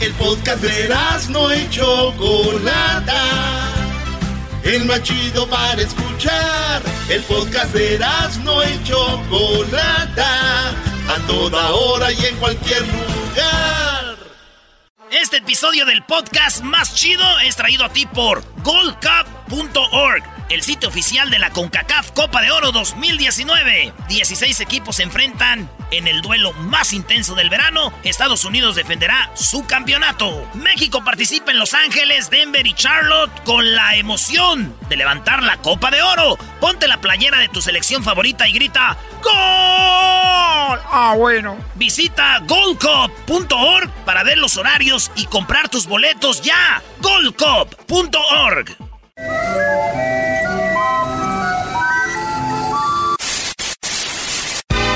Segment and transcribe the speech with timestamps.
[0.00, 0.94] El podcast de
[1.30, 3.22] no y Chocolata.
[4.62, 6.82] El más chido para escuchar.
[7.08, 7.98] El podcast de
[8.42, 10.70] no y Chocolata.
[10.70, 14.16] A toda hora y en cualquier lugar.
[15.10, 21.30] Este episodio del podcast más chido es traído a ti por goldcup.org el sitio oficial
[21.30, 23.92] de la CONCACAF Copa de Oro 2019.
[24.08, 27.92] 16 equipos se enfrentan en el duelo más intenso del verano.
[28.02, 30.48] Estados Unidos defenderá su campeonato.
[30.54, 35.90] México participa en Los Ángeles, Denver y Charlotte con la emoción de levantar la Copa
[35.90, 36.36] de Oro.
[36.60, 39.34] Ponte la playera de tu selección favorita y grita ¡Gol!
[40.96, 41.56] Ah, bueno.
[41.74, 46.82] Visita goldcup.org para ver los horarios y comprar tus boletos ya.
[47.00, 48.76] goldcup.org.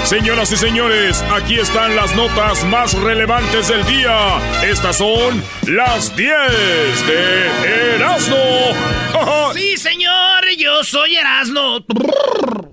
[0.09, 4.39] Señoras y señores, aquí están las notas más relevantes del día.
[4.65, 6.31] Estas son las 10
[7.06, 8.37] de Erasmo.
[9.53, 11.84] sí, señor, yo soy Erasmo.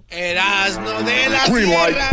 [0.08, 2.10] Erasmo de la Sierra.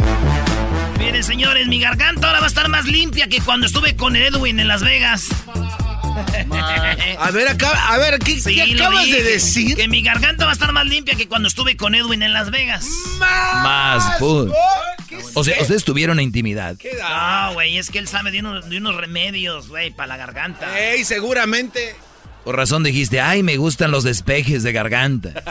[0.99, 4.59] Miren, señores, mi garganta ahora va a estar más limpia que cuando estuve con Edwin
[4.59, 5.29] en Las Vegas.
[7.19, 8.41] A ver, acá, a ver, ¿qué,
[8.75, 9.77] acabas de decir?
[9.77, 12.51] Que mi garganta va a estar más limpia que cuando estuve con Edwin en Las
[12.51, 12.87] Vegas.
[13.19, 16.77] Más, O sea, ustedes tuvieron intimidad.
[17.03, 20.79] Ah, güey, es que él sabe de unos, de unos remedios, güey, para la garganta.
[20.79, 21.95] Ey, seguramente.
[22.45, 25.33] Por razón dijiste, ay, me gustan los despejes de garganta.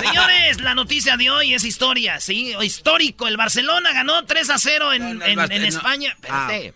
[0.00, 2.54] Señores, la noticia de hoy es historia, ¿sí?
[2.60, 3.28] Histórico.
[3.28, 6.10] El Barcelona ganó 3 a 0 en, en, España.
[6.10, 6.74] Espérate.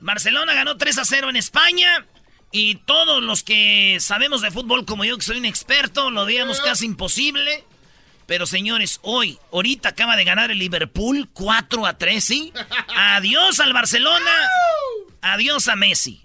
[0.00, 2.06] Barcelona ganó 3 a 0 en España.
[2.50, 6.60] Y todos los que sabemos de fútbol, como yo que soy un experto, lo veíamos
[6.60, 7.64] casi imposible.
[8.26, 12.52] Pero señores, hoy, ahorita acaba de ganar el Liverpool 4 a 3, ¿sí?
[12.96, 14.30] Adiós al Barcelona.
[15.20, 16.20] Adiós a Messi.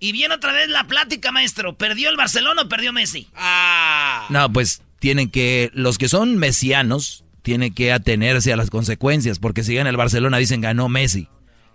[0.00, 1.76] Y viene otra vez la plática, maestro.
[1.76, 3.28] ¿Perdió el Barcelona o perdió Messi?
[3.34, 4.26] Ah.
[4.30, 9.62] No, pues tienen que, los que son mesianos, tienen que atenerse a las consecuencias, porque
[9.62, 11.28] si gana el Barcelona dicen ganó Messi.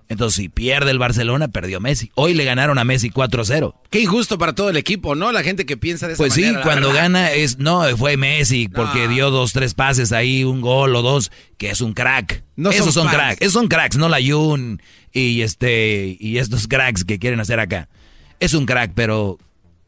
[0.09, 2.11] Entonces, si pierde el Barcelona, perdió Messi.
[2.15, 3.75] Hoy le ganaron a Messi 4-0.
[3.91, 5.31] Qué injusto para todo el equipo, ¿no?
[5.31, 6.63] La gente que piensa de esa pues manera.
[6.63, 10.61] Pues sí, cuando gana es, no, fue Messi, porque dio dos, tres pases ahí, un
[10.61, 12.43] gol o dos, que es un crack.
[12.55, 13.39] No Esos son, cracks.
[13.39, 14.81] Esos son cracks, no la Jun
[15.13, 17.87] y este, y estos cracks que quieren hacer acá.
[18.39, 19.37] Es un crack, pero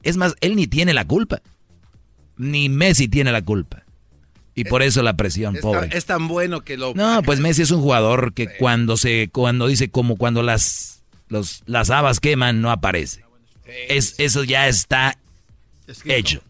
[0.04, 1.42] es más, él ni tiene la culpa.
[2.38, 3.81] Ni Messi tiene la culpa.
[4.53, 5.89] Y por eso la presión, pobre.
[5.94, 6.94] es tan bueno que lo.
[6.94, 11.63] No, pues Messi es un jugador que cuando se, cuando dice como cuando las, los,
[11.66, 13.23] las habas queman, no aparece.
[13.88, 15.17] Es, eso ya está
[16.06, 16.41] hecho.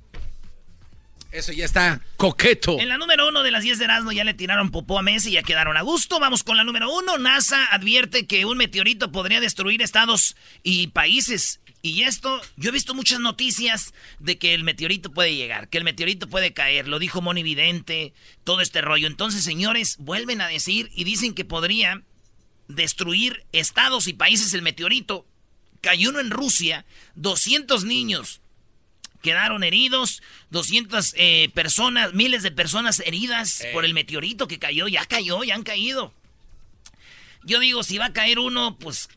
[1.31, 2.77] Eso ya está coqueto.
[2.79, 5.29] En la número uno de las 10 de Erasmo ya le tiraron popó a Messi
[5.29, 6.19] y ya quedaron a gusto.
[6.19, 7.17] Vamos con la número uno.
[7.17, 11.61] NASA advierte que un meteorito podría destruir estados y países.
[11.81, 15.83] Y esto, yo he visto muchas noticias de que el meteorito puede llegar, que el
[15.83, 18.13] meteorito puede caer, lo dijo Moni Vidente,
[18.43, 19.07] todo este rollo.
[19.07, 22.03] Entonces, señores, vuelven a decir y dicen que podría
[22.67, 25.25] destruir estados y países el meteorito.
[25.79, 26.85] Cayó uno en Rusia,
[27.15, 28.40] 200 niños
[29.21, 35.05] quedaron heridos, 200 eh, personas, miles de personas heridas por el meteorito que cayó, ya
[35.05, 36.13] cayó, ya han caído.
[37.43, 39.09] Yo digo, si va a caer uno, pues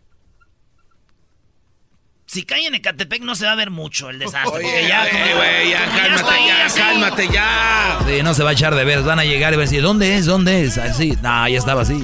[2.27, 4.65] si cae en Ecatepec no se va a ver mucho el desastre.
[4.65, 5.05] Oye, ya,
[5.37, 7.99] güey, ya, cálmate, ya, cálmate, ya.
[8.07, 9.83] Sí, no se va a echar de ver, van a llegar y van a decir,
[9.83, 10.27] ¿dónde es?
[10.27, 10.79] ¿Dónde es?
[10.79, 12.03] Así, no, ya estaba así.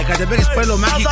[0.00, 1.10] Ecatepec es pueblo mágico.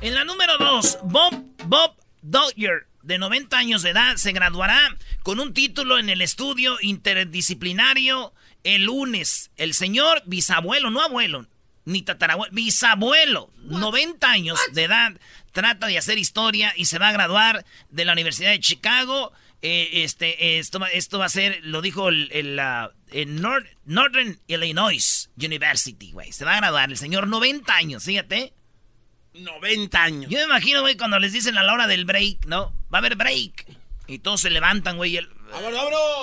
[0.00, 1.34] En la número dos, Bob,
[1.64, 1.92] Bob
[2.22, 8.34] Dodger, de 90 años de edad, se graduará con un título en el estudio interdisciplinario
[8.64, 11.46] El lunes, el señor bisabuelo, no abuelo,
[11.84, 15.12] ni tatarabuelo, bisabuelo, 90 años de edad,
[15.52, 19.32] trata de hacer historia y se va a graduar de la Universidad de Chicago.
[19.62, 26.32] Eh, este, esto, esto va a ser, lo dijo el, el, Northern Illinois University, güey.
[26.32, 28.52] Se va a graduar el señor 90 años, fíjate.
[29.38, 30.30] 90 años.
[30.30, 32.72] Yo me imagino, güey, cuando les dicen a la hora del break, ¿no?
[32.92, 33.66] Va a haber break.
[34.08, 35.16] Y todos se levantan, güey.
[35.16, 35.28] El...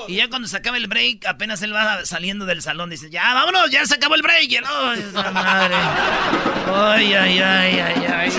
[0.07, 3.33] Y ya cuando se acaba el break, apenas él va saliendo del salón, dice, ya,
[3.33, 4.51] vámonos, ya se acabó el break.
[4.51, 4.59] Y
[5.33, 5.75] madre.
[6.73, 8.31] Ay, ay, ay, ay, ay.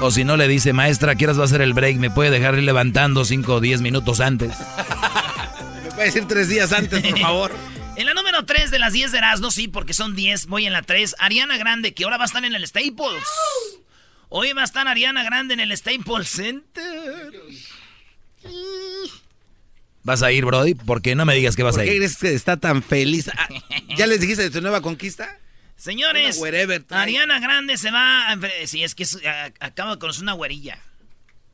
[0.00, 1.96] O si no le dice, maestra, ¿qué horas va a ser el break?
[1.96, 4.52] ¿Me puede dejar ir levantando 5 o 10 minutos antes?
[5.84, 7.52] ¿Me puede decir 3 días antes, por favor?
[7.98, 10.72] En la número 3 de las 10 de Erasmo, sí, porque son 10, voy en
[10.72, 11.16] la 3.
[11.18, 13.24] Ariana Grande, que ahora va a estar en el Staples.
[14.28, 17.32] Hoy va a estar Ariana Grande en el Staples Center.
[20.04, 20.74] ¿Vas a ir, Brody?
[20.74, 21.88] ¿Por qué no me digas que vas a ir?
[21.88, 23.30] ¿Por qué crees que está tan feliz?
[23.36, 23.48] Ah,
[23.96, 25.36] ¿Ya les dijiste de tu nueva conquista?
[25.74, 26.40] Señores,
[26.90, 28.38] Ariana Grande se va a...
[28.66, 29.06] Sí, es que
[29.58, 30.78] acabo de conocer una güerilla.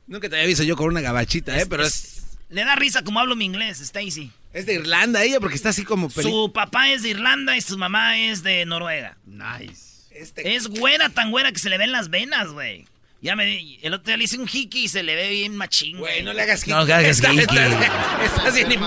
[0.07, 1.65] Nunca te había visto yo con una gabachita, ¿eh?
[1.65, 2.37] Pero es...
[2.51, 4.31] Le da risa como hablo mi inglés, Stacy.
[4.55, 6.09] Es de Irlanda ella porque está así como...
[6.09, 9.17] Su papá es de Irlanda y su mamá es de Noruega.
[9.27, 10.05] Nice.
[10.13, 12.87] Este es güera, tan güera que se le ven las venas, güey.
[13.21, 15.99] Ya me el otro día le hice un hiki y se le ve bien machín,
[15.99, 16.23] güey.
[16.23, 16.71] no le hagas hiki.
[16.71, 17.39] No hagas hiki.
[18.23, 18.81] Estás bien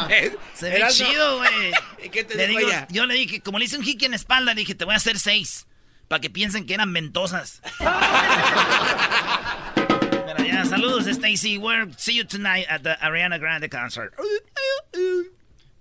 [0.54, 1.72] Se ve chido, güey.
[2.06, 4.62] ¿Y qué te digo, Yo le dije, como le hice un hiki en espalda, le
[4.62, 5.68] dije, te voy a hacer seis.
[6.08, 7.62] Para que piensen que eran ventosas.
[9.76, 11.58] Pero ya, saludos, Stacy.
[11.58, 14.14] We'll see you tonight at the Ariana Grande concert.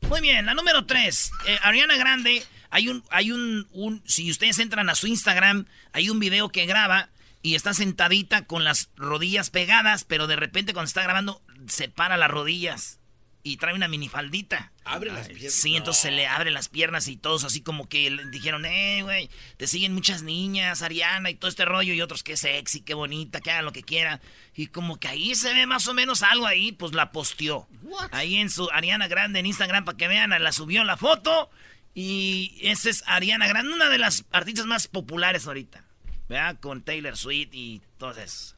[0.08, 1.32] Muy bien, la número tres.
[1.46, 6.10] Eh, Ariana Grande, hay un, hay un, un, si ustedes entran a su Instagram, hay
[6.10, 7.08] un video que graba
[7.42, 12.30] y está sentadita con las rodillas pegadas, pero de repente cuando está grabando separa las
[12.30, 13.00] rodillas
[13.46, 14.72] y trae una minifaldita.
[14.84, 15.52] Abre las piernas.
[15.52, 19.02] Sí, entonces se le abre las piernas y todos así como que le dijeron, eh,
[19.04, 22.94] güey, te siguen muchas niñas, Ariana y todo este rollo y otros que sexy, qué
[22.94, 24.20] bonita, que hagan lo que quieran.
[24.56, 27.68] Y como que ahí se ve más o menos algo ahí, pues la posteó.
[28.10, 31.48] Ahí en su Ariana Grande en Instagram para que vean, la subió la foto
[31.94, 35.84] y esa es Ariana Grande, una de las artistas más populares ahorita.
[36.28, 36.58] ¿Verdad?
[36.58, 38.56] Con Taylor Swift y todo eso.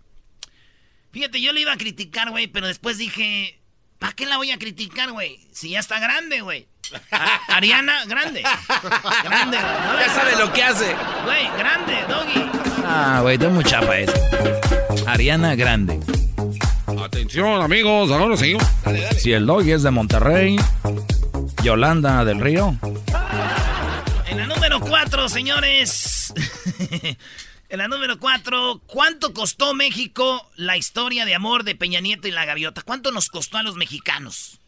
[1.10, 3.58] Fíjate, yo le iba a criticar, güey, pero después dije,
[3.98, 5.40] ¿para qué la voy a criticar, güey?
[5.52, 6.66] Si ya está grande, güey.
[7.48, 8.42] Ariana, grande.
[9.24, 10.06] Grande, güey.
[10.06, 10.96] Ya sabe lo que hace.
[11.24, 12.50] Güey, grande, doggy.
[12.84, 14.12] Ah, güey, está muy chapa eso.
[15.06, 16.00] Ariana Grande.
[17.02, 18.64] Atención, amigos, ahora seguimos.
[19.18, 20.56] Si el doggy es de Monterrey,
[21.62, 22.76] Yolanda del Río.
[24.26, 26.32] En la número 4, señores.
[27.68, 32.30] en la número 4, ¿cuánto costó México la historia de amor de Peña Nieto y
[32.30, 32.82] la gaviota?
[32.82, 34.60] ¿Cuánto nos costó a los mexicanos?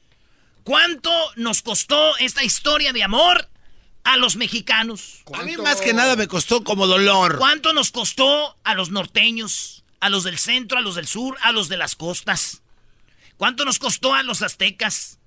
[0.64, 3.49] ¿Cuánto nos costó esta historia de amor
[4.05, 5.23] a los mexicanos?
[5.32, 7.38] A mí más que nada me costó como dolor.
[7.38, 11.53] ¿Cuánto nos costó a los norteños, a los del centro, a los del sur, a
[11.53, 12.62] los de las costas?
[13.37, 15.20] ¿Cuánto nos costó a los aztecas?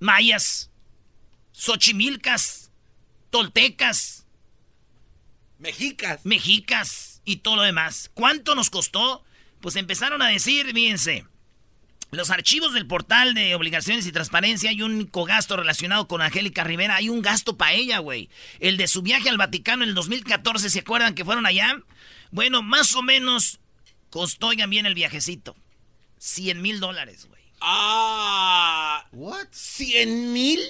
[0.00, 0.70] mayas,
[1.52, 2.70] xochimilcas,
[3.30, 4.19] toltecas,
[5.60, 8.10] mexicas, mexicas y todo lo demás.
[8.14, 9.22] ¿Cuánto nos costó?
[9.60, 11.26] Pues empezaron a decir, fíjense,
[12.10, 16.64] los archivos del portal de obligaciones y transparencia hay un único gasto relacionado con Angélica
[16.64, 16.96] Rivera.
[16.96, 18.30] Hay un gasto para ella, güey.
[18.58, 21.80] El de su viaje al Vaticano en el 2014, ¿se acuerdan que fueron allá?
[22.32, 23.60] Bueno, más o menos
[24.08, 25.54] costó, oigan bien el viajecito.
[26.18, 27.40] 100 mil dólares, güey.
[27.60, 29.06] Ah.
[29.12, 29.48] ¿What?
[29.52, 30.60] ¿Cien mil?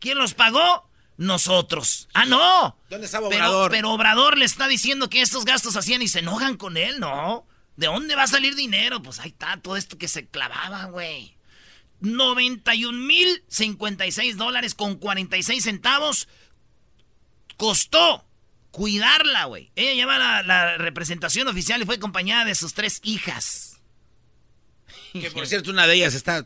[0.00, 0.88] ¿Quién los pagó?
[1.18, 2.08] Nosotros.
[2.14, 2.76] Ah, no.
[2.88, 3.70] ¿Dónde estaba Obrador?
[3.72, 7.44] Pero, Obrador le está diciendo que estos gastos hacían y se enojan con él, ¿no?
[7.76, 9.02] ¿De dónde va a salir dinero?
[9.02, 11.36] Pues ahí está todo esto que se clavaba, güey.
[12.00, 16.28] 91 mil 56 dólares con 46 centavos
[17.56, 18.24] costó
[18.70, 19.72] cuidarla, güey.
[19.74, 23.80] Ella lleva la, la representación oficial y fue acompañada de sus tres hijas.
[25.12, 26.44] Que por cierto, una de ellas está.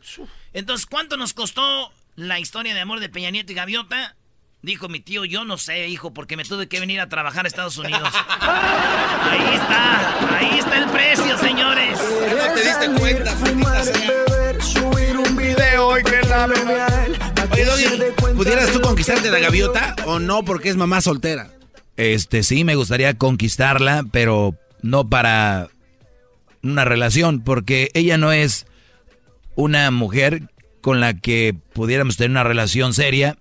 [0.53, 4.15] Entonces, ¿cuánto nos costó la historia de amor de Peña Nieto y Gaviota?
[4.63, 7.49] Dijo mi tío, yo no sé, hijo, porque me tuve que venir a trabajar a
[7.49, 8.01] Estados Unidos.
[8.39, 11.99] ahí está, ahí está el precio, señores.
[11.99, 13.35] No te diste cuenta,
[14.61, 16.47] subir un video y que la
[17.73, 21.51] Oye, ¿pudieras tú conquistarte la gaviota o no porque es mamá soltera?
[21.97, 25.67] Este, sí, me gustaría conquistarla, pero no para
[26.61, 28.65] una relación, porque ella no es
[29.55, 30.43] una mujer
[30.79, 33.37] con la que pudiéramos tener una relación seria,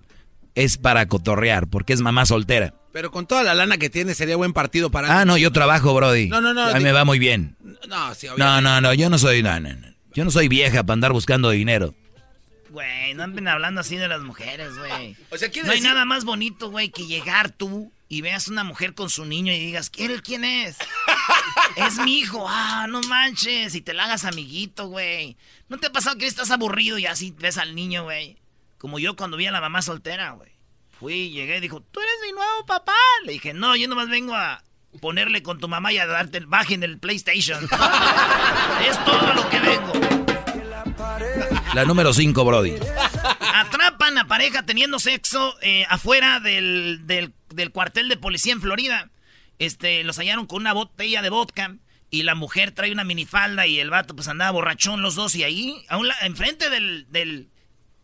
[0.55, 2.75] es para cotorrear, porque es mamá soltera.
[2.93, 5.21] Pero con toda la lana que tiene sería buen partido para...
[5.21, 6.29] Ah, no, yo trabajo, Brody.
[6.29, 6.63] No, no, no.
[6.63, 7.57] A mí me va muy bien.
[7.89, 9.43] No, sí, No, no, no, yo no soy...
[9.43, 9.51] No,
[10.15, 11.95] yo no soy vieja para andar buscando dinero.
[12.69, 15.17] Güey, no anden hablando así de las mujeres, güey.
[15.31, 18.95] O sea, no hay nada más bonito, güey, que llegar tú y veas una mujer
[18.95, 20.77] con su niño y digas, ¿quién, quién es?
[21.77, 22.47] es mi hijo.
[22.47, 23.75] Ah, no manches.
[23.75, 25.37] Y te la hagas amiguito, güey.
[25.71, 28.37] ¿No te ha pasado que estás aburrido y así ves al niño, güey?
[28.83, 30.51] Como yo cuando vi a la mamá soltera, güey.
[30.91, 32.97] Fui, llegué y dijo, ¿tú eres mi nuevo papá?
[33.25, 34.65] Le dije, no, yo nomás vengo a
[35.01, 37.63] ponerle con tu mamá y a darte el baje en el PlayStation.
[38.89, 39.93] es todo lo que vengo.
[41.75, 42.75] La número 5, Brody.
[43.55, 47.33] Atrapan a pareja teniendo sexo eh, afuera del, del,
[47.71, 49.11] cuartel de policía en Florida.
[49.61, 51.77] Este, los hallaron con una botella de vodka
[52.11, 55.45] y la mujer trae una minifalda y el vato pues andaba borrachón los dos y
[55.45, 57.52] ahí, a un enfrente del, del,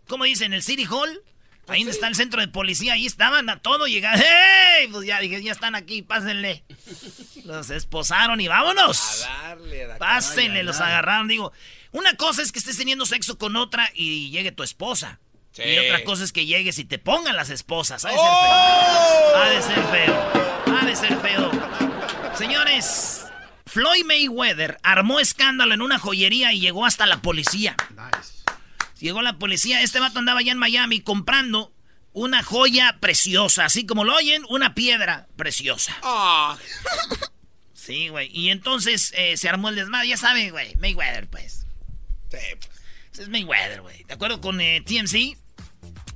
[0.09, 0.53] ¿cómo dicen?
[0.53, 1.23] El City Hall.
[1.69, 4.19] Ahí está el centro de policía, ahí estaban a todo llegar.
[4.19, 4.89] ¡Hey!
[4.91, 6.65] Pues ya dije, ya están aquí, pásenle.
[7.45, 9.25] Los esposaron y vámonos.
[9.25, 11.29] A darle, Pásenle, los agarraron.
[11.29, 11.53] Digo,
[11.93, 15.21] una cosa es que estés teniendo sexo con otra y llegue tu esposa.
[15.57, 18.05] Y otra cosa es que llegues y te pongan las esposas.
[18.05, 19.37] Ha de ser feo.
[19.37, 20.75] Ha de ser feo.
[20.81, 21.51] Ha de ser feo.
[22.37, 23.27] Señores,
[23.67, 27.77] Floyd Mayweather armó escándalo en una joyería y llegó hasta la policía.
[27.91, 28.38] Nice.
[29.01, 29.83] Llegó la policía.
[29.83, 31.73] Este vato andaba allá en Miami comprando
[32.13, 33.65] una joya preciosa.
[33.65, 35.97] Así como lo oyen, una piedra preciosa.
[36.03, 36.59] Ah.
[37.89, 38.29] Sí, güey.
[38.33, 40.09] Y entonces eh, se armó el desmadre.
[40.09, 40.75] Ya saben, güey.
[40.77, 41.65] Mayweather, pues.
[42.31, 42.71] Sí, pues.
[43.19, 44.05] Es Mayweather, güey.
[44.05, 45.39] ¿De acuerdo con eh, TMC?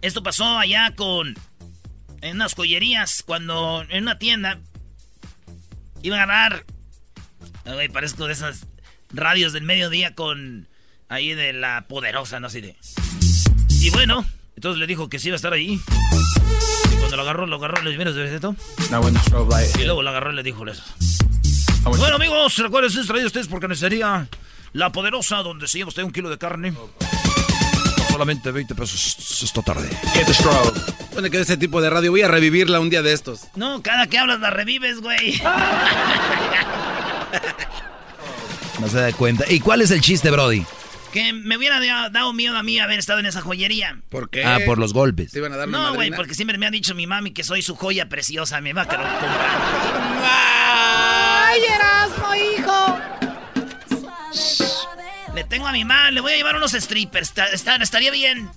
[0.03, 1.35] Esto pasó allá con.
[2.21, 4.61] En unas joyerías, cuando en una tienda
[6.03, 6.67] iban a ganar.
[7.65, 8.67] Güey, parezco de esas
[9.11, 10.69] radios del mediodía con.
[11.13, 12.75] Ahí de la poderosa, no sé de.
[13.69, 14.25] Y bueno,
[14.57, 15.79] entonces le dijo que sí iba a estar ahí.
[16.91, 18.57] Y cuando lo agarró, lo agarró, le dijo, de esto?
[19.79, 20.83] Y luego lo agarró y le dijo eso.
[21.85, 24.27] Bueno, amigos, recuerden, es traído ustedes porque necesitaría
[24.73, 26.73] la Poderosa, donde se lleva usted un kilo de carne.
[28.11, 29.91] Solamente 20 pesos esta tarde.
[31.13, 33.49] Bueno, que ese tipo de radio voy a revivirla un día de estos.
[33.55, 35.43] No, cada que hablas la revives, güey.
[38.81, 39.45] no se da cuenta.
[39.53, 40.65] ¿Y cuál es el chiste, Brody?
[41.13, 41.79] Que me hubiera
[42.09, 44.01] dado miedo a mí haber estado en esa joyería.
[44.09, 44.45] ¿Por qué?
[44.45, 45.33] Ah, por los golpes.
[45.69, 48.61] no, güey, porque siempre me ha dicho mi mami que soy su joya preciosa.
[48.61, 49.61] Me va a querer comprar.
[50.25, 52.99] ¡Ay, Erasmo, hijo!
[55.35, 57.33] Le tengo a mi mamá, le voy a llevar unos strippers.
[57.81, 58.49] estaría bien.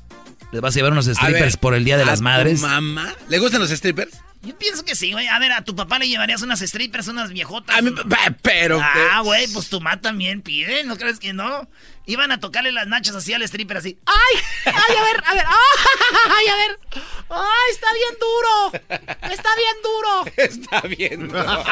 [0.52, 2.62] ¿Le vas a llevar unos strippers por el Día de las Madres?
[2.62, 3.14] mamá?
[3.28, 4.22] ¿Le gustan los strippers?
[4.44, 5.28] Yo pienso que sí, güey.
[5.28, 7.76] A ver, a tu papá le llevarías unas strippers, unas viejotas.
[7.78, 7.92] A mi
[8.42, 8.80] pero.
[8.82, 11.68] Ah, güey, pues tu mamá también pide, ¿no crees que no?
[12.06, 13.98] Iban a tocarle las nachas así al stripper así.
[14.06, 14.42] ¡Ay!
[14.66, 15.24] ¡Ay, a ver!
[15.26, 15.46] A ver!
[16.30, 16.80] ¡Ay, a ver!
[17.30, 19.10] ¡Ay, está bien duro!
[19.32, 20.26] ¡Está bien duro!
[20.38, 21.64] Está bien duro.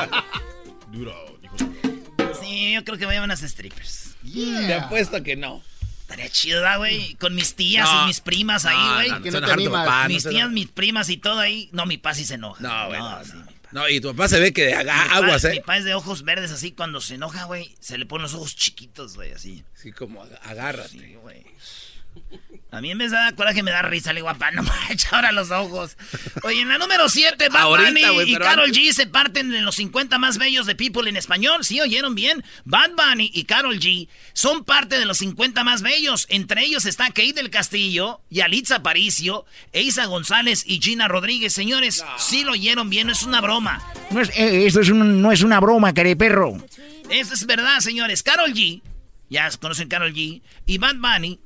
[0.92, 1.40] duro,
[2.42, 4.16] Sí, yo creo que voy a llevar unas strippers.
[4.24, 4.68] Yeah.
[4.68, 5.62] Te apuesto que no.
[6.02, 7.16] Estaría chido, güey.
[7.16, 9.32] Con mis tías y mis primas ahí, güey.
[9.32, 11.70] No, no, mis tías, mis primas y todo ahí.
[11.72, 12.62] No, mi papá sí se enoja.
[12.62, 13.02] No, güey.
[13.74, 15.51] No, y tu papá se ve que haga aguas, ¿eh?
[15.51, 16.72] Mi papá es de ojos verdes así.
[16.74, 19.63] Cuando se enoja, güey, se le ponen los ojos chiquitos, güey, así.
[19.74, 20.89] Sí, como agárrate.
[20.89, 21.44] Sí, güey.
[22.74, 24.72] A mí en vez de dar coraje me da risa, le digo, papá, no me
[24.89, 25.96] echa ahora los ojos.
[26.42, 30.18] Oye, en la número 7, Bad Bunny y Carol G se parten en los 50
[30.18, 31.63] más bellos de People en español.
[31.63, 32.44] ¿Sí oyeron bien?
[32.65, 36.25] Bad Bunny y Carol G son parte de los 50 más bellos.
[36.30, 41.53] Entre ellos está Kate del Castillo, Yalitza Paricio, Eisa González y Gina Rodríguez.
[41.53, 43.84] Señores, sí lo oyeron bien, no es una broma.
[44.10, 46.58] No es, eh, esto es no es una broma, perro.
[47.12, 48.24] Eso es verdad, señores.
[48.24, 48.82] Carol G,
[49.30, 51.39] ya conocen Carol G, y Bad Bunny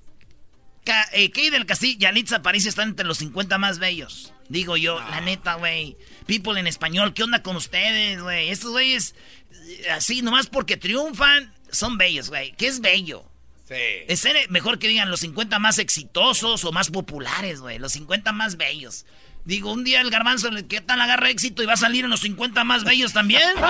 [1.12, 4.34] eh, Key del Castillo y Alitza París están entre los 50 más bellos.
[4.50, 5.98] Digo yo, la neta, güey.
[6.26, 8.50] People en español, ¿qué onda con ustedes, güey?
[8.50, 9.16] Estos güeyes,
[9.52, 12.54] eh, así, nomás porque triunfan, son bellos, güey.
[12.54, 13.26] ¿Qué es bello?
[13.68, 13.76] Sí.
[14.08, 17.80] Es mejor que digan los 50 más exitosos o más populares, güey.
[17.80, 19.06] Los 50 más bellos.
[19.44, 22.22] Digo, un día el garbanzo, ¿qué tal agarra éxito y va a salir en los
[22.22, 23.42] 50 más bellos también?
[23.56, 23.68] no,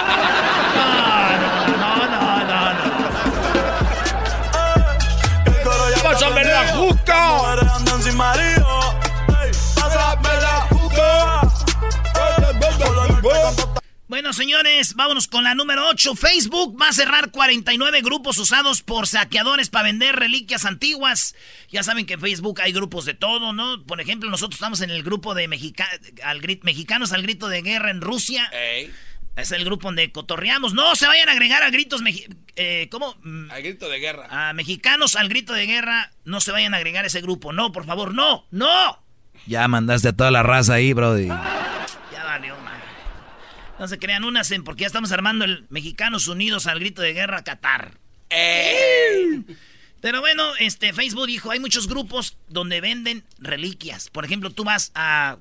[1.78, 2.74] no, no, no.
[2.74, 2.97] no.
[6.28, 6.68] Pásame la
[10.70, 11.42] juca.
[14.10, 16.16] Bueno, señores, vámonos con la número 8.
[16.16, 21.36] Facebook va a cerrar 49 grupos usados por saqueadores para vender reliquias antiguas.
[21.70, 23.84] Ya saben que en Facebook hay grupos de todo, ¿no?
[23.86, 28.50] Por ejemplo, nosotros estamos en el grupo de mexicanos al grito de guerra en Rusia.
[29.38, 30.74] Es el grupo donde cotorreamos.
[30.74, 32.02] No se vayan a agregar a gritos.
[32.56, 33.16] Eh, ¿Cómo?
[33.22, 33.52] Mm.
[33.52, 34.28] Al grito de guerra.
[34.32, 36.12] A mexicanos al grito de guerra.
[36.26, 37.54] No se vayan a agregar a ese grupo.
[37.54, 39.04] No, por favor, no, no.
[39.46, 41.28] Ya mandaste a toda la raza ahí, brody.
[41.28, 42.82] Ya valió, man.
[43.78, 47.14] No se crean unas en porque ya estamos armando el Mexicanos Unidos al grito de
[47.14, 48.00] guerra Qatar.
[48.32, 49.44] Eh.
[50.02, 54.10] Pero bueno, este Facebook dijo, hay muchos grupos donde venden reliquias.
[54.10, 55.38] Por ejemplo, tú vas a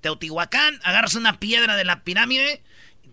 [0.00, 2.62] Teotihuacán, agarras una piedra de la pirámide,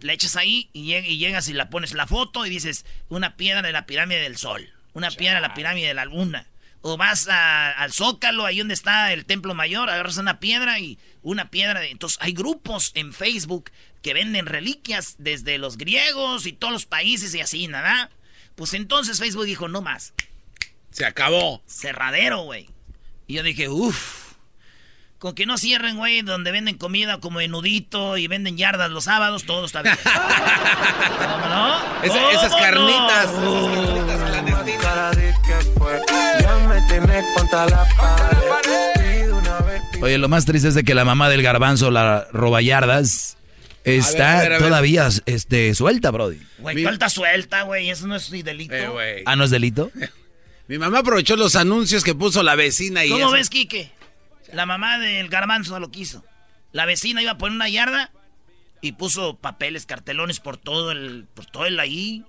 [0.01, 0.86] la echas ahí y,
[1.17, 4.70] llegas y la pones la foto y dices, una piedra de la pirámide del sol,
[4.93, 6.48] una piedra de la pirámide de la luna.
[6.84, 11.51] O vas al Zócalo, ahí donde está el Templo Mayor, agarras una piedra y una
[11.51, 11.79] piedra.
[11.79, 11.91] De...
[11.91, 17.36] Entonces hay grupos en Facebook que venden reliquias desde los griegos y todos los países
[17.36, 18.10] y así, nada.
[18.55, 20.13] Pues entonces Facebook dijo, no más.
[20.89, 21.62] Se acabó.
[21.67, 22.67] Cerradero, güey.
[23.27, 24.20] Y yo dije, uff.
[25.21, 29.03] Con que no cierren, güey, donde venden comida como en nudito y venden yardas los
[29.03, 29.95] sábados, todo está bien.
[31.19, 32.33] ¿Cómo no?
[32.33, 33.29] esas carnitas.
[40.01, 43.37] Oye, lo más triste es de que la mamá del garbanzo, la roba yardas,
[43.83, 46.39] está todavía este, suelta, Brody.
[46.57, 47.91] Güey, falta suelta, güey.
[47.91, 48.73] Eso no es ni delito.
[48.99, 49.91] Eh, ah, ¿no es delito?
[50.67, 53.91] Mi mamá aprovechó los anuncios que puso la vecina y ¿Cómo ves, Quique?
[54.51, 56.25] La mamá del garbanzo lo quiso.
[56.71, 58.12] La vecina iba a poner una yarda
[58.81, 62.25] y puso papeles, cartelones por todo el, por todo el ahí.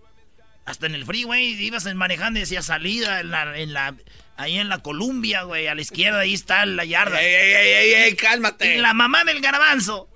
[0.65, 3.97] Hasta en el freeway ibas manejando y decía salida en la, en la,
[4.37, 7.21] ahí en la Columbia, güey, a la izquierda ahí está la yarda.
[7.21, 8.77] ¡Ey, ey, ey, ey, cálmate!
[8.77, 10.09] Y la mamá del garbanzo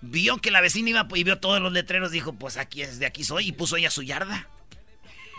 [0.00, 3.06] vio que la vecina iba y vio todos los letreros, dijo, pues aquí es, de
[3.06, 4.48] aquí soy, y puso ella su yarda.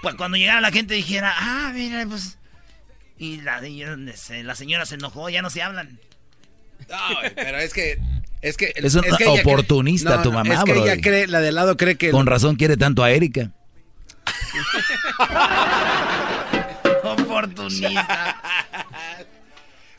[0.02, 2.38] Pues cuando llegara la gente dijera, ah, mira, pues.
[3.22, 6.00] Y la, la señora se enojó, ya no se hablan.
[6.90, 6.98] No,
[7.36, 8.00] pero es que.
[8.42, 8.74] Es que.
[8.76, 12.10] Es un oportunista tu mamá, Es que ella cree, la de lado cree que.
[12.10, 13.52] Con razón quiere tanto a Erika.
[17.04, 18.42] oportunista.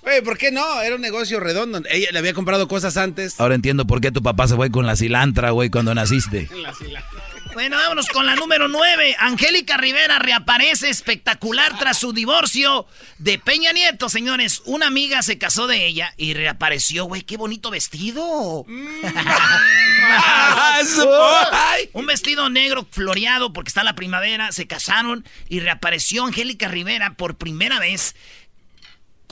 [0.03, 0.83] Güey, ¿por qué no?
[0.83, 1.81] Era un negocio redondo.
[1.89, 3.39] Ella le había comprado cosas antes.
[3.39, 6.49] Ahora entiendo por qué tu papá se fue con la cilantra, güey, cuando naciste.
[6.61, 7.12] la cilantra.
[7.55, 9.17] Bueno, vámonos con la número 9.
[9.19, 12.87] Angélica Rivera reaparece espectacular tras su divorcio
[13.19, 14.63] de Peña Nieto, señores.
[14.65, 17.23] Una amiga se casó de ella y reapareció, güey.
[17.23, 18.65] Qué bonito vestido.
[18.67, 19.03] Mm.
[21.93, 24.51] Un vestido negro floreado porque está la primavera.
[24.53, 28.17] Se casaron y reapareció Angélica Rivera por primera vez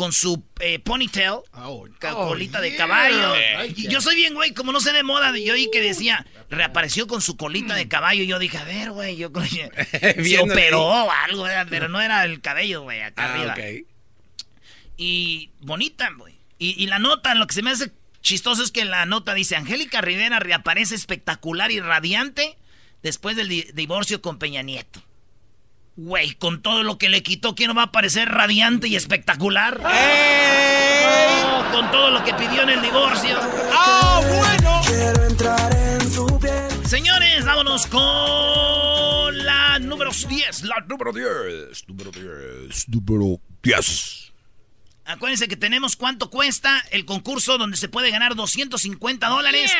[0.00, 3.34] con su eh, ponytail, oh, colita de caballo.
[3.76, 7.20] yo soy bien, güey, como no se de moda, yo oí que decía, reapareció con
[7.20, 8.22] su colita de caballo.
[8.22, 12.00] Y yo dije, a ver, güey, yo creo que se operó o algo, pero no
[12.00, 13.84] era el cabello, güey, acá ah, arriba.
[14.96, 16.34] Y bonita, güey.
[16.58, 19.56] Y, y la nota, lo que se me hace chistoso es que la nota dice,
[19.56, 22.56] Angélica Rivera reaparece espectacular y radiante
[23.02, 25.02] después del divorcio con Peña Nieto.
[25.96, 29.80] Güey, con todo lo que le quitó, ¿quién no va a parecer radiante y espectacular?
[29.92, 30.80] ¡Eh!
[31.72, 33.38] con todo lo que pidió en el divorcio.
[33.72, 34.82] ¡Ah, bueno!
[36.84, 40.62] Señores, vámonos con la número 10.
[40.64, 41.88] La número 10.
[41.88, 42.88] Número 10.
[42.88, 44.32] Número 10.
[45.04, 49.72] Acuérdense que tenemos cuánto cuesta el concurso donde se puede ganar 250 dólares.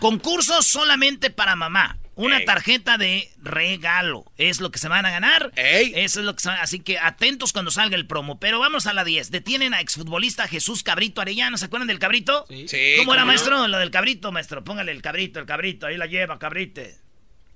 [0.00, 1.98] Concurso solamente para mamá.
[2.18, 4.24] Una tarjeta de regalo.
[4.36, 5.52] Es lo que se van a ganar.
[5.56, 8.40] Eso es lo que se Así que atentos cuando salga el promo.
[8.40, 9.30] Pero vamos a la 10.
[9.30, 11.56] Detienen a exfutbolista Jesús Cabrito Arellano.
[11.56, 12.44] ¿Se acuerdan del cabrito?
[12.66, 12.94] Sí.
[12.98, 13.68] ¿Cómo era, maestro?
[13.68, 14.64] Lo del cabrito, maestro.
[14.64, 15.86] Póngale el cabrito, el cabrito.
[15.86, 16.96] Ahí la lleva, cabrite.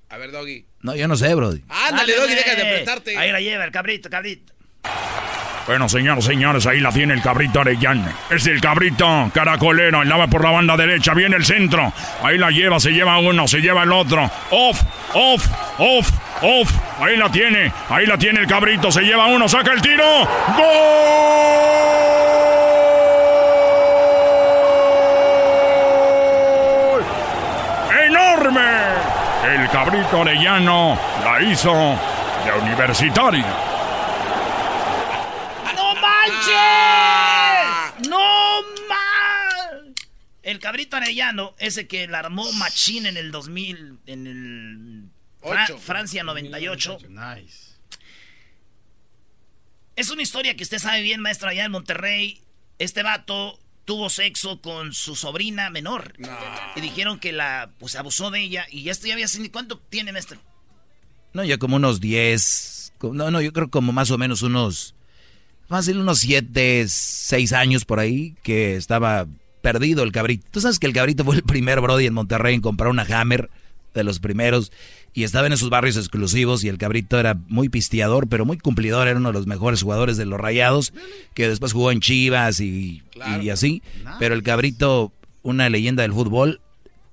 [0.08, 0.66] A ver, Doggy.
[0.80, 1.52] No, yo no sé, bro.
[1.68, 3.16] Ándale, Doggy, deja de apretarte.
[3.16, 4.52] Ahí la lleva, el cabrito, cabrito.
[5.66, 8.10] Bueno, señores, señores, ahí la tiene el cabrito Arellano.
[8.30, 11.92] Es el cabrito caracolero, lava por la banda derecha, viene el centro.
[12.22, 14.28] Ahí la lleva, se lleva uno, se lleva el otro.
[14.50, 14.82] Off,
[15.14, 15.46] off,
[15.78, 16.10] off,
[16.42, 16.72] off.
[17.00, 20.04] Ahí la tiene, ahí la tiene el cabrito, se lleva uno, saca el tiro.
[20.04, 20.66] ¡Gol!
[28.08, 28.60] ¡Enorme!
[29.54, 31.72] El cabrito Arellano la hizo
[32.44, 33.71] de universitario.
[38.08, 39.94] ¡No más!
[40.42, 45.10] El cabrito arellano, ese que la armó Machín en el 2000, en el
[45.80, 46.98] Francia 98.
[47.08, 47.72] Nice.
[49.96, 52.40] Es una historia que usted sabe bien, maestro, allá en Monterrey.
[52.78, 56.14] Este vato tuvo sexo con su sobrina menor.
[56.76, 58.66] Y dijeron que la, pues abusó de ella.
[58.70, 60.40] Y esto ya había sido, ¿cuánto tiene, maestro?
[61.32, 62.94] No, ya como unos 10.
[63.12, 64.94] No, no, yo creo como más o menos unos
[65.72, 69.26] más de unos 7, 6 años por ahí que estaba
[69.62, 70.46] perdido el cabrito.
[70.50, 73.48] Tú sabes que el cabrito fue el primer Brody en Monterrey en comprar una Hammer
[73.94, 74.70] de los primeros
[75.14, 79.08] y estaba en esos barrios exclusivos y el cabrito era muy pisteador, pero muy cumplidor,
[79.08, 80.92] era uno de los mejores jugadores de los Rayados,
[81.32, 83.02] que después jugó en Chivas y,
[83.40, 83.82] y así.
[84.18, 85.10] Pero el cabrito,
[85.42, 86.60] una leyenda del fútbol,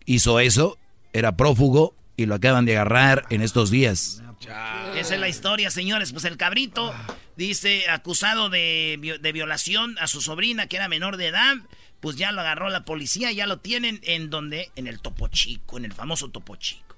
[0.06, 0.78] hizo eso,
[1.14, 4.22] era prófugo y lo acaban de agarrar en estos días.
[4.42, 6.12] Esa es la historia, señores.
[6.12, 6.94] Pues el cabrito
[7.40, 11.56] Dice, acusado de, de violación a su sobrina, que era menor de edad,
[12.02, 15.78] pues ya lo agarró la policía, ya lo tienen en donde, en el Topo Chico,
[15.78, 16.98] en el famoso Topo Chico.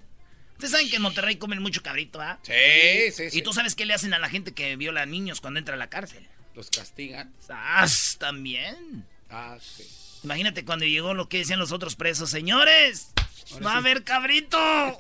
[0.53, 2.39] Ustedes saben que en Monterrey comen mucho cabrito, ¿ah?
[2.41, 3.37] Sí, sí, sí.
[3.37, 5.75] ¿Y tú sabes qué le hacen a la gente que viola a niños cuando entra
[5.75, 6.27] a la cárcel?
[6.55, 7.31] Los castigan.
[7.47, 7.85] ¡Ah!
[8.17, 9.05] También.
[9.29, 9.85] Ah, sí.
[10.23, 13.11] Imagínate cuando llegó lo que decían los otros presos, señores.
[13.65, 14.57] ¡Va a haber cabrito!
[14.59, 14.97] ¡Oh!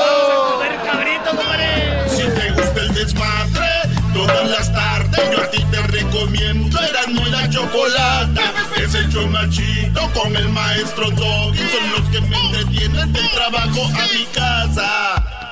[0.00, 2.08] ¡Vamos a comer cabrito, compadre!
[2.08, 3.68] Si te gusta el desmadre,
[4.12, 8.52] todas las tardes yo a ti te recomiendo Eran muy la chocolata.
[8.76, 11.58] Es el chomachito con el maestro Doggy.
[11.58, 15.43] Son los que me entretienen del trabajo a mi casa.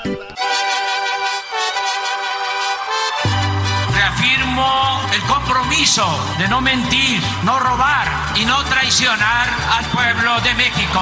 [5.13, 6.07] El compromiso
[6.39, 11.01] de no mentir, no robar y no traicionar al pueblo de México.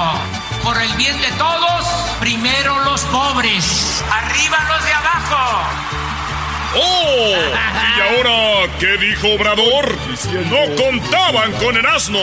[0.63, 1.85] Por el bien de todos,
[2.19, 5.63] primero los pobres, arriba los de abajo.
[6.75, 7.35] ¡Oh!
[7.97, 9.97] ¿Y ahora qué dijo Obrador?
[10.49, 12.19] No contaban con el asno.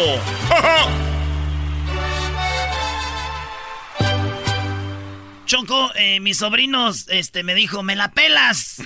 [5.49, 8.83] Choco, eh, mis sobrinos, este, me dijo, me la pelas.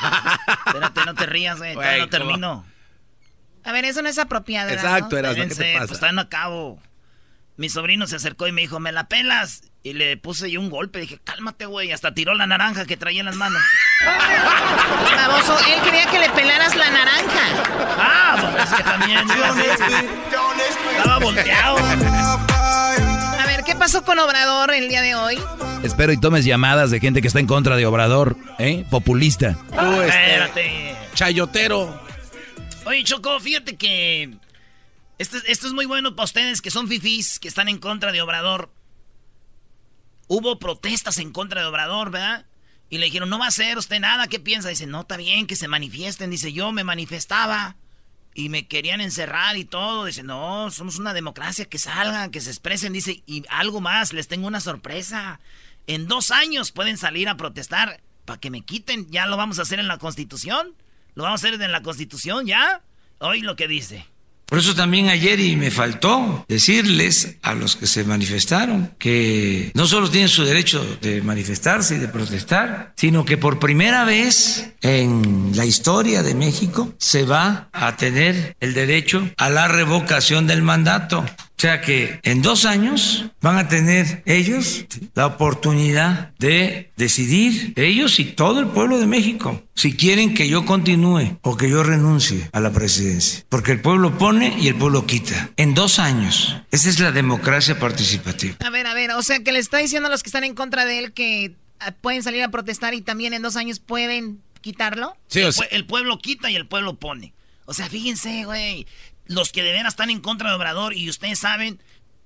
[0.66, 2.66] Espérate, no te rías, güey, no termino.
[3.62, 4.70] A ver, eso no es apropiado.
[4.70, 5.34] Exacto, ¿no?
[5.34, 5.78] ¿qué te pasa?
[5.78, 6.82] Pues está en a cabo.
[7.56, 9.62] Mi sobrino se acercó y me dijo, ¿me la pelas?
[9.84, 10.98] Y le puse yo un golpe.
[10.98, 11.92] Dije, cálmate, güey.
[11.92, 13.62] Hasta tiró la naranja que traía en las manos.
[15.14, 17.40] Baboso, él quería que le pelaras la naranja.
[17.98, 19.28] Ah, pues es que también.
[20.96, 21.76] Estaba volteado.
[23.80, 25.38] ¿Qué pasó con Obrador el día de hoy?
[25.82, 28.84] Espero y tomes llamadas de gente que está en contra de Obrador, ¿eh?
[28.90, 29.56] Populista.
[29.72, 30.96] Este, Espérate.
[31.14, 32.02] Chayotero.
[32.84, 34.36] Oye, Choco, fíjate que
[35.16, 38.20] esto, esto, es muy bueno para ustedes que son fifís, que están en contra de
[38.20, 38.70] Obrador.
[40.28, 42.44] Hubo protestas en contra de Obrador, ¿verdad?
[42.90, 44.68] Y le dijeron, no va a hacer usted nada, ¿qué piensa?
[44.68, 46.28] Dice, no, está bien que se manifiesten.
[46.28, 47.76] Dice, yo me manifestaba
[48.40, 50.06] y me querían encerrar y todo.
[50.06, 52.94] Dice, no, somos una democracia, que salgan, que se expresen.
[52.94, 55.40] Dice, y algo más, les tengo una sorpresa.
[55.86, 59.10] En dos años pueden salir a protestar para que me quiten.
[59.10, 60.74] Ya lo vamos a hacer en la Constitución.
[61.14, 62.82] Lo vamos a hacer en la Constitución, ¿ya?
[63.18, 64.06] Hoy lo que dice.
[64.50, 69.86] Por eso también ayer y me faltó decirles a los que se manifestaron que no
[69.86, 75.52] solo tienen su derecho de manifestarse y de protestar, sino que por primera vez en
[75.54, 81.24] la historia de México se va a tener el derecho a la revocación del mandato.
[81.60, 88.18] O sea que en dos años van a tener ellos la oportunidad de decidir, ellos
[88.18, 92.48] y todo el pueblo de México, si quieren que yo continúe o que yo renuncie
[92.54, 93.44] a la presidencia.
[93.50, 95.50] Porque el pueblo pone y el pueblo quita.
[95.58, 96.56] En dos años.
[96.70, 98.56] Esa es la democracia participativa.
[98.64, 100.54] A ver, a ver, o sea que le está diciendo a los que están en
[100.54, 104.40] contra de él que ah, pueden salir a protestar y también en dos años pueden
[104.62, 105.14] quitarlo.
[105.28, 107.34] Sí, o sea, el, pueblo quita y el pueblo pone.
[107.66, 108.86] O sea, fíjense, güey
[109.30, 111.80] los que de veras están en contra de Obrador y ustedes saben,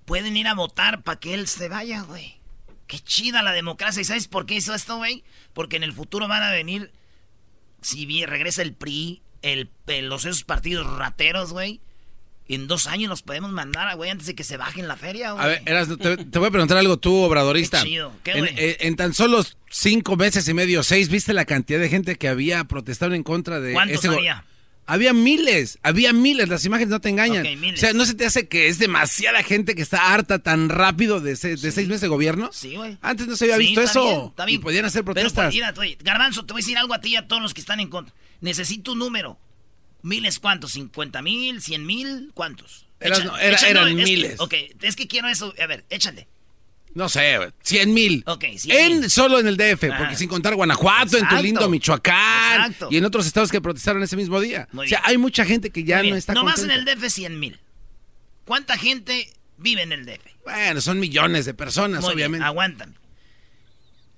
[0.07, 2.41] pueden ir a votar para que él se vaya, güey.
[2.87, 4.01] Qué chida la democracia.
[4.01, 5.23] ¿Y sabes por qué hizo esto, güey?
[5.53, 6.93] Porque en el futuro van a venir,
[7.83, 9.69] si bien regresa el PRI, el,
[10.09, 11.83] los esos partidos rateros, güey.
[12.49, 15.45] En dos años los podemos mandar, güey, antes de que se bajen la feria, güey.
[15.45, 17.83] A ver, te, voy a preguntar algo tú, obradorista.
[17.83, 18.13] Qué chido.
[18.23, 21.91] ¿Qué, en, eh, en, tan solo cinco meses y medio, seis, ¿viste la cantidad de
[21.91, 23.75] gente que había protestado en contra de...
[23.75, 24.45] ¿Cuántos había?
[24.87, 27.47] Había miles, había miles, las imágenes no te engañan.
[27.47, 31.21] o sea, ¿no se te hace que es demasiada gente que está harta tan rápido
[31.21, 32.51] de, seis meses de gobierno?
[32.53, 32.99] Sí, güey.
[33.01, 34.35] Antes no se había visto eso.
[34.47, 35.55] Y podían hacer protestas.
[35.55, 37.61] Pero, mira, Garbanzo, te voy a decir algo a ti y a todos los que
[37.61, 38.15] están en contra.
[38.41, 39.39] Necesito un número.
[40.03, 40.77] ¿Miles cuántos?
[40.77, 41.63] ¿50 mil?
[41.63, 42.31] ¿100 mil?
[42.35, 42.87] ¿Cuántos?
[43.01, 44.39] eran miles.
[44.39, 45.55] ok, es que quiero eso.
[45.59, 46.29] A ver, échale.
[46.95, 48.23] No sé, 100 mil.
[48.27, 52.97] Ok, en, Solo en el DF, porque sin contar Guanajuato, en tu lindo Michoacán y
[52.97, 54.69] en otros estados que protestaron ese mismo día.
[54.75, 57.61] o sea, hay mucha gente que ya no está Nomás en el DF 100 mil.
[58.45, 60.21] ¿Cuánta gente vive en el DF?
[60.45, 62.47] Bueno, son millones de personas, obviamente.
[62.47, 62.95] aguántame.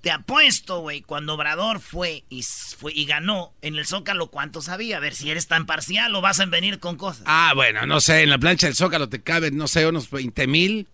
[0.01, 4.97] Te apuesto, güey, cuando Obrador fue y, fue y ganó en el Zócalo, ¿cuánto sabía?
[4.97, 7.23] A ver si eres tan parcial o vas a venir con cosas.
[7.25, 10.45] Ah, bueno, no sé, en la plancha del Zócalo te caben, no sé, unos 20
[10.45, 10.87] mil.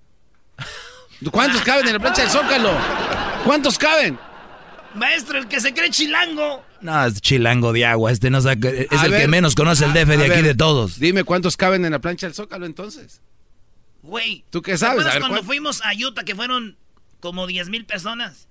[1.31, 2.71] ¿Cuántos caben en la plancha del Zócalo?
[3.45, 4.19] ¿Cuántos caben?
[4.95, 6.63] Maestro, el que se cree chilango.
[6.81, 8.11] No, es chilango de agua.
[8.11, 10.99] Este no es el que menos conoce el DF de aquí de todos.
[10.99, 13.21] Dime cuántos caben en la plancha del Zócalo entonces.
[14.03, 14.43] Güey.
[14.49, 15.09] ¿Tú qué sabes?
[15.11, 16.77] ¿Te cuando fuimos a Utah que fueron
[17.19, 18.47] como 10 mil personas?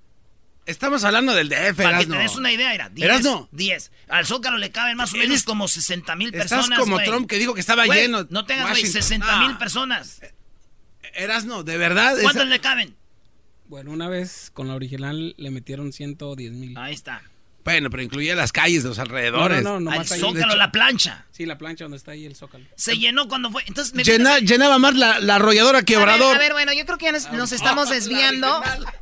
[0.65, 3.23] Estamos hablando del DF, Para que te des una idea, era 10.
[3.51, 3.91] 10.
[4.07, 6.65] Al Zócalo le caben más o menos como 60 mil personas.
[6.65, 8.25] Estás como Trump que dijo que estaba lleno.
[8.29, 10.21] No tengas, güey, 60 mil personas.
[11.15, 12.15] Erasno, ¿de verdad?
[12.21, 12.95] ¿Cuántos le caben?
[13.67, 16.77] Bueno, una vez con la original le metieron 110 mil.
[16.77, 17.21] Ahí está.
[17.63, 19.63] Bueno, pero incluía las calles de los alrededores.
[19.63, 20.01] No, no, no.
[20.01, 21.25] el zócalo, la plancha.
[21.31, 22.65] Sí, la plancha donde está ahí el zócalo.
[22.75, 23.63] Se llenó cuando fue.
[23.67, 26.35] Entonces me Llenaba más la, la, arrolladora que Obrador.
[26.35, 28.61] A ver, bueno, yo creo que ya nos, estamos desviando.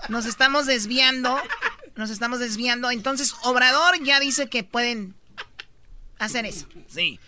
[0.09, 1.41] Nos estamos desviando.
[1.95, 2.91] Nos estamos desviando.
[2.91, 5.15] Entonces, Obrador ya dice que pueden
[6.19, 6.67] hacer eso.
[6.87, 7.19] Sí.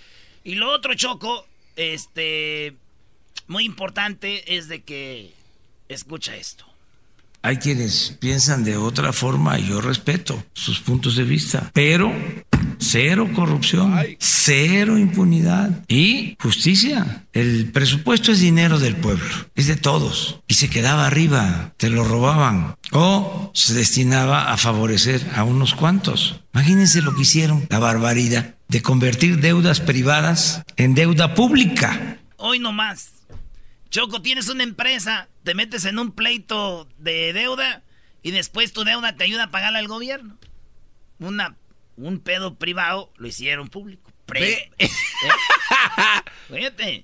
[0.44, 2.76] Y lo otro, Choco, este.
[3.48, 5.34] Muy importante es de que.
[5.90, 6.66] Escucha esto.
[7.46, 12.12] Hay quienes piensan de otra forma y yo respeto sus puntos de vista, pero
[12.80, 17.26] cero corrupción, cero impunidad y justicia.
[17.34, 22.06] El presupuesto es dinero del pueblo, es de todos y se quedaba arriba, te lo
[22.06, 26.40] robaban o se destinaba a favorecer a unos cuantos.
[26.54, 32.20] Imagínense lo que hicieron, la barbaridad de convertir deudas privadas en deuda pública.
[32.38, 33.23] Hoy no más.
[33.94, 37.84] Choco, tienes una empresa, te metes en un pleito de deuda
[38.24, 40.36] y después tu deuda te ayuda a pagarla al gobierno.
[41.20, 41.56] Una,
[41.96, 44.12] un pedo privado lo hicieron público.
[44.26, 44.90] Pre ¿Eh?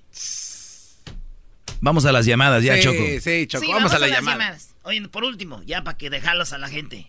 [1.80, 3.04] Vamos a las llamadas ya, Choco.
[3.20, 4.74] Sí, Choco, vamos, a, las, llamadas.
[4.82, 7.06] Oye, por último, ya para que dejarlos a la gente.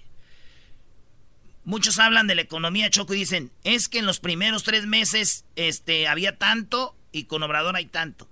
[1.64, 5.44] Muchos hablan de la economía, Choco, y dicen, es que en los primeros tres meses
[5.56, 8.30] este, había tanto y con Obrador hay tanto.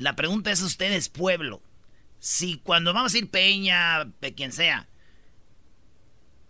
[0.00, 1.62] La pregunta es ustedes, pueblo.
[2.20, 4.88] Si cuando vamos a ir Peña, de quien sea,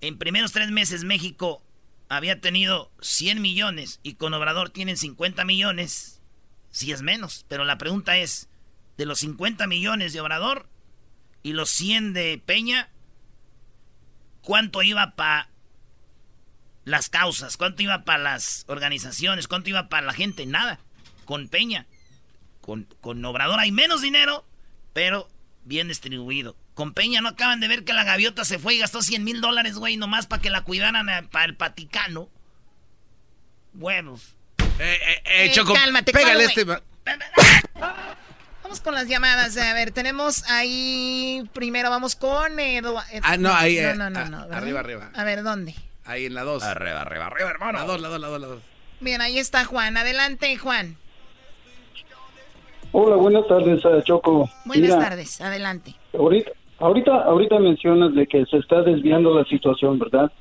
[0.01, 1.61] en primeros tres meses México
[2.09, 6.23] había tenido 100 millones y con Obrador tienen 50 millones,
[6.71, 7.45] si es menos.
[7.49, 8.49] Pero la pregunta es,
[8.97, 10.69] de los 50 millones de Obrador
[11.43, 12.89] y los 100 de Peña,
[14.43, 15.51] ¿cuánto iba para
[16.85, 17.57] las causas?
[17.57, 19.49] ¿Cuánto iba para las organizaciones?
[19.49, 20.47] ¿Cuánto iba para la gente?
[20.47, 20.79] Nada.
[21.25, 21.89] Con Peña.
[23.01, 24.45] Con, Obrador hay menos dinero,
[24.93, 25.29] pero
[25.65, 26.57] bien distribuido.
[26.75, 29.41] Con Peña no acaban de ver que la gaviota se fue y gastó 100 mil
[29.41, 32.29] dólares, güey, nomás para que la cuidaran para el Vaticano.
[33.75, 34.35] Huevos.
[34.79, 36.65] Eh, eh, eh, Choco, cálmate, pégale este...
[38.63, 39.57] Vamos con las llamadas.
[39.57, 41.43] A ver, tenemos ahí.
[41.53, 42.53] Primero vamos con.
[43.23, 43.81] ah, no, ahí.
[43.97, 45.11] No, no, no, arriba, arriba.
[45.13, 45.75] A ver, ¿dónde?
[46.05, 46.63] Ahí en la 2.
[46.63, 47.79] Arriba, arriba, arriba, hermano.
[47.79, 48.63] La 2, la 2, la 2, la 2.
[49.01, 49.97] Bien, ahí está Juan.
[49.97, 50.97] Adelante, Juan.
[52.93, 54.49] Hola, buenas tardes, eh, Choco.
[54.65, 55.95] Buenas tardes, adelante.
[56.13, 60.33] Ahorita, ahorita, ahorita mencionas de que se está desviando la situación, ¿verdad?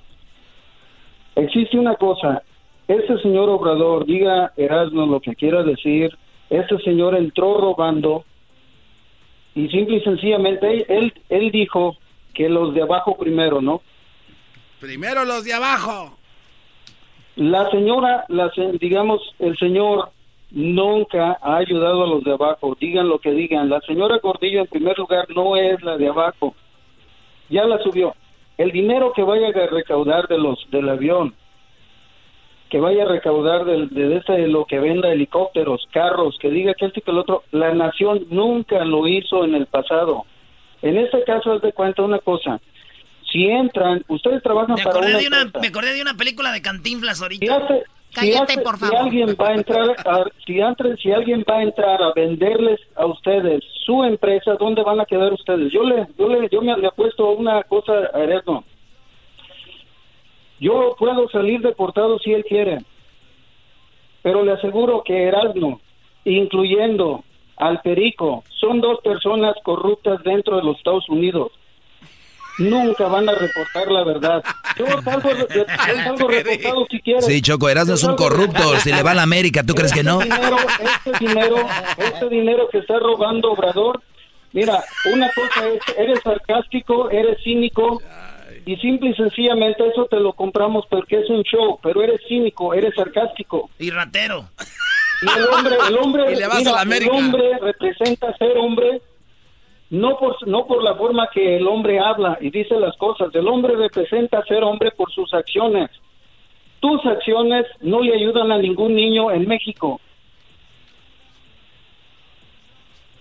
[1.35, 2.41] Existe una cosa,
[2.87, 6.17] este señor Obrador, diga Erasmo lo que quiera decir,
[6.49, 8.25] este señor entró robando
[9.53, 11.97] y simple y sencillamente él, él dijo
[12.33, 13.81] que los de abajo primero, ¿no?
[14.79, 16.17] Primero los de abajo.
[17.35, 20.11] La señora, la, digamos, el señor
[20.51, 23.69] nunca ha ayudado a los de abajo, digan lo que digan.
[23.69, 26.55] La señora Gordillo en primer lugar no es la de abajo,
[27.49, 28.15] ya la subió.
[28.57, 31.33] El dinero que vaya a recaudar de los del avión,
[32.69, 36.85] que vaya a recaudar de, de, este, lo que venda helicópteros, carros, que diga que
[36.85, 40.25] este que el otro, la nación nunca lo hizo en el pasado.
[40.81, 42.59] En este caso, es de cuenta una cosa.
[43.31, 47.67] Si entran, ustedes trabajan para una, Me acordé de una película de Cantinflas ahorita.
[48.13, 48.95] Cállate, por favor.
[48.95, 50.59] Si alguien va a entrar, a, si,
[51.01, 55.31] si alguien va a entrar a venderles a ustedes su empresa, ¿dónde van a quedar
[55.31, 55.71] ustedes?
[55.71, 58.63] Yo le, yo le, yo me le apuesto una cosa a Erasmo.
[60.59, 62.79] Yo puedo salir deportado si él quiere,
[64.21, 65.79] pero le aseguro que Erasmo,
[66.25, 67.23] incluyendo
[67.57, 71.51] al Perico, son dos personas corruptas dentro de los Estados Unidos
[72.59, 74.43] nunca van a reportar la verdad.
[74.77, 77.25] Yo salgo, salgo reportado si quieres.
[77.25, 78.77] Sí, Choco, Erasmo es un corrupto.
[78.79, 80.19] Si le va a la América, ¿tú crees que no?
[80.19, 81.55] Dinero, este dinero,
[81.97, 84.01] este dinero que está robando Obrador,
[84.53, 88.01] mira, una cosa es, eres sarcástico, eres cínico,
[88.65, 92.73] y simple y sencillamente eso te lo compramos porque es un show, pero eres cínico,
[92.73, 93.69] eres sarcástico.
[93.79, 94.49] Y ratero.
[95.21, 99.01] Y el hombre, el hombre, el hombre representa ser hombre
[99.89, 103.33] no por, no por la forma que el hombre habla y dice las cosas.
[103.33, 105.89] El hombre representa ser hombre por sus acciones.
[106.79, 109.99] Tus acciones no le ayudan a ningún niño en México.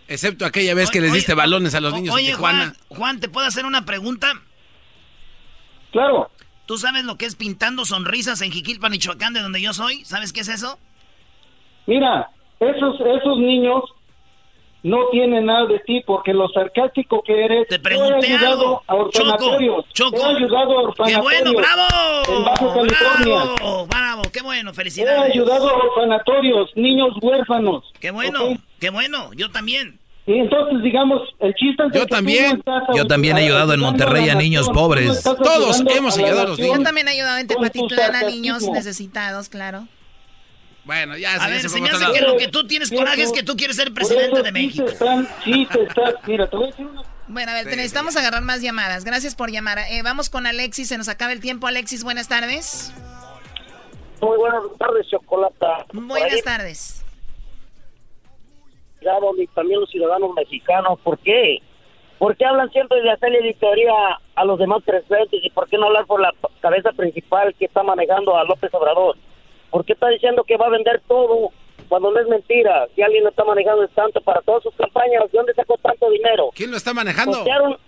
[0.07, 3.47] Excepto aquella vez que les diste balones a los niños oye, Juan, Juan, ¿te puedo
[3.47, 4.29] hacer una pregunta?
[5.91, 6.31] Claro.
[6.67, 10.05] ¿Tú sabes lo que es pintando sonrisas en Jiquilpan, Michoacán, de donde yo soy?
[10.05, 10.79] ¿Sabes qué es eso?
[11.87, 13.83] Mira, esos, esos niños
[14.89, 17.69] no tiene nada de ti porque lo sarcástico que eres.
[17.69, 19.85] Te pregunté he ayudado a orfanatorios.
[19.93, 20.31] Choco, Choco.
[20.31, 21.09] He ayudado a orfanatorios.
[21.09, 22.37] ¡Qué bueno, bravo!
[22.37, 23.55] En Baja California.
[23.57, 25.29] Bravo, bravo, qué bueno, felicidades.
[25.29, 27.85] He ayudado a orfanatorios, niños huérfanos.
[28.01, 29.99] Qué bueno, qué bueno, yo también.
[30.27, 32.63] Y entonces, digamos, el chiste es Yo también.
[32.95, 35.23] Yo también he ayudado en Monterrey a niños pobres.
[35.23, 36.77] Todos hemos ayudado a los niños.
[36.77, 39.89] Yo también he ayudado en Tepatitlán a niños necesitados, claro.
[40.89, 43.43] Bueno, ya A ver, se me hace que lo que tú tienes coraje es que
[43.43, 44.87] tú quieres ser presidente de México.
[45.45, 48.41] Sí, te estás, mira, te voy a decir una Bueno, a ver, te necesitamos agarrar
[48.41, 49.05] más llamadas.
[49.05, 49.81] Gracias por llamar.
[49.91, 51.67] Eh, vamos con Alexis, se nos acaba el tiempo.
[51.67, 52.91] Alexis, buenas tardes.
[54.23, 55.85] Muy buenas tardes, Chocolata.
[55.93, 57.05] Buenas tardes.
[59.03, 61.59] y también los ciudadanos mexicanos, ¿por qué?
[62.19, 63.93] ¿Por qué hablan siempre de hacer editoría
[64.37, 67.83] a los demás presidentes y por qué no hablar por la cabeza principal que está
[67.83, 69.19] manejando a López Obrador?
[69.71, 71.51] ¿Por qué está diciendo que va a vender todo
[71.89, 72.87] cuando no es mentira?
[72.95, 76.11] Si alguien lo está manejando es tanto para todas sus campañas, ¿de dónde sacó tanto
[76.11, 76.51] dinero?
[76.55, 77.45] ¿Quién lo está manejando?
[77.45, 77.79] Costearon-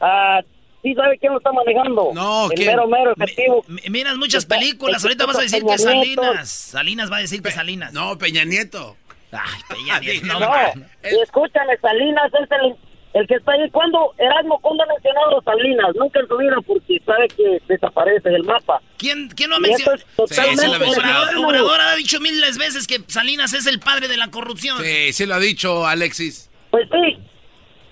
[0.00, 0.40] Ah,
[0.82, 2.10] ¿Sí sabe quién lo está manejando?
[2.14, 2.68] No, el ¿quién?
[2.68, 3.64] mero mero efectivo.
[3.90, 4.98] Miras muchas películas.
[4.98, 6.22] está- Ahorita vas a decir que Peña Nieto.
[6.22, 6.48] Salinas.
[6.50, 7.92] Salinas va a decir que Salinas.
[7.92, 8.96] No, Peña Nieto.
[9.32, 10.26] Ay, Peña Nieto.
[10.28, 10.88] No, No, man.
[11.02, 12.76] y escúchame, Salinas es el,
[13.14, 13.68] el que está ahí.
[13.70, 15.94] ¿Cuándo, Erasmo, cuándo ha mencionado a Salinas?
[15.96, 18.80] Nunca en su vida porque sabe que desaparece del mapa.
[18.96, 19.96] ¿Quién, quién no ha mencionado?
[19.96, 21.22] es totalmente Sí, lo mencionado.
[21.24, 24.82] Obrador, Obrador ha dicho miles veces que Salinas es el padre de la corrupción.
[24.82, 26.50] Sí, sí lo ha dicho Alexis.
[26.70, 27.18] Pues sí.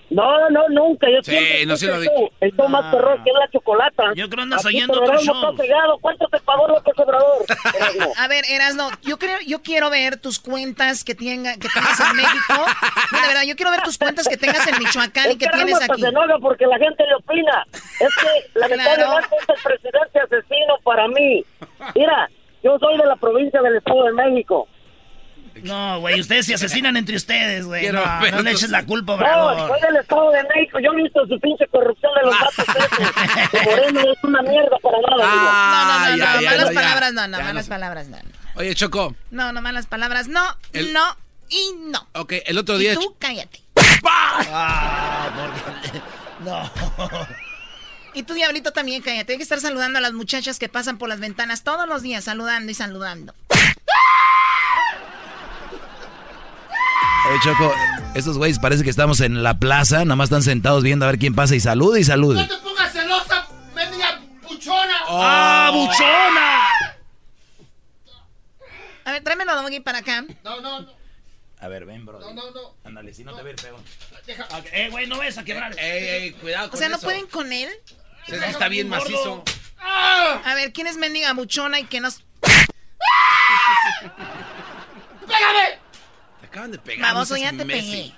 [0.09, 1.07] No, no, nunca.
[1.09, 3.49] Yo Sí, siempre no, escucho lo el show, El show más perro que es la
[3.51, 4.03] chocolata.
[4.15, 5.55] Yo creo andas Aquí oyendo otro show.
[5.57, 5.97] pegado.
[5.99, 7.45] ¿Cuánto te pagó López Obrador?
[8.17, 12.15] A ver, Erasno, yo creo, yo quiero ver tus cuentas que tenga, que tengas en
[12.15, 12.53] México.
[13.11, 15.45] No, de verdad, yo quiero ver tus cuentas que tengas en Michoacán y Es que
[15.45, 16.01] Erasmo tienes aquí.
[16.01, 17.65] se enoja porque la gente le opina.
[17.99, 21.43] Es que lamentablemente es el presidente asesino para mí.
[21.95, 22.29] Mira,
[22.63, 24.67] yo soy de la provincia del Estado de México.
[25.63, 27.91] No, güey, ustedes se asesinan entre ustedes, güey.
[27.91, 29.69] No, no le eches la culpa, No, Obrador.
[29.69, 30.79] soy del Estado de México.
[30.79, 33.49] Yo he visto su pinche corrupción de los datos esos.
[33.51, 35.31] Que Moreno es una mierda para nada.
[35.31, 35.43] digo.
[35.43, 36.73] No, no, no, Ah, no, ya, malas no, ya.
[36.81, 38.17] palabras no, no, Ya, malas palabras no.
[38.55, 39.15] Oye, Choco.
[39.31, 40.43] No, no, malas palabras no,
[40.73, 41.15] El- no
[41.49, 42.07] y no.
[42.13, 42.95] Ok, el otro Y día.
[42.95, 43.61] tú cállate.
[44.51, 45.29] Ah,
[46.43, 46.69] No.
[48.13, 49.33] Y tú, Diablito, también cállate.
[49.33, 52.23] Hay que estar saludando a las muchachas que pasan por las ventanas todos los días,
[52.23, 53.33] saludando y saludando.
[57.29, 57.73] Oye, Choco,
[58.15, 61.19] esos güeyes parece que estamos en la plaza, nada más están sentados viendo a ver
[61.19, 62.45] quién pasa y saluda y salude.
[62.47, 64.95] te pongas celosa, mendiga buchona!
[65.09, 66.67] ¡Ah, buchona!
[69.05, 70.23] A ver, tráemelo, Doggy, para acá.
[70.43, 70.93] No, no, no,
[71.59, 72.19] A ver, ven, bro.
[72.19, 72.75] no, no, no.
[72.85, 73.77] Ándale, si no te ve el pego.
[73.77, 75.77] Ok, Eh, güey, no ves a quebrar.
[75.79, 77.05] Ey, ey, cuidado O con sea, ¿no eso.
[77.05, 77.69] pueden con él?
[78.27, 79.43] Está bien macizo.
[79.79, 82.23] A ver, ¿quién es mendiga buchona y que nos...
[85.27, 85.86] ¡Pégame!
[86.41, 87.13] Te acaban de pegar.
[87.13, 87.91] Baboso, no ya te Messi.
[87.91, 88.13] pegué.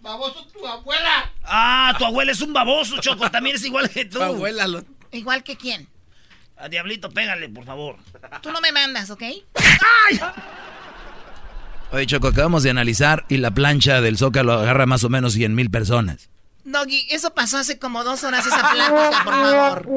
[0.00, 1.30] Baboso, tu abuela.
[1.44, 3.30] Ah, tu abuela es un baboso, Choco.
[3.30, 4.18] También es igual que tú.
[4.18, 4.82] Tu abuela lo...
[5.12, 5.88] Igual que quién.
[6.56, 7.96] A Diablito, pégale, por favor.
[8.42, 9.22] Tú no me mandas, ¿ok?
[11.92, 15.54] Oye, Choco, acabamos de analizar y la plancha del Zócalo agarra más o menos 100
[15.54, 16.28] mil personas.
[16.64, 19.88] Doggy, eso pasó hace como dos horas esa plática, por favor.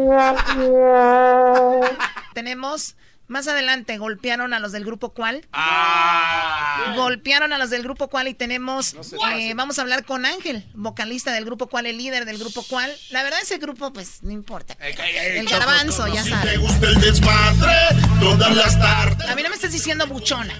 [2.33, 2.95] Tenemos,
[3.27, 5.45] más adelante, golpearon a los del grupo cuál.
[5.53, 6.93] Ah.
[6.95, 8.95] Golpearon a los del grupo cuál y tenemos,
[9.35, 12.91] eh, vamos a hablar con Ángel, vocalista del grupo cuál, el líder del grupo cuál.
[13.11, 14.75] La verdad ese grupo, pues, no importa.
[14.81, 16.59] El garbanzo, ya Te sabes.
[16.59, 17.73] gusta el desmadre
[18.19, 19.29] todas las tardes.
[19.29, 20.53] A mí no me estás diciendo buchona.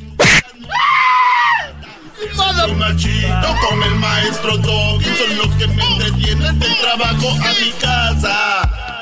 [2.35, 5.05] Soy machito con el maestro Doggy.
[5.17, 9.01] Son los que me entretienen del trabajo a mi casa.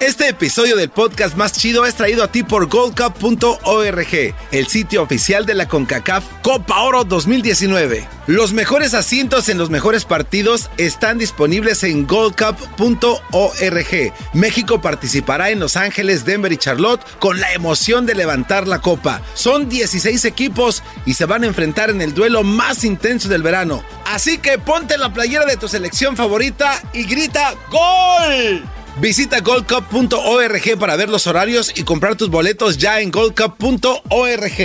[0.00, 5.46] Este episodio del podcast más chido es traído a ti por goldcup.org, el sitio oficial
[5.46, 8.06] de la CONCACAF Copa Oro 2019.
[8.26, 14.12] Los mejores asientos en los mejores partidos están disponibles en goldcup.org.
[14.34, 19.22] México participará en Los Ángeles, Denver y Charlotte con la emoción de levantar la copa.
[19.32, 23.82] Son 16 equipos y se van a enfrentar en el duelo más intenso del verano.
[24.04, 28.62] Así que ponte la playera de tu selección favorita y grita ¡Gol!
[28.98, 34.56] Visita goldcup.org para ver los horarios y comprar tus boletos ya en goldcup.org.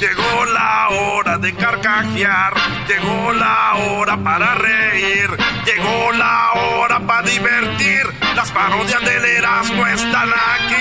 [0.00, 2.52] Llegó la hora de carcajear,
[2.88, 5.30] llegó la hora para reír,
[5.64, 8.02] llegó la hora para divertir.
[8.34, 10.74] Las parodias del Erasmo están aquí.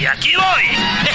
[0.00, 1.07] Y aquí voy.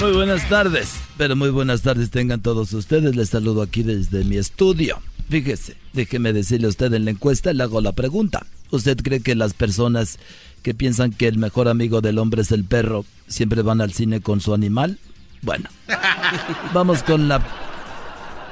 [0.00, 3.16] Muy buenas tardes, pero muy buenas tardes tengan todos ustedes.
[3.16, 4.98] Les saludo aquí desde mi estudio.
[5.28, 8.46] Fíjese, déjeme decirle a usted en la encuesta, le hago la pregunta.
[8.70, 10.18] ¿Usted cree que las personas
[10.62, 14.22] que piensan que el mejor amigo del hombre es el perro siempre van al cine
[14.22, 14.98] con su animal?
[15.42, 15.68] Bueno,
[16.72, 17.46] vamos con la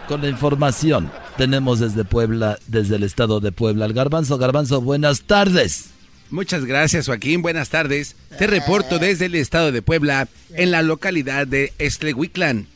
[0.07, 1.11] con la información.
[1.39, 4.37] Tenemos desde Puebla, desde el estado de Puebla, al Garbanzo.
[4.37, 5.93] Garbanzo, buenas tardes.
[6.31, 7.41] Muchas gracias, Joaquín.
[7.41, 8.15] Buenas tardes.
[8.39, 12.67] Te reporto desde el estado de Puebla, en la localidad de Estlehuiclán.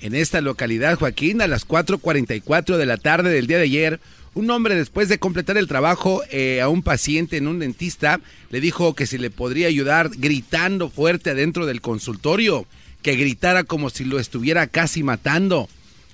[0.00, 4.00] En esta localidad, Joaquín, a las 4.44 de la tarde del día de ayer,
[4.34, 8.20] un hombre después de completar el trabajo eh, a un paciente en un dentista,
[8.50, 12.64] le dijo que si le podría ayudar gritando fuerte adentro del consultorio,
[13.02, 15.68] que gritara como si lo estuviera casi matando.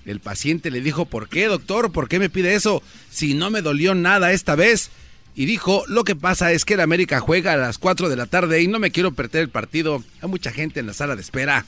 [0.07, 1.93] El paciente le dijo, ¿por qué, doctor?
[1.93, 2.83] ¿Por qué me pide eso?
[3.11, 4.91] Si no me dolió nada esta vez
[5.35, 8.27] y dijo, lo que pasa es que el América juega a las 4 de la
[8.27, 10.03] tarde y no me quiero perder el partido.
[10.21, 11.65] Hay mucha gente en la sala de espera.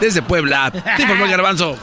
[0.00, 1.76] Desde Puebla, te informó Garbanzo.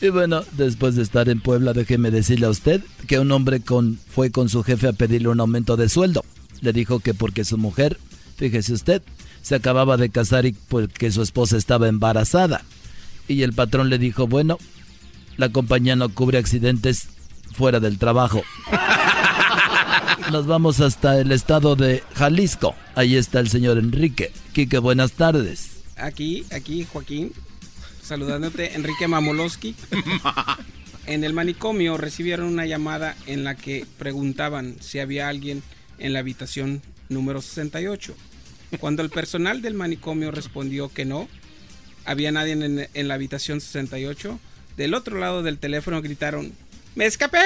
[0.00, 3.98] Y bueno, después de estar en Puebla, déjeme decirle a usted que un hombre con,
[4.08, 6.24] fue con su jefe a pedirle un aumento de sueldo.
[6.60, 7.98] Le dijo que porque su mujer,
[8.36, 9.02] fíjese usted,
[9.42, 12.62] se acababa de casar y porque su esposa estaba embarazada.
[13.28, 14.58] Y el patrón le dijo, bueno,
[15.36, 17.08] la compañía no cubre accidentes
[17.54, 18.42] fuera del trabajo.
[20.30, 22.74] Nos vamos hasta el estado de Jalisco.
[22.94, 24.32] Ahí está el señor Enrique.
[24.52, 25.82] Quique, buenas tardes.
[25.96, 27.32] Aquí, aquí, Joaquín,
[28.02, 29.74] saludándote, Enrique Mamolowski.
[31.06, 35.62] En el manicomio recibieron una llamada en la que preguntaban si había alguien
[35.98, 36.80] en la habitación
[37.10, 38.14] número 68.
[38.80, 41.28] Cuando el personal del manicomio respondió que no,
[42.06, 44.40] había nadie en, en la habitación 68,
[44.78, 46.52] del otro lado del teléfono gritaron,
[46.94, 47.38] ¡Me escapé!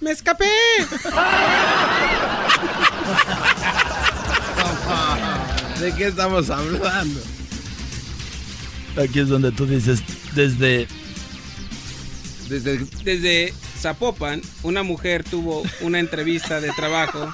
[0.00, 0.50] ¡Me escapé!
[5.80, 7.20] ¿De qué estamos hablando?
[9.00, 10.00] Aquí es donde tú dices,
[10.34, 10.88] desde...
[12.48, 17.32] Desde, desde Zapopan, una mujer tuvo una entrevista de trabajo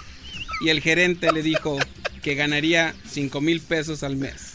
[0.63, 1.79] y el gerente le dijo
[2.23, 4.55] que ganaría 5 mil pesos al mes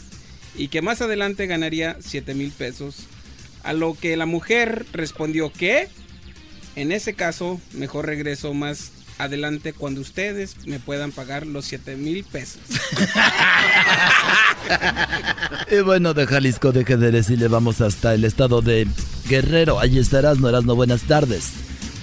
[0.56, 3.06] y que más adelante ganaría 7 mil pesos.
[3.62, 5.88] A lo que la mujer respondió que
[6.78, 12.22] en ese caso, mejor regreso más adelante cuando ustedes me puedan pagar los 7 mil
[12.22, 12.60] pesos.
[15.72, 18.86] y bueno, de Jalisco, deje de decirle, vamos hasta el estado de
[19.28, 19.80] Guerrero.
[19.80, 21.50] Allí estarás, no no buenas tardes.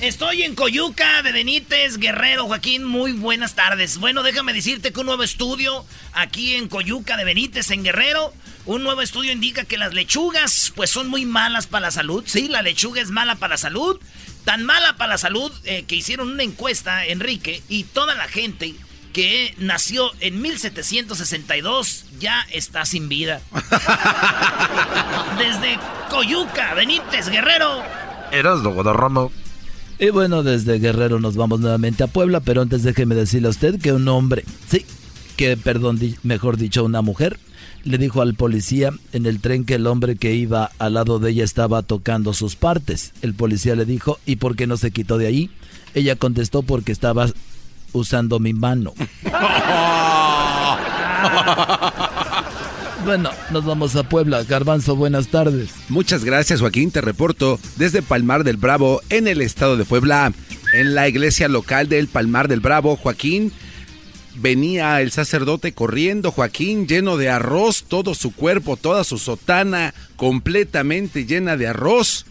[0.02, 3.98] Estoy en Coyuca de Benítez, Guerrero, Joaquín, muy buenas tardes.
[3.98, 8.34] Bueno, déjame decirte que un nuevo estudio aquí en Coyuca de Benítez, en Guerrero,
[8.66, 12.26] un nuevo estudio indica que las lechugas pues son muy malas para la salud.
[12.28, 13.98] Sí, la lechuga es mala para la salud
[14.46, 18.76] Tan mala para la salud eh, que hicieron una encuesta, Enrique, y toda la gente
[19.12, 23.42] que nació en 1762 ya está sin vida.
[25.38, 25.80] desde
[26.10, 27.82] Coyuca, Benítez, Guerrero.
[28.32, 29.32] Eras lo Ramo.
[29.98, 33.80] Y bueno, desde Guerrero nos vamos nuevamente a Puebla, pero antes déjeme decirle a usted
[33.80, 34.86] que un hombre, sí,
[35.38, 37.40] que perdón, mejor dicho, una mujer,
[37.86, 41.32] le dijo al policía en el tren que el hombre que iba al lado de
[41.32, 43.14] ella estaba tocando sus partes.
[43.22, 45.50] El policía le dijo, ¿y por qué no se quitó de ahí?
[45.94, 47.28] Ella contestó porque estaba
[47.94, 48.94] usando mi mano.
[53.06, 54.44] Bueno, nos vamos a Puebla.
[54.44, 55.70] Garbanzo, buenas tardes.
[55.90, 56.90] Muchas gracias, Joaquín.
[56.90, 60.34] Te reporto desde Palmar del Bravo, en el estado de Puebla.
[60.74, 63.52] En la iglesia local del Palmar del Bravo, Joaquín,
[64.38, 71.26] venía el sacerdote corriendo, Joaquín, lleno de arroz, todo su cuerpo, toda su sotana completamente
[71.26, 72.26] llena de arroz.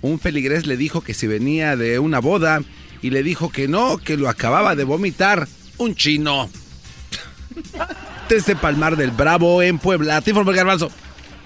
[0.00, 2.62] Un feligrés le dijo que si venía de una boda
[3.02, 6.48] y le dijo que no, que lo acababa de vomitar un chino.
[8.28, 10.90] Desde Palmar del Bravo en Puebla, te informo Garbanzo.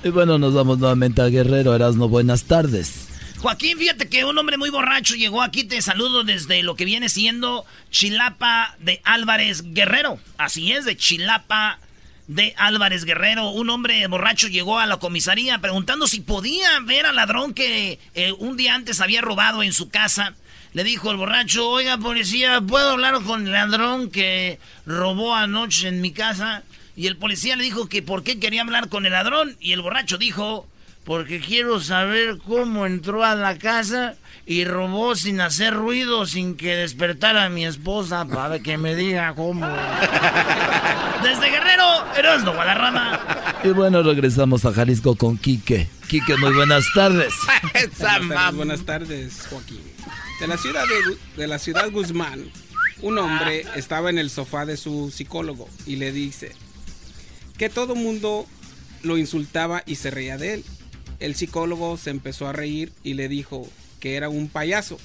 [0.05, 3.12] Y bueno, nos vamos nuevamente a Guerrero, Erasmo, buenas tardes.
[3.43, 7.09] Joaquín, fíjate que un hombre muy borracho llegó aquí, te saludo desde lo que viene
[7.09, 10.21] siendo Chilapa de Álvarez Guerrero.
[10.39, 11.81] Así es, de Chilapa
[12.29, 13.51] de Álvarez Guerrero.
[13.51, 18.31] Un hombre borracho llegó a la comisaría preguntando si podía ver al ladrón que eh,
[18.39, 20.37] un día antes había robado en su casa.
[20.73, 26.01] Le dijo el borracho, oiga policía, ¿puedo hablar con el ladrón que robó anoche en
[26.01, 26.63] mi casa?
[26.95, 29.57] Y el policía le dijo que por qué quería hablar con el ladrón.
[29.59, 30.69] Y el borracho dijo,
[31.05, 34.15] porque quiero saber cómo entró a la casa
[34.47, 39.35] y robó sin hacer ruido, sin que despertara a mi esposa para que me diga
[39.35, 39.67] cómo.
[41.23, 43.21] Desde Guerrero, Erasmo Guadarrama.
[43.65, 45.89] Y bueno, regresamos a Jalisco con Quique.
[46.09, 47.33] Quique, muy buenas tardes.
[48.55, 49.81] buenas, tardes, Joaquín.
[50.41, 52.45] De la ciudad de, de la ciudad Guzmán,
[53.01, 56.53] un hombre estaba en el sofá de su psicólogo y le dice
[57.59, 58.47] que todo mundo
[59.03, 60.65] lo insultaba y se reía de él
[61.23, 63.69] el psicólogo se empezó a reír y le dijo
[64.01, 64.99] que era un payaso.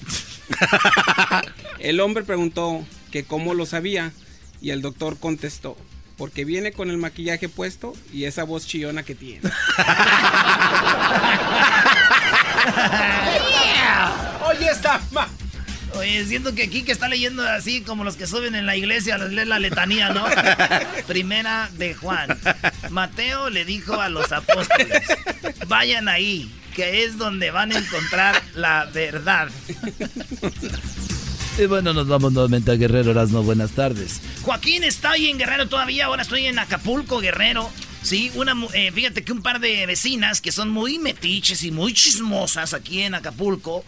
[1.78, 4.12] el hombre preguntó que cómo lo sabía
[4.60, 5.76] y el doctor contestó,
[6.16, 9.42] porque viene con el maquillaje puesto y esa voz chillona que tiene.
[14.48, 15.00] Oye, esta...
[15.94, 19.18] Oye, siento que aquí que está leyendo así como los que suben en la iglesia,
[19.18, 20.24] les lee la letanía, ¿no?
[21.06, 22.38] Primera de Juan.
[22.90, 25.02] Mateo le dijo a los apóstoles,
[25.66, 29.48] vayan ahí, que es donde van a encontrar la verdad.
[31.58, 34.20] Y bueno, nos vamos nuevamente a Guerrero no Buenas tardes.
[34.42, 36.06] Joaquín está ahí en Guerrero todavía.
[36.06, 37.68] Ahora estoy en Acapulco, Guerrero.
[38.02, 41.92] Sí, una, eh, fíjate que un par de vecinas que son muy metiches y muy
[41.94, 43.84] chismosas aquí en Acapulco,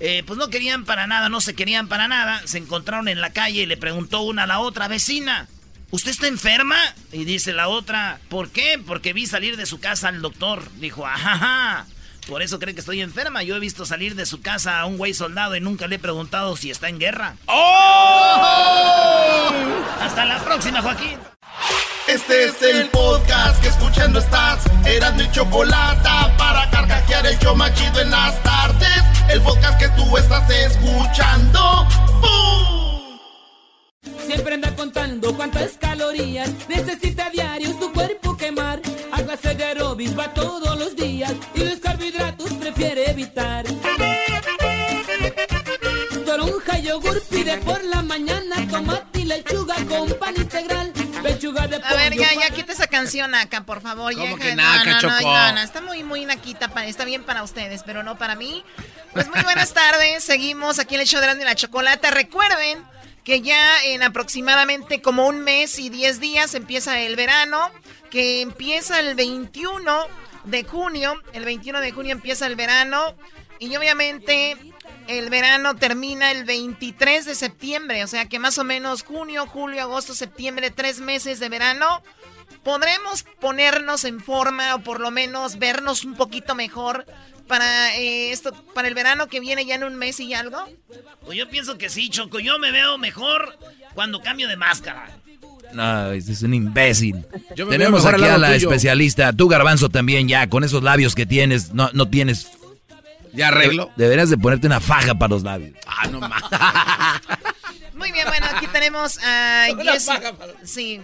[0.00, 2.42] eh, pues no querían para nada, no se querían para nada.
[2.46, 5.48] Se encontraron en la calle y le preguntó una a la otra vecina,
[5.90, 6.76] ¿usted está enferma?
[7.12, 8.80] Y dice la otra, ¿por qué?
[8.84, 10.68] Porque vi salir de su casa al doctor.
[10.76, 11.86] Dijo, ajá.
[12.26, 13.42] Por eso cree que estoy enferma.
[13.42, 15.98] Yo he visto salir de su casa a un güey soldado y nunca le he
[15.98, 17.36] preguntado si está en guerra.
[17.46, 18.70] ¡Oh!
[20.00, 21.18] Hasta la próxima, Joaquín.
[22.08, 24.64] Este es el podcast que escuchando estás.
[24.86, 29.13] Eran mi chocolate para carcajear el yo machido en las tardes.
[29.28, 31.86] El podcast que tú estás escuchando.
[32.20, 33.18] ¡Bum!
[34.26, 38.80] Siempre anda contando cuántas calorías necesita diario su cuerpo quemar.
[39.12, 43.64] Hágase de aeróbic va todos los días y los carbohidratos prefiere evitar.
[46.24, 50.93] Toronja, yogur pide por la mañana, tomate y lechuga con pan integral.
[51.24, 54.14] Pechuga de A ver, ya, ya quita esa canción acá, por favor.
[54.14, 57.42] ¿Cómo ya, que naca, no, no, no, está muy, muy naquita, pa- está bien para
[57.42, 58.62] ustedes, pero no para mí.
[59.14, 62.10] Pues muy buenas tardes, seguimos aquí en el show de la Chocolata.
[62.10, 62.84] Recuerden
[63.24, 67.70] que ya en aproximadamente como un mes y 10 días empieza el verano,
[68.10, 70.06] que empieza el 21
[70.44, 73.14] de junio, el 21 de junio empieza el verano
[73.58, 74.56] y obviamente
[75.08, 79.82] el verano termina el 23 de septiembre, o sea que más o menos junio, julio,
[79.82, 82.02] agosto, septiembre, tres meses de verano.
[82.62, 87.04] ¿Podremos ponernos en forma o por lo menos vernos un poquito mejor
[87.46, 90.66] para eh, esto, para el verano que viene ya en un mes y algo?
[91.26, 92.40] Pues yo pienso que sí, Choco.
[92.40, 93.58] Yo me veo mejor
[93.94, 95.10] cuando cambio de máscara.
[95.74, 97.26] No, es un imbécil.
[97.56, 98.68] Yo me Tenemos aquí a la tuyo.
[98.68, 99.32] especialista.
[99.32, 102.48] Tú, Garbanzo, también ya, con esos labios que tienes, no, no tienes...
[103.34, 103.86] ¿Ya arreglo?
[103.96, 105.76] De- deberías de ponerte una faja para los labios.
[105.86, 106.42] Ah, no más.
[107.94, 110.32] Muy bien, bueno, aquí tenemos a Jessica.
[110.64, 111.00] Sí.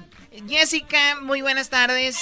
[0.48, 2.16] Jessica, muy buenas tardes.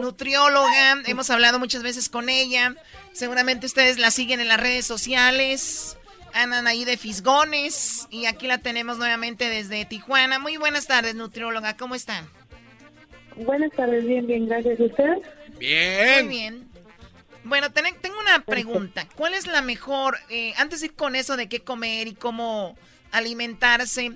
[0.00, 2.74] Nutrióloga, hemos hablado muchas veces con ella.
[3.12, 5.96] Seguramente ustedes la siguen en las redes sociales.
[6.34, 8.06] Andan ahí de Fisgones.
[8.10, 10.38] Y aquí la tenemos nuevamente desde Tijuana.
[10.38, 11.76] Muy buenas tardes, nutrióloga.
[11.76, 12.26] ¿Cómo están?
[13.36, 14.78] Buenas tardes, bien, bien, gracias.
[14.80, 15.12] ¿Y usted?
[15.58, 16.26] Bien.
[16.26, 16.68] Muy bien.
[17.44, 19.08] Bueno, ten- tengo una pregunta.
[19.16, 22.76] ¿Cuál es la mejor, eh, antes de ir con eso de qué comer y cómo
[23.10, 24.12] alimentarse,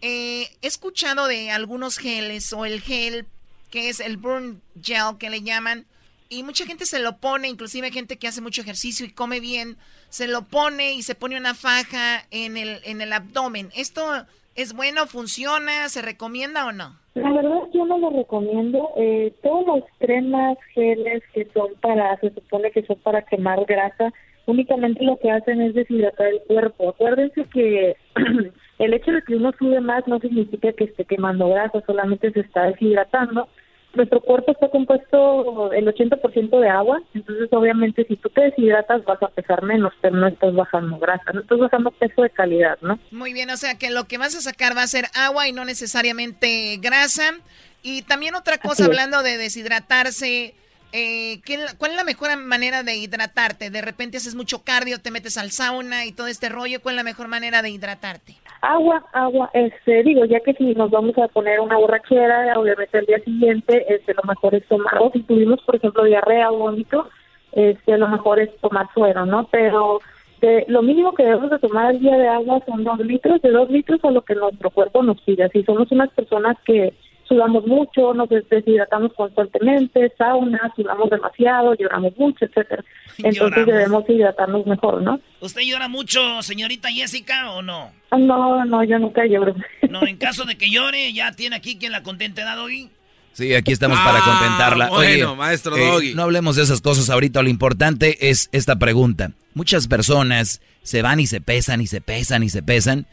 [0.00, 3.26] eh, he escuchado de algunos geles o el gel
[3.70, 5.86] que es el burn gel que le llaman
[6.28, 9.76] y mucha gente se lo pone, inclusive gente que hace mucho ejercicio y come bien,
[10.08, 13.70] se lo pone y se pone una faja en el, en el abdomen.
[13.74, 16.96] ¿Esto es bueno, funciona, se recomienda o no?
[17.14, 18.90] La verdad, yo no lo recomiendo.
[18.96, 24.12] Eh, todos los cremas, geles que son para, se supone que son para quemar grasa,
[24.46, 26.90] únicamente lo que hacen es deshidratar el cuerpo.
[26.90, 27.96] Acuérdense que
[28.78, 32.40] el hecho de que uno sube más no significa que esté quemando grasa, solamente se
[32.40, 33.48] está deshidratando.
[33.94, 39.22] Nuestro cuerpo está compuesto el 80% de agua, entonces obviamente si tú te deshidratas vas
[39.22, 42.98] a pesar menos, pero no estás bajando grasa, no estás bajando peso de calidad, ¿no?
[43.10, 45.52] Muy bien, o sea que lo que vas a sacar va a ser agua y
[45.52, 47.34] no necesariamente grasa.
[47.82, 50.54] Y también otra cosa, hablando de deshidratarse,
[50.92, 53.70] eh, ¿qué- ¿cuál es la mejor manera de hidratarte?
[53.70, 56.98] De repente haces mucho cardio, te metes al sauna y todo este rollo, ¿cuál es
[56.98, 58.34] la mejor manera de hidratarte?
[58.60, 63.06] Agua, agua, este, digo, ya que si nos vamos a poner una borrachera, obviamente al
[63.06, 67.08] día siguiente, este, lo mejor es tomar, o si tuvimos, por ejemplo, diarrea o vómito,
[67.52, 69.48] este, lo mejor es tomar suero, ¿no?
[69.50, 70.00] Pero
[70.40, 73.50] de- lo mínimo que debemos de tomar al día de agua son dos litros, de
[73.50, 75.48] dos litros a lo que nuestro cuerpo nos pide.
[75.50, 76.94] Si somos unas personas que
[77.32, 82.84] sudamos mucho, nos des- deshidratamos constantemente, sauna, sudamos demasiado, lloramos mucho, etcétera.
[83.18, 83.66] Entonces Lloramos.
[83.66, 85.20] debemos hidratarnos mejor, ¿no?
[85.40, 87.90] ¿Usted llora mucho, señorita Jessica, o no?
[88.16, 89.54] No, no, yo nunca lloro.
[89.88, 92.90] No, en caso de que llore, ya tiene aquí quien la contente da hoy.
[93.32, 94.88] Sí, aquí estamos para Ah, contentarla.
[94.90, 96.14] bueno, Oye, maestro eh, Doggy.
[96.14, 97.42] no hablemos de esas cosas ahorita.
[97.42, 99.30] Lo importante es esta pregunta.
[99.54, 103.06] Muchas personas se van y se pesan y se pesan y se pesan,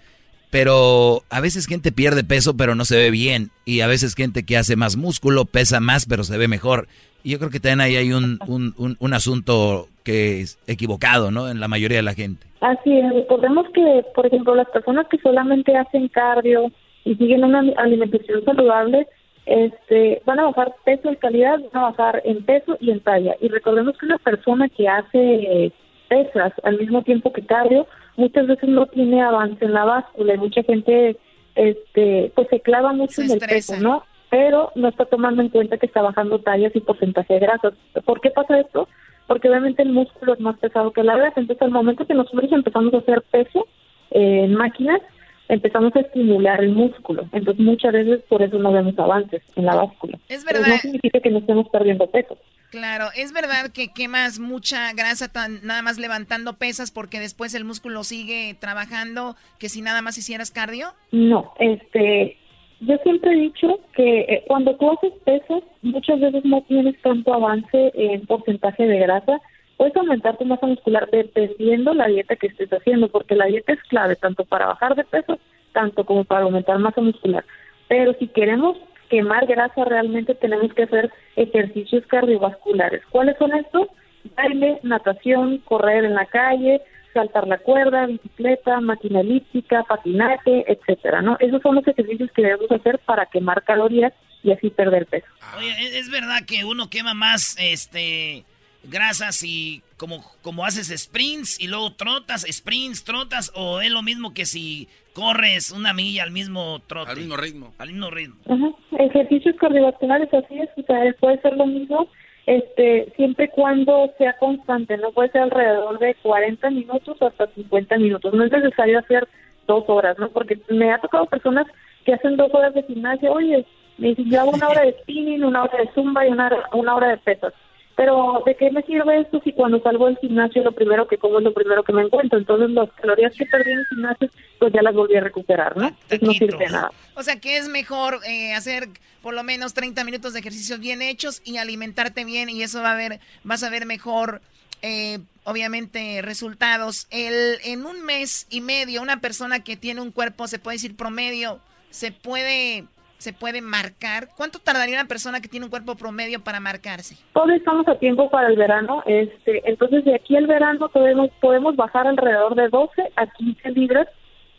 [0.50, 4.44] pero a veces gente pierde peso pero no se ve bien y a veces gente
[4.44, 6.88] que hace más músculo pesa más pero se ve mejor.
[7.24, 11.32] Y yo creo que también ahí hay un, un, un- un asunto que es equivocado,
[11.32, 11.50] ¿no?
[11.50, 12.48] En la mayoría de la gente.
[12.62, 16.72] Así es, recordemos que, por ejemplo, las personas que solamente hacen cardio
[17.06, 19.06] y siguen una alimentación saludable,
[19.46, 23.36] este, van a bajar peso y calidad, van a bajar en peso y en talla.
[23.42, 25.74] Y recordemos que una persona que hace
[26.10, 27.88] pesas al mismo tiempo que cardio,
[28.18, 31.18] muchas veces no tiene avance en la báscula y mucha gente
[31.56, 34.04] este pues se clava mucho en el peso, ¿no?
[34.30, 37.74] Pero no está tomando en cuenta que está bajando tallas y porcentaje de grasas.
[38.06, 38.88] ¿Por qué pasa esto?
[39.28, 41.40] Porque obviamente el músculo es más pesado que la grasa.
[41.40, 43.66] Entonces, al momento que nosotros empezamos a hacer peso
[44.12, 45.02] eh, en máquinas,
[45.50, 47.28] empezamos a estimular el músculo.
[47.34, 50.18] Entonces, muchas veces por eso no vemos avances en la báscula.
[50.30, 50.68] Es verdad.
[50.68, 52.38] no significa que no estemos perdiendo peso.
[52.70, 57.66] Claro, es verdad que quemas mucha grasa tan, nada más levantando pesas porque después el
[57.66, 60.94] músculo sigue trabajando que si nada más hicieras cardio.
[61.12, 62.38] No, este,
[62.82, 67.34] yo siempre he dicho que eh, cuando tú haces pesas, muchas veces no tienes tanto
[67.34, 69.40] avance en porcentaje de grasa.
[69.80, 73.82] Puedes aumentar tu masa muscular dependiendo la dieta que estés haciendo, porque la dieta es
[73.84, 75.40] clave tanto para bajar de peso,
[75.72, 77.46] tanto como para aumentar masa muscular.
[77.88, 78.76] Pero si queremos
[79.10, 83.04] quemar grasa realmente tenemos que hacer ejercicios cardiovasculares.
[83.10, 83.88] ¿Cuáles son estos?
[84.36, 86.82] Baile, natación, correr en la calle,
[87.14, 91.38] saltar la cuerda, bicicleta, máquina elíptica, patinaje, etcétera, ¿no?
[91.40, 94.12] Esos son los ejercicios que debemos hacer para quemar calorías
[94.44, 95.28] y así perder peso.
[95.58, 98.44] Oye, es verdad que uno quema más este
[98.84, 104.34] grasas y como, como haces sprints y luego trotas, sprints, trotas, o es lo mismo
[104.34, 107.12] que si corres una milla al mismo trote.
[107.12, 107.74] Al mismo ritmo.
[107.78, 108.36] Al mismo ritmo.
[108.48, 109.04] Ajá.
[109.04, 112.08] Ejercicios cardiovasculares, así es, o sea, puede ser lo mismo,
[112.46, 117.98] este, siempre y cuando sea constante, no puede ser alrededor de 40 minutos hasta 50
[117.98, 119.28] minutos, no es necesario hacer
[119.68, 120.30] dos horas, ¿no?
[120.30, 121.68] Porque me ha tocado personas
[122.06, 123.66] que hacen dos horas de gimnasia, oye,
[123.98, 126.96] me dicen, yo hago una hora de spinning, una hora de zumba y una, una
[126.96, 127.54] hora de pesas
[128.00, 131.40] pero ¿de qué me sirve esto si cuando salgo del gimnasio lo primero que como
[131.40, 132.40] es lo primero que me encuentro?
[132.40, 135.90] Entonces las calorías que perdí en el gimnasio, pues ya las volví a recuperar, ¿no?
[136.22, 136.92] no sirve de nada.
[137.16, 138.88] O sea que es mejor eh, hacer
[139.22, 142.94] por lo menos 30 minutos de ejercicios bien hechos y alimentarte bien y eso va
[142.94, 144.40] a ver, vas a ver mejor,
[144.82, 147.06] eh, obviamente, resultados.
[147.10, 150.96] El, en un mes y medio, una persona que tiene un cuerpo, se puede decir
[150.96, 152.86] promedio, se puede
[153.20, 154.30] se puede marcar?
[154.36, 157.18] ¿Cuánto tardaría una persona que tiene un cuerpo promedio para marcarse?
[157.34, 161.76] Todavía estamos a tiempo para el verano, este, entonces de aquí al verano podemos, podemos
[161.76, 164.08] bajar alrededor de 12 a 15 libras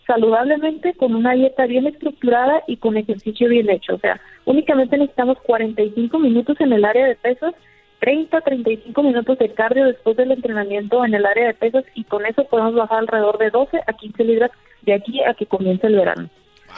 [0.07, 3.95] saludablemente con una dieta bien estructurada y con ejercicio bien hecho.
[3.95, 7.55] O sea, únicamente necesitamos 45 minutos en el área de pesas,
[8.01, 12.27] 30 35 minutos de cardio después del entrenamiento en el área de pesas y con
[12.27, 14.51] eso podemos bajar alrededor de 12 a 15 libras
[14.83, 16.29] de aquí a que comience el verano.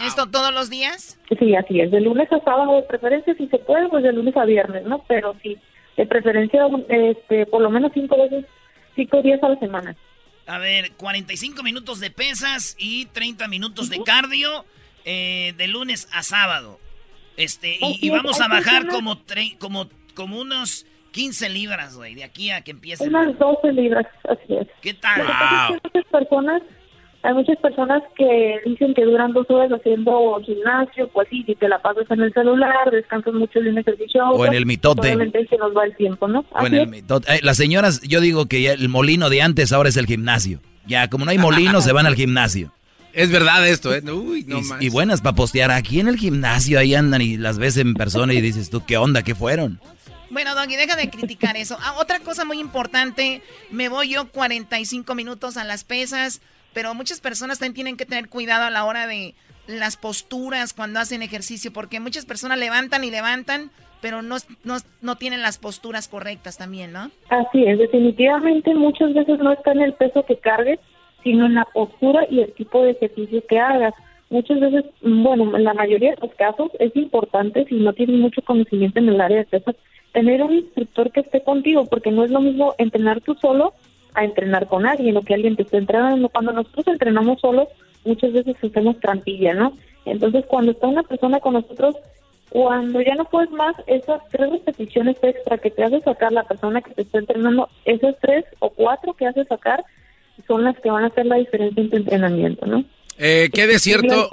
[0.01, 1.19] ¿Esto todos los días?
[1.39, 1.91] Sí, así es.
[1.91, 5.05] De lunes a sábado, de preferencia, si se puede, pues de lunes a viernes, ¿no?
[5.09, 5.59] Pero sí,
[5.97, 8.45] de preferencia, este, por lo menos cinco veces,
[8.97, 9.97] cinco días a la semana.
[10.47, 14.65] A ver, 45 minutos de pesas y 30 minutos de cardio
[15.05, 16.79] eh, de lunes a sábado.
[17.37, 19.19] Este, y, vamos a bajar como,
[19.59, 23.09] como, como unos 15 libras, güey, de aquí a que empiece.
[23.09, 24.67] Unas 12 libras, así es.
[24.81, 25.23] ¿Qué tal?
[25.83, 26.63] muchas personas
[27.23, 31.69] hay muchas personas que dicen que duran dos horas haciendo gimnasio, pues sí, si te
[31.69, 34.29] la pasas en el celular, descansas mucho en ejercicio.
[34.31, 35.03] O en el mitote.
[35.03, 36.45] Obviamente se nos va el tiempo, ¿no?
[36.51, 37.37] O en el mitote.
[37.37, 40.61] Eh, las señoras, yo digo que ya el molino de antes ahora es el gimnasio.
[40.85, 42.73] Ya, como no hay molino, se van al gimnasio.
[43.13, 44.03] Es verdad esto, ¿eh?
[44.11, 45.71] Uy, no y, y, buenas para postear.
[45.71, 48.97] Aquí en el gimnasio, ahí andan y las ves en persona y dices tú, ¿qué
[48.97, 49.23] onda?
[49.23, 49.81] ¿Qué fueron?
[50.31, 51.77] Bueno, Doggy, deja de criticar eso.
[51.83, 56.41] Ah, otra cosa muy importante, me voy yo 45 minutos a las pesas
[56.73, 59.35] pero muchas personas también tienen que tener cuidado a la hora de
[59.67, 63.71] las posturas cuando hacen ejercicio, porque muchas personas levantan y levantan,
[64.01, 67.11] pero no, no, no tienen las posturas correctas también, ¿no?
[67.29, 70.81] Así es, definitivamente muchas veces no está en el peso que cargues,
[71.23, 73.95] sino en la postura y el tipo de ejercicio que hagas.
[74.29, 78.43] Muchas veces, bueno, en la mayoría de los casos es importante, si no tienes mucho
[78.43, 79.75] conocimiento en el área de peso,
[80.13, 83.75] tener un instructor que esté contigo, porque no es lo mismo entrenar tú solo
[84.15, 86.29] a entrenar con alguien o que alguien te esté entrenando.
[86.29, 87.69] Cuando nosotros entrenamos solos,
[88.05, 89.73] muchas veces hacemos trampilla, ¿no?
[90.05, 91.97] Entonces, cuando está una persona con nosotros,
[92.51, 96.83] cuando ya no puedes más, esas tres repeticiones extra que te hace sacar la persona
[96.83, 99.85] que te está entrenando, esas tres o cuatro que hace sacar,
[100.47, 102.85] son las que van a hacer la diferencia en tu entrenamiento, ¿no?
[103.19, 104.29] Eh, ¿Qué de cierto?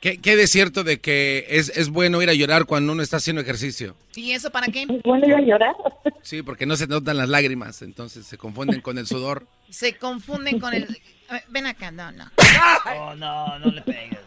[0.00, 3.18] ¿Qué, ¿Qué, de cierto de que es, es bueno ir a llorar cuando uno está
[3.18, 3.94] haciendo ejercicio?
[4.16, 4.82] ¿Y eso para qué?
[4.82, 5.74] ¿Es bueno ir a llorar?
[6.22, 9.46] Sí, porque no se notan las lágrimas, entonces se confunden con el sudor.
[9.70, 10.86] Se confunden con el...
[11.48, 12.30] ven acá, no, no.
[12.98, 14.18] Oh, no, no le pegues.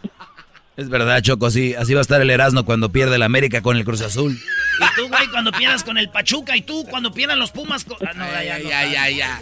[0.75, 3.77] Es verdad, Choco, sí, así va a estar el Erasmo cuando pierde el América con
[3.77, 4.33] el Cruz Azul.
[4.33, 7.97] Y tú, güey, cuando pierdas con el Pachuca, y tú cuando pierdan los Pumas con...
[8.07, 9.41] Ah, no, ya, ya, ya, ya.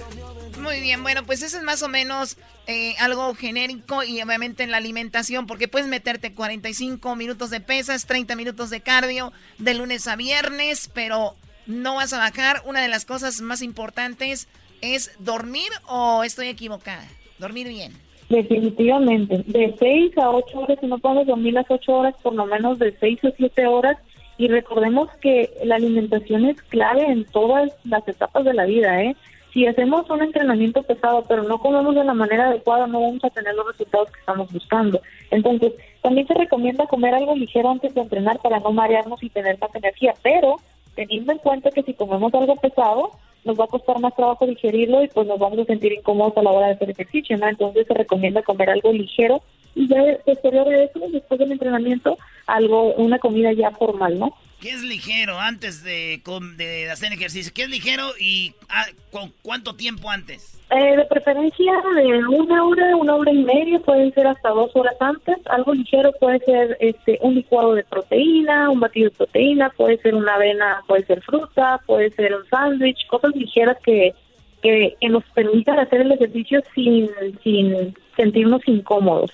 [0.62, 2.38] Muy bien, bueno, pues eso es más o menos
[2.68, 8.06] eh, algo genérico y obviamente en la alimentación, porque puedes meterte 45 minutos de pesas,
[8.06, 11.36] 30 minutos de cardio de lunes a viernes, pero
[11.66, 12.62] no vas a bajar.
[12.66, 14.48] Una de las cosas más importantes,
[14.82, 17.04] ¿Es dormir o estoy equivocada?
[17.38, 17.94] Dormir bien.
[18.30, 19.44] Definitivamente.
[19.46, 22.80] De 6 a 8 horas, si no podemos dormir las 8 horas, por lo menos
[22.80, 23.98] de 6 o 7 horas.
[24.38, 29.16] Y recordemos que la alimentación es clave en todas las etapas de la vida, ¿eh?
[29.54, 33.30] Si hacemos un entrenamiento pesado, pero no comemos de la manera adecuada, no vamos a
[33.30, 35.02] tener los resultados que estamos buscando.
[35.30, 39.60] Entonces, también se recomienda comer algo ligero antes de entrenar para no marearnos y tener
[39.60, 40.58] más energía, pero
[40.96, 43.12] teniendo en cuenta que si comemos algo pesado,
[43.44, 46.44] nos va a costar más trabajo digerirlo y pues nos vamos a sentir incómodos a
[46.44, 47.48] la hora de hacer ejercicio, ¿no?
[47.48, 49.42] Entonces se recomienda comer algo ligero
[49.76, 52.18] y ya posterior de eso, después del entrenamiento,
[52.48, 54.34] algo, una comida ya formal, ¿no?
[54.62, 56.22] ¿Qué es ligero antes de,
[56.56, 57.52] de hacer ejercicio?
[57.54, 60.60] ¿Qué es ligero y ah, con cuánto tiempo antes?
[60.70, 64.96] Eh, de preferencia de una hora, una hora y media, pueden ser hasta dos horas
[65.00, 65.36] antes.
[65.48, 70.14] Algo ligero puede ser este un licuado de proteína, un batido de proteína, puede ser
[70.14, 74.14] una avena, puede ser fruta, puede ser un sándwich, cosas ligeras que,
[74.62, 77.10] que, que nos permitan hacer el ejercicio sin,
[77.44, 79.32] sin sentirnos incómodos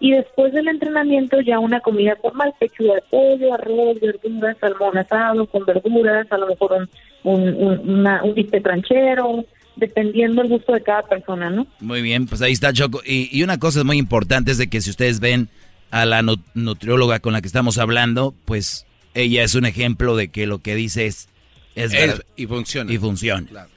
[0.00, 5.46] y después del entrenamiento ya una comida formal, pechuga de pollo, arroz, verduras, salmón asado
[5.46, 6.88] con verduras, a lo mejor
[7.22, 9.44] un, un, un bistec tranchero,
[9.76, 11.66] dependiendo el gusto de cada persona, ¿no?
[11.80, 13.02] Muy bien, pues ahí está Choco.
[13.04, 15.48] Y, y una cosa es muy importante es de que si ustedes ven
[15.90, 16.22] a la
[16.54, 20.74] nutrióloga con la que estamos hablando, pues ella es un ejemplo de que lo que
[20.74, 21.28] dice es...
[21.74, 21.92] es,
[22.36, 22.92] y funciona.
[22.92, 23.46] Y funciona.
[23.46, 23.70] Claro.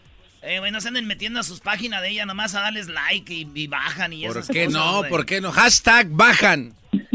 [0.45, 3.67] Eh, bueno, se anden metiendo a sus páginas de ella nomás a darles like y,
[3.67, 5.03] bajan y ¿Por qué no?
[5.09, 5.53] ¿Por qué no?
[5.53, 6.73] Hashtag bajan.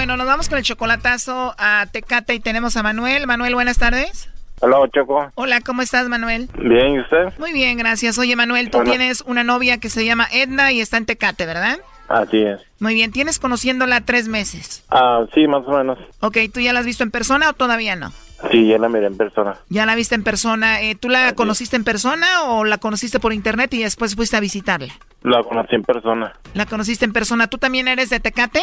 [0.00, 3.26] Bueno, nos vamos con el chocolatazo a Tecate y tenemos a Manuel.
[3.26, 4.30] Manuel, buenas tardes.
[4.60, 5.30] Hola, Choco.
[5.34, 6.48] Hola, ¿cómo estás, Manuel?
[6.56, 7.38] Bien, ¿y usted?
[7.38, 8.16] Muy bien, gracias.
[8.16, 11.80] Oye, Manuel, tú tienes una novia que se llama Edna y está en Tecate, ¿verdad?
[12.08, 12.62] Así es.
[12.78, 14.86] Muy bien, ¿tienes conociéndola tres meses?
[14.88, 15.98] Ah, sí, más o menos.
[16.20, 18.10] Ok, ¿tú ya la has visto en persona o todavía no?
[18.50, 19.56] Sí, ya la miré en persona.
[19.68, 20.80] ¿Ya la viste en persona?
[20.80, 24.40] Eh, ¿Tú la conociste en persona o la conociste por internet y después fuiste a
[24.40, 24.94] visitarla?
[25.22, 26.32] La conocí en persona.
[26.54, 27.48] ¿La conociste en persona?
[27.48, 28.62] ¿Tú también eres de Tecate?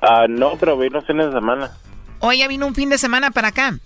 [0.00, 1.70] Ah, no, pero voy los fines de semana.
[2.20, 3.78] ¿O ella vino un fin de semana para acá?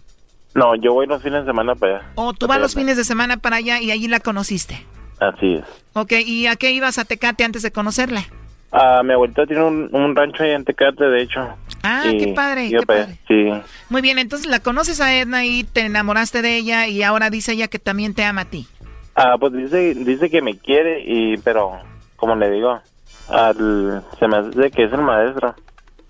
[0.54, 2.06] No, yo voy los fines de semana para allá.
[2.16, 4.84] ¿O tú vas los fines de semana para allá y allí la conociste?
[5.20, 5.64] Así es.
[5.92, 8.24] Ok, ¿y a qué ibas a Tecate antes de conocerla?
[8.72, 11.40] Ah, mi abuelita tiene un, rancho ahí en Tecate, de hecho.
[11.82, 13.18] Ah, qué padre, qué padre.
[13.26, 13.50] Sí.
[13.88, 17.52] Muy bien, entonces la conoces a Edna y te enamoraste de ella y ahora dice
[17.52, 18.66] ella que también te ama a ti.
[19.14, 21.78] Ah, pues dice, dice que me quiere y, pero,
[22.16, 22.80] como le digo,
[23.28, 25.54] al, se me hace que es el maestro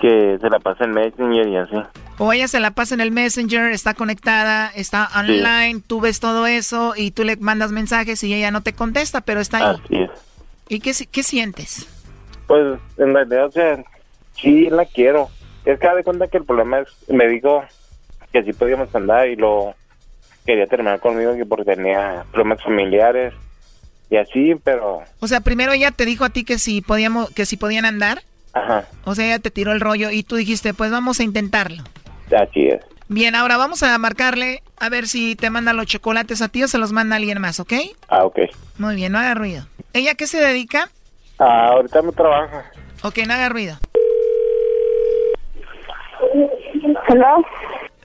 [0.00, 1.76] que se la pasa en Messenger y así.
[2.18, 6.46] O ella se la pasa en el Messenger, está conectada, está online, tú ves todo
[6.46, 9.76] eso y tú le mandas mensajes y ella no te contesta, pero está ahí.
[9.84, 10.10] Así es.
[10.68, 11.86] ¿Y qué, qué sientes?
[12.46, 13.84] Pues en realidad, o sea,
[14.40, 15.28] sí la quiero.
[15.64, 17.62] Es que de cuenta que el problema es, me dijo
[18.32, 19.74] que sí podíamos andar y lo
[20.46, 23.34] quería terminar conmigo que porque tenía problemas familiares
[24.08, 25.02] y así, pero...
[25.20, 28.22] O sea, primero ella te dijo a ti que si podíamos, que si podían andar.
[28.52, 28.84] Ajá.
[29.04, 31.82] O sea, ella te tiró el rollo y tú dijiste, pues vamos a intentarlo.
[32.36, 32.80] Así es.
[33.08, 36.68] Bien, ahora vamos a marcarle a ver si te manda los chocolates a ti o
[36.68, 37.72] se los manda alguien más, ¿ok?
[38.08, 38.38] Ah, ok.
[38.78, 39.66] Muy bien, no haga ruido.
[39.92, 40.88] ¿Ella qué se dedica?
[41.38, 42.70] Ah, ahorita me trabaja.
[43.02, 43.76] Ok, no haga ruido.
[47.08, 47.44] ¿Hello?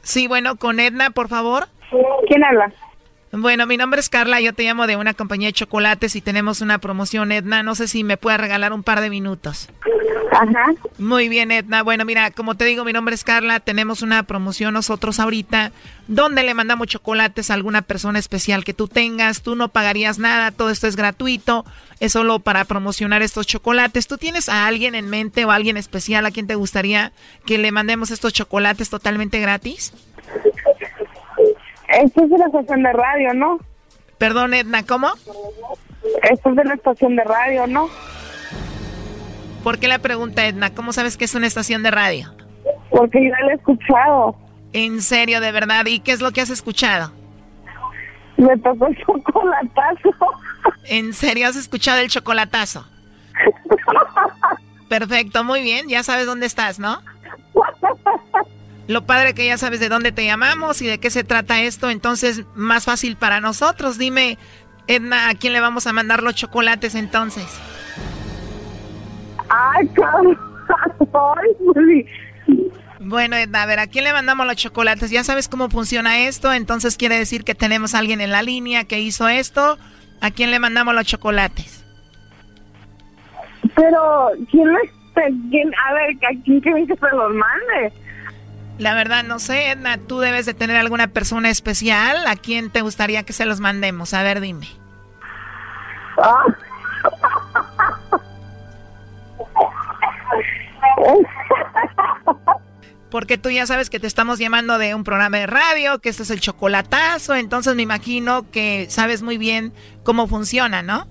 [0.02, 1.68] Sí, bueno, con Edna, por favor.
[2.28, 2.72] ¿Quién habla?
[3.38, 6.62] Bueno, mi nombre es Carla, yo te llamo de una compañía de chocolates y tenemos
[6.62, 7.64] una promoción, Edna.
[7.64, 9.68] No sé si me puedes regalar un par de minutos.
[10.32, 10.74] Ajá.
[10.98, 11.84] Muy bien, Edna.
[11.84, 13.60] Bueno, mira, como te digo, mi nombre es Carla.
[13.60, 15.74] Tenemos una promoción nosotros ahorita
[16.08, 19.42] donde le mandamos chocolates a alguna persona especial que tú tengas.
[19.42, 21.66] Tú no pagarías nada, todo esto es gratuito.
[22.00, 24.08] Es solo para promocionar estos chocolates.
[24.08, 27.12] ¿Tú tienes a alguien en mente o a alguien especial a quien te gustaría
[27.46, 29.94] que le mandemos estos chocolates totalmente gratis?
[32.02, 33.60] Esto es de la estación de radio, ¿no?
[34.18, 35.08] Perdón, Edna, ¿cómo?
[36.30, 37.90] Esto es de la estación de radio, ¿no?
[39.64, 40.74] ¿Por qué la pregunta, Edna?
[40.74, 42.34] ¿Cómo sabes que es una estación de radio?
[42.90, 44.36] Porque yo la he escuchado.
[44.74, 45.86] ¿En serio, de verdad?
[45.86, 47.12] ¿Y qué es lo que has escuchado?
[48.38, 50.10] Me tocó el chocolatazo.
[50.86, 52.86] ¿En serio has escuchado el chocolatazo?
[54.90, 55.88] Perfecto, muy bien.
[55.88, 57.02] Ya sabes dónde estás, ¿no?
[58.88, 61.90] Lo padre que ya sabes de dónde te llamamos y de qué se trata esto,
[61.90, 63.98] entonces más fácil para nosotros.
[63.98, 64.38] Dime,
[64.88, 67.46] Edna, ¿a quién le vamos a mandar los chocolates entonces?
[69.50, 69.90] Ay,
[73.00, 75.12] bueno, Edna, a ver, ¿a quién le mandamos los chocolates?
[75.12, 78.86] Ya sabes cómo funciona esto, entonces quiere decir que tenemos a alguien en la línea
[78.86, 79.78] que hizo esto.
[80.22, 81.84] ¿A quién le mandamos los chocolates?
[83.76, 84.80] Pero, ¿quién le...
[85.50, 87.94] Quién, a ver, ¿a quién quieren que se los mande?
[88.78, 92.28] La verdad, no sé, Edna, tú debes de tener alguna persona especial.
[92.28, 94.14] ¿A quién te gustaría que se los mandemos?
[94.14, 94.68] A ver, dime.
[103.10, 106.24] Porque tú ya sabes que te estamos llamando de un programa de radio, que este
[106.24, 109.72] es el chocolatazo, entonces me imagino que sabes muy bien
[110.04, 111.08] cómo funciona, ¿no?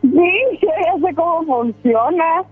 [0.00, 0.08] Sí,
[0.62, 2.44] ya sé cómo funciona.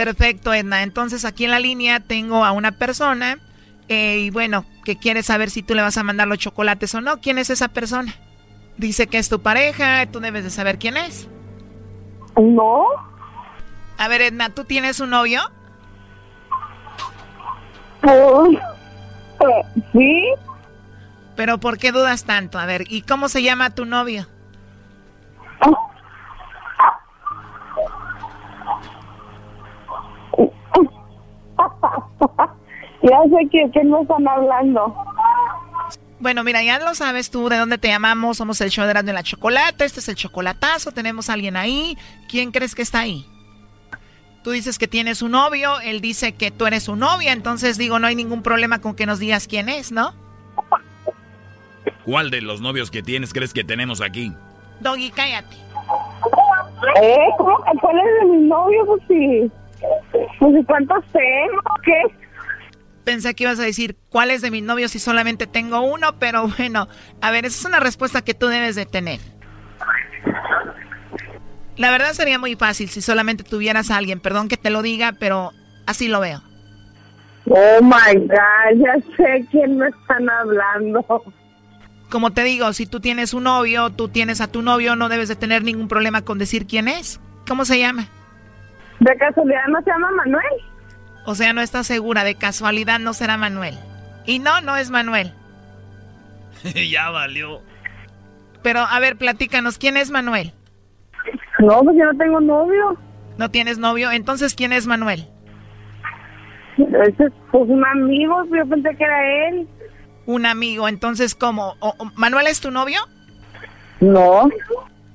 [0.00, 0.82] Perfecto, Edna.
[0.82, 3.36] Entonces aquí en la línea tengo a una persona
[3.86, 7.02] eh, y bueno, que quiere saber si tú le vas a mandar los chocolates o
[7.02, 7.20] no.
[7.20, 8.14] ¿Quién es esa persona?
[8.78, 11.28] Dice que es tu pareja, tú debes de saber quién es.
[12.40, 12.86] No.
[13.98, 15.42] A ver, Edna, ¿tú tienes un novio?
[18.00, 18.56] Pues,
[19.40, 20.24] eh, sí.
[21.36, 22.58] Pero ¿por qué dudas tanto?
[22.58, 24.26] A ver, ¿y cómo se llama tu novio?
[33.02, 34.94] ya sé que, que no están hablando.
[36.20, 38.36] Bueno, mira, ya lo sabes tú de dónde te llamamos.
[38.36, 39.86] Somos el show de la Chocolate.
[39.86, 40.92] Este es el chocolatazo.
[40.92, 41.96] Tenemos a alguien ahí.
[42.28, 43.24] ¿Quién crees que está ahí?
[44.44, 45.80] Tú dices que tienes un novio.
[45.80, 47.32] Él dice que tú eres su novia.
[47.32, 50.12] Entonces digo, no hay ningún problema con que nos digas quién es, ¿no?
[52.04, 54.34] ¿Cuál de los novios que tienes crees que tenemos aquí?
[54.80, 55.56] Doggy, cállate.
[57.02, 57.28] ¿Eh?
[57.38, 58.84] ¿Cuál es de mi novio?
[58.84, 59.50] Pues sí.
[60.38, 61.62] Pues ¿cuántos tengo?
[61.84, 62.02] ¿Qué?
[63.04, 66.18] Pensé que ibas a decir, ¿cuál es de mis novios si solamente tengo uno?
[66.18, 66.88] Pero bueno,
[67.20, 69.20] a ver, esa es una respuesta que tú debes de tener.
[71.76, 74.20] La verdad sería muy fácil si solamente tuvieras a alguien.
[74.20, 75.52] Perdón que te lo diga, pero
[75.86, 76.42] así lo veo.
[77.46, 81.24] Oh my God, ya sé quién me están hablando.
[82.10, 85.28] Como te digo, si tú tienes un novio, tú tienes a tu novio, no debes
[85.28, 87.18] de tener ningún problema con decir quién es.
[87.48, 88.08] ¿Cómo se llama?
[89.00, 90.44] ¿De casualidad no se llama Manuel?
[91.26, 93.78] O sea, no estás segura, de casualidad no será Manuel.
[94.26, 95.32] Y no, no es Manuel.
[96.90, 97.62] ya valió.
[98.62, 100.52] Pero, a ver, platícanos, ¿quién es Manuel?
[101.58, 102.96] No, pues yo no tengo novio.
[103.38, 104.10] ¿No tienes novio?
[104.10, 105.26] Entonces, ¿quién es Manuel?
[106.76, 109.68] Ese es pues, un amigo, yo pensé que era él.
[110.26, 111.74] Un amigo, entonces, ¿cómo?
[112.14, 113.00] ¿Manuel es tu novio?
[114.00, 114.48] No.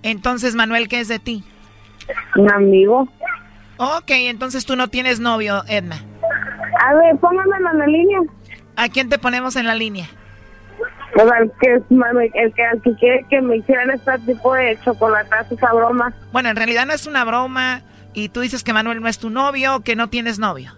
[0.03, 1.43] Entonces, Manuel, ¿qué es de ti?
[2.35, 3.07] Un amigo.
[3.77, 5.97] Ok, entonces tú no tienes novio, Edna.
[6.81, 8.19] A ver, póngamelo en la línea.
[8.75, 10.07] ¿A quién te ponemos en la línea?
[11.13, 15.55] Pues al que, el que, al que quiere que me hicieran este tipo de chocolatazo,
[15.55, 16.13] esa broma.
[16.33, 17.81] Bueno, en realidad no es una broma.
[18.13, 20.71] Y tú dices que Manuel no es tu novio, que no tienes novio.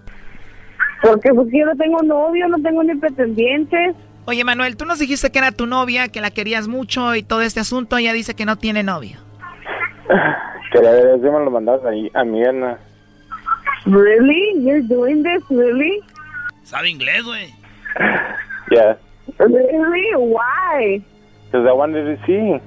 [1.01, 3.95] Porque pues yo no tengo novio, no tengo ni pretendientes.
[4.25, 7.41] Oye, Manuel, tú nos dijiste que era tu novia, que la querías mucho y todo
[7.41, 7.97] este asunto.
[7.97, 9.17] Ella dice que no tiene novio.
[10.71, 12.77] Que la verdad me lo mandas ahí a mi Edna.
[13.87, 14.59] Really?
[14.59, 16.03] You're doing this, really?
[16.63, 17.53] ¿Sabe inglés, güey?
[18.69, 18.97] Yeah.
[19.39, 20.11] Really?
[20.15, 21.01] Why?
[21.45, 22.59] Because I wanted to see.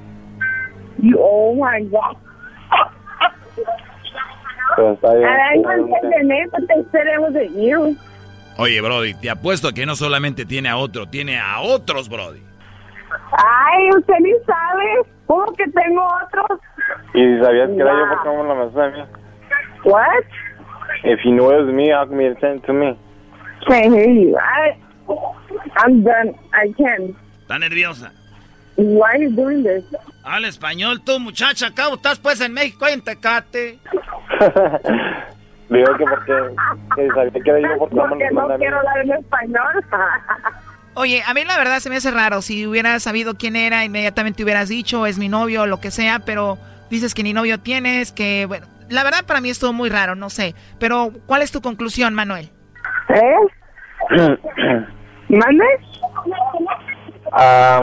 [1.03, 2.17] You, oh my God.
[4.77, 5.29] Pero está bien.
[5.29, 7.97] I don't name, but they said it wasn't you.
[8.59, 12.43] Oye, Brody, te apuesto que no solamente tiene a otro, tiene a otros, Brody.
[13.33, 15.03] Ay, usted ni sabe.
[15.27, 16.61] ¿Cómo que tengo otros?
[17.15, 18.09] Y sabías que era yo, Wow.
[18.09, 19.11] ¿por qué no me lo mandaste a mí?
[19.85, 20.25] What?
[21.05, 22.97] If you knew it was me, how come you it to me?
[23.67, 24.37] Can't hear you.
[24.37, 24.77] I,
[25.77, 26.35] I'm done.
[26.53, 27.17] I can't.
[27.43, 28.13] Está nerviosa.
[28.77, 29.85] Why are you doing this?
[30.23, 31.69] Habla español tú, muchacha.
[31.69, 33.79] Acá estás pues en México, en Tecate.
[35.71, 36.33] Digo que porque
[36.97, 39.85] que sabía que era yo, ¿por Porque no quiero hablar en español.
[40.95, 42.43] Oye, a mí la verdad se me hace raro.
[42.43, 46.21] Si hubieras sabido quién era, inmediatamente hubieras dicho, es mi novio o lo que sea,
[46.21, 46.59] pero
[46.91, 50.31] dices que ni novio tienes, que, bueno, la verdad para mí estuvo muy raro, no
[50.31, 50.55] sé.
[50.79, 52.51] Pero, ¿cuál es tu conclusión, Manuel?
[53.09, 53.37] ¿Eh?
[55.29, 55.65] ¿Mande?
[57.33, 57.81] Ah,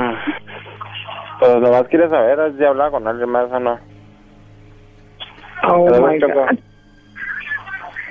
[1.40, 3.80] pues nomás quieres saber si hablaba con alguien más o no.
[5.64, 6.60] Oh my God.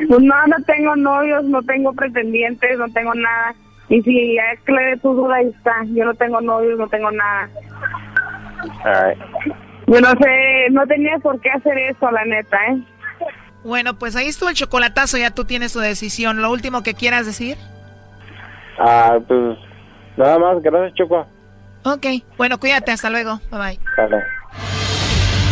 [0.09, 3.55] Pues no, no tengo novios, no tengo pretendientes, no tengo nada.
[3.89, 5.73] Y si ya aclaré tu duda, ahí está.
[5.87, 7.49] Yo no tengo novios, no tengo nada.
[8.85, 9.19] alright.
[9.87, 12.83] Yo no sé, no tenía por qué hacer eso, la neta, ¿eh?
[13.63, 16.43] Bueno, pues ahí estuvo el chocolatazo, ya tú tienes tu decisión.
[16.43, 17.57] ¿Lo último que quieras decir?
[18.79, 19.59] Ah, pues
[20.17, 21.27] nada más, gracias Choco.
[21.85, 22.07] Ok,
[22.37, 23.41] bueno, cuídate, hasta luego.
[23.51, 23.81] Bye bye.
[23.97, 24.25] Vale.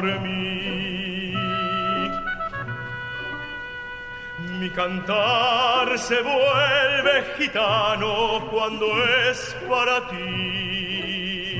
[0.00, 0.20] por.
[4.58, 8.86] Mi cantar se vuelve gitano cuando
[9.30, 11.56] es para ti.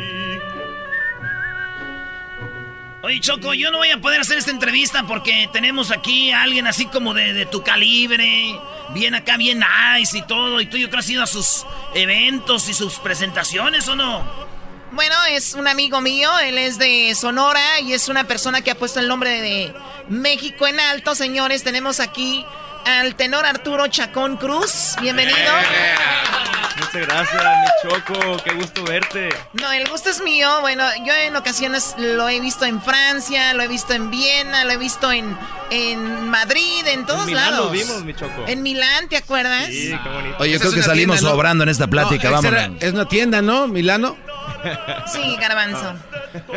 [3.02, 6.66] Oye, Choco, yo no voy a poder hacer esta entrevista porque tenemos aquí a alguien
[6.66, 8.54] así como de, tu calibre,
[8.90, 10.60] bien acá, bien nice y todo.
[10.60, 11.64] Y tú yo creo has ido a sus
[11.94, 14.49] eventos y sus presentaciones, ¿o no?
[14.92, 18.74] Bueno, es un amigo mío, él es de Sonora y es una persona que ha
[18.74, 19.72] puesto el nombre de
[20.08, 21.62] México en alto, señores.
[21.62, 22.44] Tenemos aquí
[22.84, 24.96] al tenor Arturo Chacón Cruz.
[25.00, 25.36] Bienvenido.
[26.76, 29.28] Muchas gracias, mi Choco, qué gusto verte.
[29.52, 30.60] No, el gusto es mío.
[30.60, 34.72] Bueno, yo en ocasiones lo he visto en Francia, lo he visto en Viena, lo
[34.72, 35.36] he visto en,
[35.70, 37.66] en Madrid, en todos en Milán lados.
[37.66, 38.44] lo vimos, mi Choco.
[38.48, 39.66] En Milán, ¿te acuerdas?
[39.66, 40.36] Sí, qué bonito.
[40.40, 41.34] Oye, yo creo que salimos tienda, ¿no?
[41.36, 42.76] sobrando en esta plática, No, vamos.
[42.80, 43.68] es una tienda, ¿no?
[43.68, 44.16] Milano.
[45.06, 45.94] Sí, garbanzo.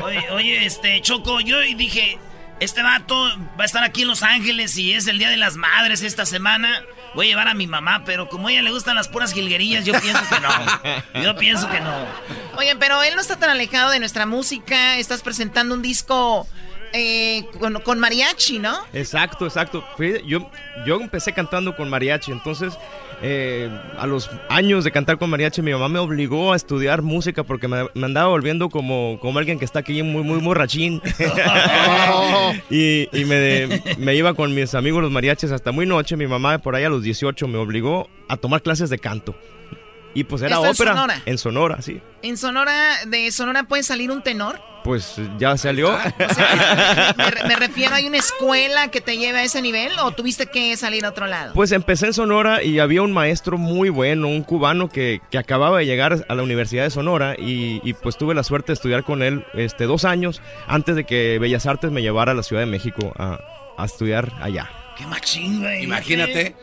[0.04, 2.20] Oye, oye, este, Choco, yo dije,
[2.60, 3.16] este vato
[3.60, 6.26] va a estar aquí en Los Ángeles y es el Día de las Madres esta
[6.26, 6.84] semana.
[7.16, 9.86] Voy a llevar a mi mamá, pero como a ella le gustan las puras jilguerillas,
[9.86, 11.24] yo pienso que no.
[11.24, 11.93] Yo pienso que no.
[12.58, 14.97] Oye, pero él no está tan alejado de nuestra música.
[14.97, 16.47] Estás presentando un disco
[16.93, 18.79] eh, con, con mariachi, ¿no?
[18.93, 19.83] Exacto, exacto.
[19.97, 20.49] Fíjate, Yo,
[20.85, 22.73] yo empecé cantando con mariachi, entonces
[23.21, 27.43] eh, a los años de cantar con mariachi mi mamá me obligó a estudiar música
[27.43, 31.01] porque me, me andaba volviendo como, como alguien que está aquí muy, muy borrachín.
[32.69, 36.15] y y me, me iba con mis amigos los mariachis hasta muy noche.
[36.17, 39.35] Mi mamá por ahí a los 18 me obligó a tomar clases de canto.
[40.14, 40.91] Y pues era ¿Esto en ópera.
[40.93, 41.22] Sonora?
[41.26, 42.01] En Sonora, sí.
[42.22, 44.61] En Sonora, de Sonora puede salir un tenor.
[44.84, 45.97] Pues ya salió.
[47.18, 50.47] Me, re- me refiero, ¿hay una escuela que te lleve a ese nivel o tuviste
[50.47, 51.53] que salir a otro lado?
[51.53, 55.80] Pues empecé en Sonora y había un maestro muy bueno, un cubano que, que acababa
[55.80, 59.03] de llegar a la Universidad de Sonora y, y, pues tuve la suerte de estudiar
[59.03, 62.61] con él este, dos años antes de que Bellas Artes me llevara a la Ciudad
[62.61, 63.39] de México a,
[63.78, 64.70] a estudiar allá.
[64.97, 65.84] Qué machín, güey.
[65.84, 66.55] Imagínate.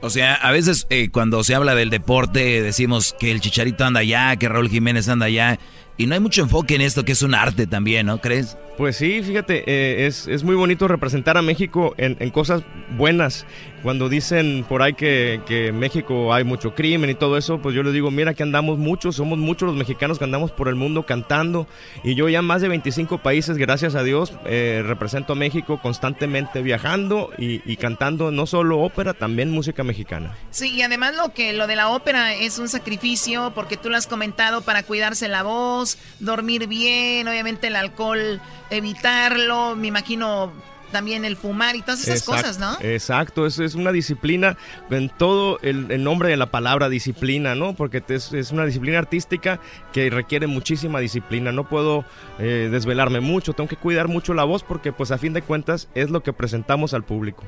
[0.00, 4.00] O sea, a veces eh, cuando se habla del deporte decimos que el Chicharito anda
[4.00, 5.58] allá, que Raúl Jiménez anda allá.
[5.96, 8.56] Y no hay mucho enfoque en esto que es un arte también, ¿no crees?
[8.78, 12.62] Pues sí, fíjate, eh, es, es muy bonito representar a México en, en cosas
[12.96, 13.44] buenas.
[13.82, 17.82] Cuando dicen por ahí que, que México hay mucho crimen y todo eso, pues yo
[17.82, 21.06] les digo, mira que andamos muchos, somos muchos los mexicanos que andamos por el mundo
[21.06, 21.66] cantando.
[22.04, 26.62] Y yo ya más de 25 países, gracias a Dios, eh, represento a México constantemente
[26.62, 30.36] viajando y, y cantando no solo ópera, también música mexicana.
[30.50, 33.96] Sí, y además lo que lo de la ópera es un sacrificio porque tú lo
[33.96, 38.40] has comentado para cuidarse la voz, dormir bien, obviamente el alcohol
[38.70, 40.52] evitarlo, me imagino
[40.90, 42.76] también el fumar y todas esas cosas, ¿no?
[42.80, 44.56] Exacto, es, es una disciplina
[44.90, 47.74] en todo el, nombre de la palabra disciplina, ¿no?
[47.74, 49.60] Porque es, es, una disciplina artística
[49.92, 51.52] que requiere muchísima disciplina.
[51.52, 52.04] No puedo
[52.38, 55.88] eh, desvelarme mucho, tengo que cuidar mucho la voz porque pues a fin de cuentas
[55.94, 57.44] es lo que presentamos al público.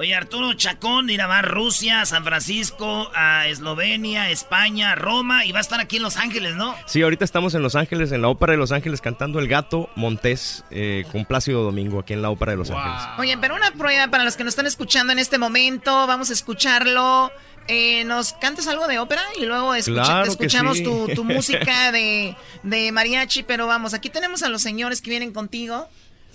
[0.00, 5.60] Oye, Arturo Chacón irá a Rusia, San Francisco, a Eslovenia, España, Roma y va a
[5.60, 6.74] estar aquí en Los Ángeles, ¿no?
[6.86, 9.90] Sí, ahorita estamos en Los Ángeles, en la Ópera de Los Ángeles, cantando El Gato
[9.96, 13.08] Montés eh, con Plácido Domingo, aquí en la Ópera de Los Ángeles.
[13.18, 16.32] Oye, pero una prueba para los que nos están escuchando en este momento, vamos a
[16.32, 17.30] escucharlo.
[17.68, 19.20] Eh, ¿Nos cantas algo de ópera?
[19.38, 24.62] Y luego escuchamos tu, tu, música de, de mariachi, pero vamos, aquí tenemos a los
[24.62, 25.90] señores que vienen contigo.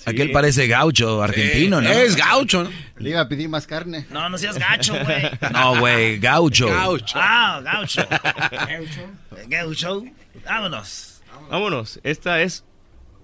[0.05, 1.89] Aquel parece gaucho argentino, ¿no?
[1.89, 2.69] Es gaucho, ¿no?
[2.97, 4.05] Le iba a pedir más carne.
[4.09, 5.23] No, no seas gacho, güey.
[5.51, 6.67] No, güey, gaucho.
[6.67, 7.17] Gaucho.
[7.19, 8.07] Ah, gaucho.
[8.09, 9.01] Gaucho.
[9.47, 10.03] Gaucho.
[10.45, 11.21] Vámonos.
[11.49, 11.99] Vámonos.
[12.03, 12.63] Esta es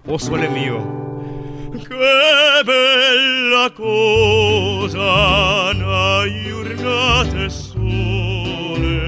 [0.06, 1.10] O Sole Mío.
[1.88, 5.72] Qué bella cosa
[7.48, 9.00] sole,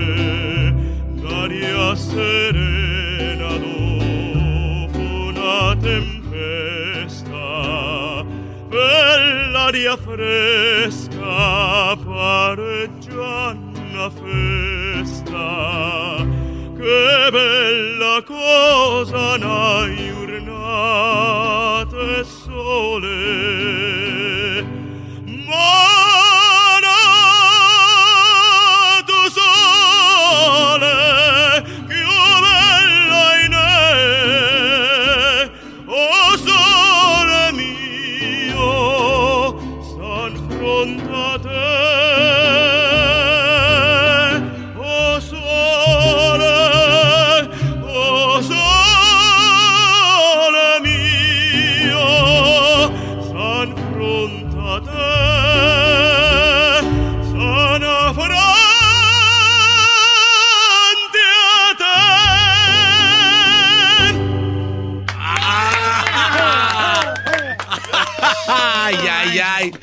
[1.22, 4.98] daria serena dopo
[5.28, 6.13] una tempesta
[9.50, 13.56] l'aria fresca pareggia
[13.90, 15.46] una festa.
[16.76, 20.14] Che bella cosa n'hai
[20.94, 23.83] giornate sole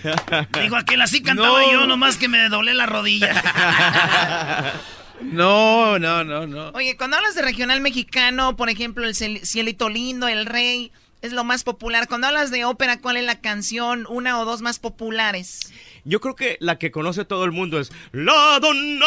[0.62, 4.74] Digo, aquel así cantaba yo, nomás que me doblé la rodilla.
[5.22, 6.70] No, no, no, no.
[6.70, 10.92] Oye, cuando hablas de regional mexicano, por ejemplo, el Cielito Lindo, El Rey,
[11.22, 12.08] es lo más popular.
[12.08, 15.72] Cuando hablas de ópera, ¿cuál es la canción, una o dos más populares?
[16.04, 19.06] Yo creo que la que conoce todo el mundo es La donna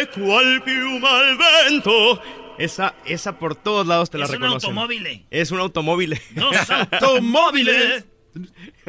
[0.00, 2.22] è cual piuma al vento.
[2.56, 4.56] Esa, esa por todos lados te la reconocen.
[4.56, 5.26] Es un automóvil.
[5.30, 6.20] Es un automóvil.
[6.34, 8.06] Dos automóviles.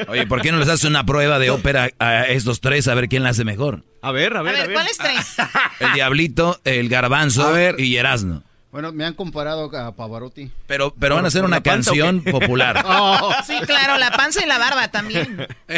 [0.07, 3.07] Oye, ¿por qué no les haces una prueba de ópera a estos tres a ver
[3.09, 3.83] quién la hace mejor?
[4.01, 4.73] A ver, a ver, a ver.
[4.73, 5.35] ¿Cuáles tres?
[5.79, 8.43] El Diablito, el Garbanzo y Erasmo.
[8.75, 10.51] Bueno, me han comparado a Pavarotti.
[10.67, 12.83] Pero, pero van a hacer una canción popular.
[12.85, 13.33] Oh.
[13.47, 15.47] Sí, claro, la panza y la barba también.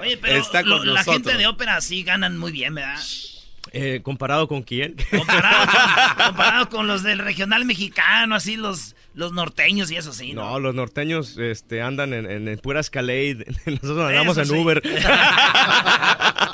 [0.00, 0.42] Oye, pero
[0.84, 2.98] la gente de ópera sí ganan muy bien, ¿verdad?
[3.72, 4.96] Eh, ¿Comparado con quién?
[5.10, 10.32] Comparado, con los del regional mexicano, así los, los norteños y eso sí.
[10.32, 13.44] No, los norteños este, andan en, en, pura Escalade.
[13.66, 14.82] Nosotros andamos en Uber.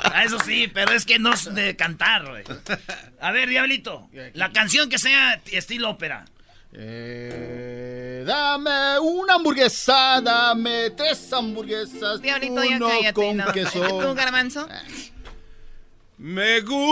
[0.09, 2.43] Ah, eso sí, pero es que no es de cantar, güey.
[3.19, 6.25] A ver, Diablito, la canción que sea estilo ópera.
[6.73, 12.19] Eh, dame una hamburguesa, dame tres hamburguesas.
[12.21, 13.51] Diablito, ya cállate, con no.
[13.51, 13.81] queso.
[13.87, 14.67] ¿Tú, garbanzo?
[16.17, 16.87] Me gusta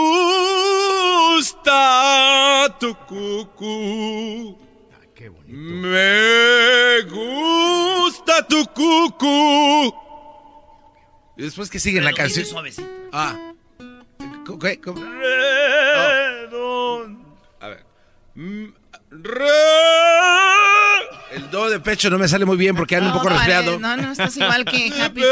[2.78, 4.65] tu cucú.
[5.16, 5.56] Qué bonito.
[5.58, 9.94] Me gusta tu cucú.
[11.38, 12.46] Y después que sigue la canción.
[13.12, 13.54] Ah.
[14.60, 14.78] ¿Qué?
[14.78, 15.02] ¿Cómo?
[17.60, 17.86] A ver.
[18.34, 18.66] Mm,
[21.32, 23.78] el do de pecho no me sale muy bien porque ando un poco resfriado.
[23.78, 25.22] no, no, estás igual que Happy.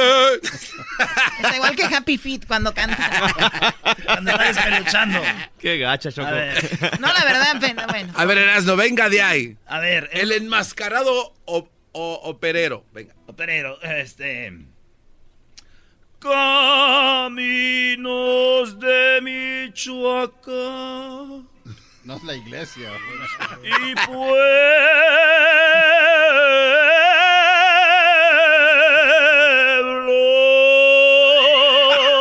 [1.39, 3.75] Está igual que Happy Feet cuando canta.
[4.05, 5.21] cuando está despeluchando.
[5.59, 6.31] Qué gacha, Choco.
[7.01, 7.57] No, la verdad,
[7.89, 8.13] bueno.
[8.17, 9.57] A ver, Erasno, venga de ahí.
[9.67, 10.11] A ver.
[10.13, 12.85] El, enmascarado o, operero.
[12.93, 13.15] Venga.
[13.27, 14.53] Operero, este.
[16.19, 17.61] Caminos
[18.81, 19.21] de
[19.73, 21.54] Michoacán
[22.05, 22.91] no es la iglesia.
[23.63, 24.25] Y pueblo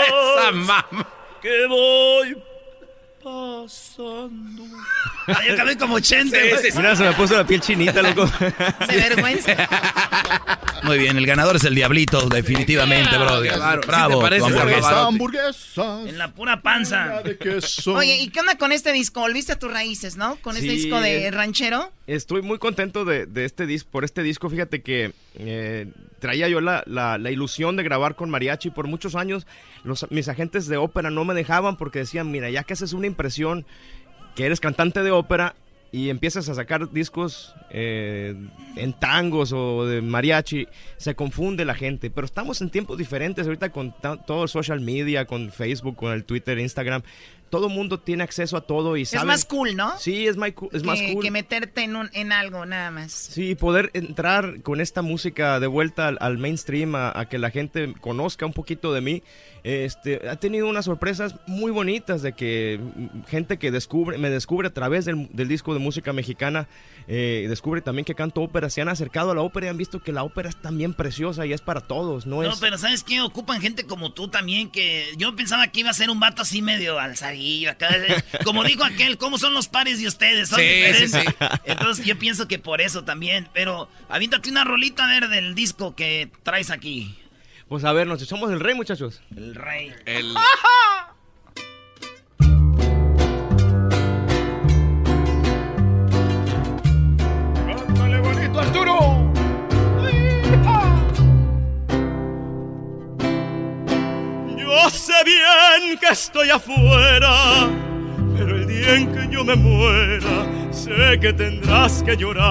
[0.37, 1.07] Esa mamá.
[1.41, 2.43] que voy
[3.23, 4.63] pasando.
[5.27, 6.37] Ay, yo acabé como 80.
[6.75, 8.25] Mira, se me puso la piel chinita, loco.
[8.87, 9.55] De vergüenza.
[10.83, 13.41] Muy bien, el ganador es el Diablito, definitivamente, bro.
[13.87, 14.25] Bravo.
[15.07, 16.01] hamburguesa.
[16.05, 17.21] En la pura panza.
[17.87, 19.21] Oye, ¿y qué onda con este disco?
[19.21, 20.35] Volviste a tus raíces, ¿no?
[20.37, 21.91] Con este disco de ranchero.
[22.05, 24.49] Estoy muy contento de, este disco, por este disco.
[24.49, 25.87] Fíjate que eh,
[26.19, 29.47] traía yo la, la, ilusión de grabar con mariachi por muchos años.
[29.83, 33.07] Los, mis agentes de ópera no me dejaban porque decían, mira, ya que haces una
[33.07, 33.65] impresión
[34.35, 35.55] que eres cantante de ópera,
[35.93, 38.33] y empiezas a sacar discos eh,
[38.75, 42.09] en tangos o de mariachi, se confunde la gente.
[42.09, 43.93] Pero estamos en tiempos diferentes ahorita con
[44.25, 47.03] todo social media, con Facebook, con el Twitter, Instagram
[47.53, 49.21] todo mundo tiene acceso a todo y sabe.
[49.21, 49.95] Es más cool, ¿no?
[49.99, 51.21] Sí, es, más, es más cool.
[51.21, 53.11] Que meterte en, un, en algo, nada más.
[53.11, 58.47] Sí, poder entrar con esta música de vuelta al, mainstream, a, que la gente conozca
[58.47, 59.23] un poquito de mí.
[59.63, 62.81] Este, ha tenido unas sorpresas muy bonitas de que
[63.29, 66.67] gente que descubre, me descubre a través del, disco de música mexicana,
[67.07, 70.01] eh, descubre también que canto ópera, se han acercado a la ópera y han visto
[70.01, 72.41] que la ópera es también preciosa y es para todos, ¿no?
[72.41, 73.21] No, pero ¿sabes qué?
[73.21, 76.61] Ocupan gente como tú también, que yo pensaba que iba a ser un vato así
[76.61, 77.42] medio alzadito
[78.43, 80.49] como dijo aquel, ¿cómo son los pares de ustedes?
[80.49, 81.13] Son diferentes.
[81.65, 83.49] Entonces yo pienso que por eso también.
[83.53, 87.17] Pero aviéntate una rolita a ver del disco que traes aquí.
[87.67, 89.21] Pues a ver, nos echamos el rey, muchachos.
[89.35, 89.91] El rey.
[90.05, 90.33] El...
[97.65, 99.22] ¡Cántale bonito, Arturo!
[104.73, 107.69] Yo sé bien que estoy afuera,
[108.35, 112.45] pero el día en que yo me muera, sé que tendrás que llorar.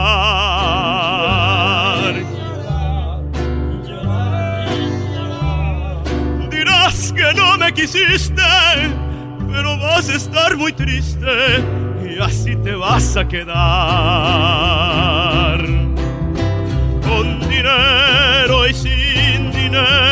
[6.48, 8.42] Dirás que no me quisiste,
[9.50, 11.26] pero vas a estar muy triste
[12.08, 13.58] y así te vas a quedar.
[17.02, 20.11] Con dinero y sin dinero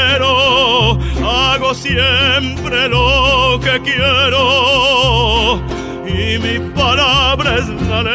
[1.75, 5.61] siempre lo que quiero
[6.07, 8.11] y mi palabra es la ley.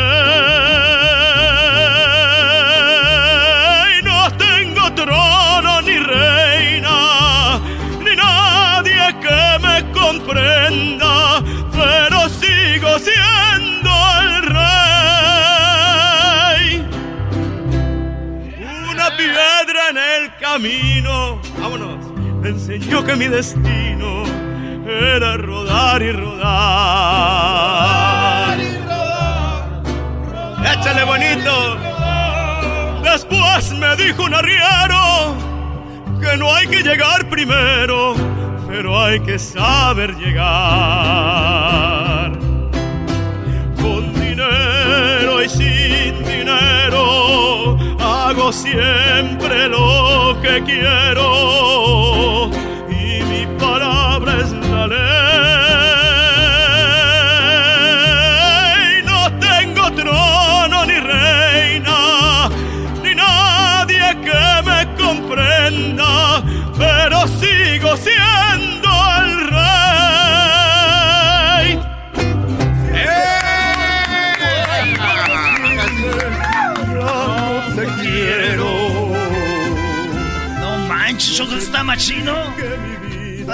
[4.04, 7.60] No tengo trono ni reina,
[8.04, 11.42] ni nadie que me comprenda,
[11.72, 13.92] pero sigo siendo
[14.22, 15.06] el rey.
[18.92, 20.95] Una piedra en el camino.
[22.46, 24.24] Me enseñó que mi destino
[24.88, 26.46] era rodar y rodar.
[28.60, 30.20] y rodar,
[30.78, 31.76] Échale bonito.
[33.02, 35.36] Después me dijo un arriero
[36.22, 38.14] que no hay que llegar primero,
[38.68, 40.46] pero hay que saber llegar.
[43.82, 51.95] Con dinero y sin dinero hago siempre lo que quiero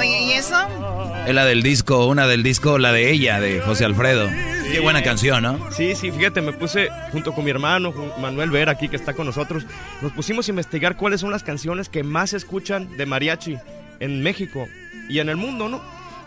[0.01, 0.55] Oye, ¿y eso?
[1.27, 4.27] Es la del disco, una del disco, la de ella, de José Alfredo.
[4.71, 5.71] Qué buena canción, ¿no?
[5.71, 9.27] Sí, sí, fíjate, me puse junto con mi hermano, Manuel Vera, aquí que está con
[9.27, 9.63] nosotros,
[10.01, 13.59] nos pusimos a investigar cuáles son las canciones que más se escuchan de mariachi
[13.99, 14.67] en México
[15.07, 15.83] y en el mundo, ¿no?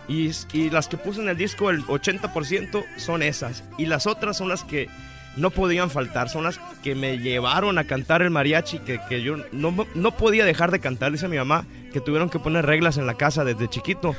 [0.07, 3.65] Y, y las que puse en el disco, el 80% son esas.
[3.77, 4.87] Y las otras son las que
[5.35, 9.35] no podían faltar, son las que me llevaron a cantar el mariachi, que, que yo
[9.51, 11.65] no, no, podía dejar de cantar, dice mi mamá,
[11.95, 14.17] que tuvieron que poner reglas en la casa desde chiquito,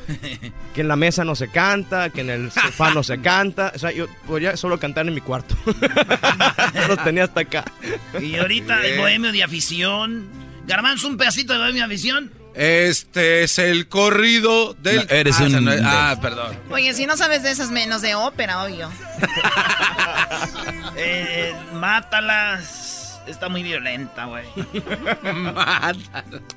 [0.74, 3.78] que en la mesa no se canta, que en el sofá no se canta, o
[3.78, 5.54] sea, yo podía solo cantar en mi cuarto,
[6.88, 7.66] los tenía hasta acá.
[8.18, 10.26] Y ahorita el bohemio de afición,
[10.66, 12.32] Garbanzo, un pedacito de bohemio de afición.
[12.54, 15.06] Este es el corrido del.
[15.10, 15.68] eres ah, un.
[15.84, 16.58] ah, perdón.
[16.70, 18.90] Oye, si no sabes de esas menos de ópera, obvio.
[20.96, 23.05] eh, mátalas.
[23.26, 24.44] Está muy violenta, güey.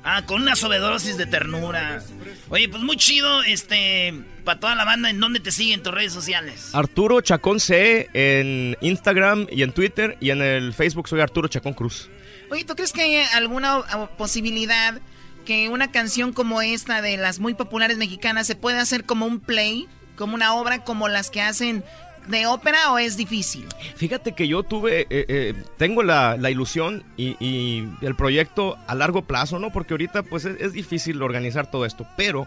[0.04, 2.02] Ah, con una sobredosis de ternura.
[2.48, 4.14] Oye, pues muy chido, este,
[4.44, 6.74] para toda la banda, ¿en dónde te siguen tus redes sociales?
[6.74, 11.74] Arturo Chacón C en Instagram y en Twitter y en el Facebook soy Arturo Chacón
[11.74, 12.08] Cruz.
[12.50, 13.82] Oye, ¿tú crees que hay alguna
[14.16, 15.00] posibilidad
[15.44, 19.40] que una canción como esta de las muy populares mexicanas se puede hacer como un
[19.40, 21.84] play, como una obra como las que hacen
[22.30, 23.66] de ópera o es difícil?
[23.96, 29.58] Fíjate que yo tuve, eh, eh, tengo la, ilusión y, el proyecto a largo plazo,
[29.58, 29.70] ¿no?
[29.70, 32.46] Porque ahorita pues es, difícil organizar todo esto, pero...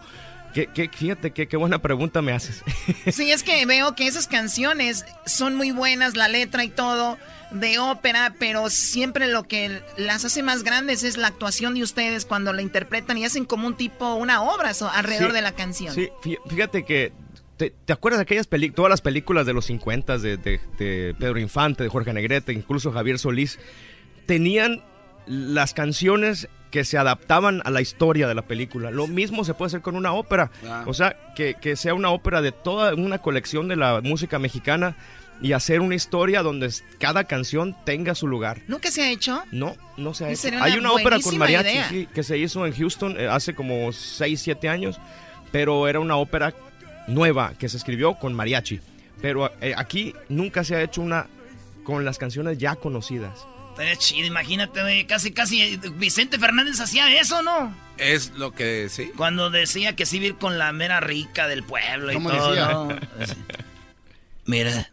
[0.53, 2.61] Que, fíjate qué buena pregunta me haces.
[3.11, 7.17] Sí, es que veo que esas canciones son muy buenas, la letra y todo,
[7.53, 12.25] de ópera, pero siempre lo que las hace más grandes es la actuación de ustedes
[12.25, 15.93] cuando la interpretan y hacen como un tipo, una obra alrededor de la canción.
[15.93, 16.09] Sí,
[16.47, 17.13] fíjate que
[17.71, 21.83] ¿Te, acuerdas de aquellas películas, todas las películas de los 50 de, de, Pedro Infante,
[21.83, 23.59] de Jorge Negrete, incluso Javier Solís,
[24.25, 24.83] tenían
[25.25, 28.89] las canciones que se adaptaban a la historia de la película.
[28.89, 30.49] Lo mismo se puede hacer con una ópera.
[30.67, 30.83] Ah.
[30.87, 34.95] O sea, que, que, sea una ópera de toda una colección de la música mexicana
[35.41, 38.61] y hacer una historia donde cada canción tenga su lugar.
[38.67, 39.43] ¿Nunca se ha hecho?
[39.51, 40.49] No, no se ha hecho.
[40.61, 44.69] Hay una ópera con mariachi que se hizo en Houston eh, hace como 6, 7
[44.69, 44.99] años,
[45.51, 46.53] pero era una ópera
[47.07, 48.79] nueva que se escribió con mariachi.
[49.21, 51.27] Pero eh, aquí nunca se ha hecho una
[51.83, 53.45] con las canciones ya conocidas.
[53.79, 57.75] Es chido, imagínate, casi, casi eh, Vicente Fernández hacía eso, ¿no?
[57.97, 59.11] Es lo que sí.
[59.15, 62.89] Cuando decía que sí ir con la mera rica del pueblo y todo,
[64.45, 64.91] Mira,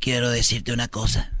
[0.00, 1.32] quiero decirte una cosa.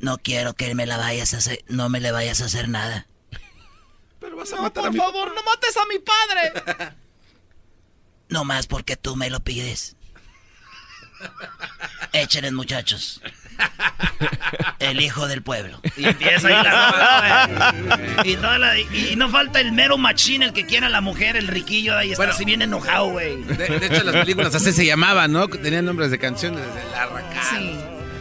[0.00, 3.06] No quiero que me la vayas a hacer, no me le vayas a hacer nada.
[4.20, 6.92] Pero vas a matar por favor, no mates a mi padre.
[8.32, 9.96] no más porque tú me lo pides.
[12.12, 13.20] Échenle, muchachos.
[14.78, 15.80] El hijo del pueblo.
[15.96, 21.00] Y empieza ahí la y, y, no falta el mero machín, el que quiera la
[21.00, 23.42] mujer, el riquillo, ahí está así bien enojado, güey.
[23.44, 25.48] De, hecho, las películas así se llamaban, ¿no?
[25.48, 27.50] Tenían nombres de canciones desde la arrancada.
[27.50, 27.78] Sí.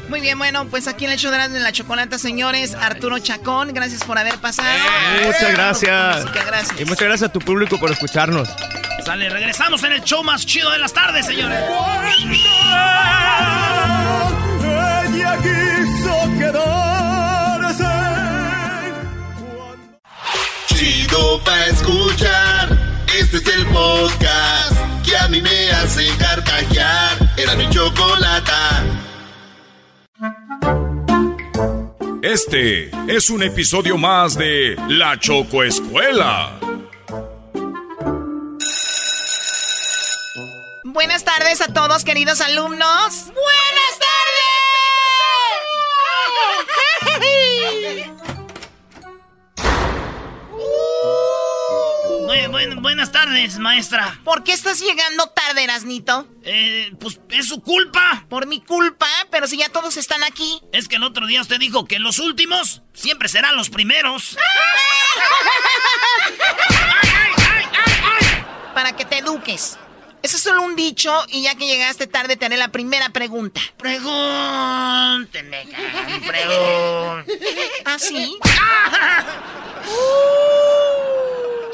[0.10, 4.04] Muy bien, bueno, pues aquí en el show de la chocolata, señores, Arturo Chacón, gracias
[4.04, 4.68] por haber pasado.
[5.26, 6.34] muchas gracias.
[6.34, 6.82] gracias.
[6.82, 8.50] Y muchas gracias a tu público por escucharnos.
[9.06, 11.60] Sale, regresamos en el show más chido de las tardes, señores.
[15.14, 17.84] Ella quiso quedarse.
[20.68, 22.78] Chido pa' escuchar.
[23.20, 27.18] Este es el podcast que a mí me hace carcajear.
[27.38, 28.84] Era mi chocolata.
[32.22, 36.60] Este es un episodio más de La Choco Escuela
[40.92, 43.26] Buenas tardes a todos, queridos alumnos.
[43.26, 44.12] ¡Buenas tardes!
[52.82, 54.20] buenas tardes, maestra.
[54.24, 56.28] ¿Por qué estás llegando tarde, Erasnito?
[56.44, 58.26] Eh, pues es su culpa.
[58.30, 60.62] Por mi culpa, pero si ya todos están aquí.
[60.74, 64.38] Es que el otro día usted dijo que los últimos siempre serán los primeros.
[68.74, 69.78] Para que te eduques.
[70.24, 73.60] Eso es solo un dicho y ya que llegaste tarde te haré la primera pregunta.
[73.78, 75.68] Pregúnteme,
[76.28, 77.26] pregúnteme.
[77.86, 78.38] ¿Ah, sí?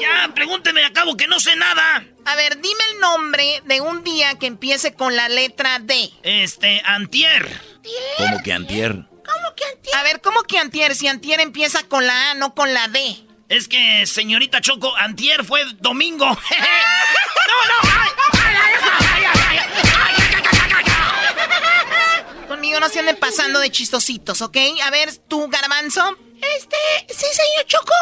[0.00, 2.04] Ya, pregúnteme, acabo que no sé nada.
[2.24, 6.10] A ver, dime el nombre de un día que empiece con la letra D.
[6.22, 7.48] Este, antier.
[8.16, 8.92] ¿Cómo que antier?
[8.92, 9.96] ¿Cómo que antier?
[9.96, 10.94] A ver, ¿cómo que antier?
[10.94, 13.27] Si antier empieza con la A, no con la D.
[13.48, 16.26] Es que, señorita Choco, antier fue domingo.
[16.26, 16.38] no, no,
[22.48, 24.56] Conmigo no se anden pasando de chistositos, ¿ok?
[24.84, 26.18] A ver, tú, garbanzo.
[26.56, 26.76] Este,
[27.08, 27.94] sí, señor Choco.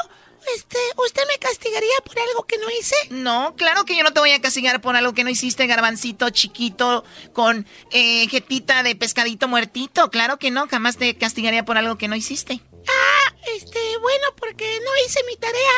[0.55, 2.95] Este, ¿usted me castigaría por algo que no hice?
[3.11, 6.31] No, claro que yo no te voy a castigar por algo que no hiciste, garbancito
[6.31, 10.09] chiquito, con eh, jetita de pescadito muertito.
[10.11, 12.61] Claro que no, jamás te castigaría por algo que no hiciste.
[12.89, 15.73] Ah, este, bueno, porque no hice mi tarea.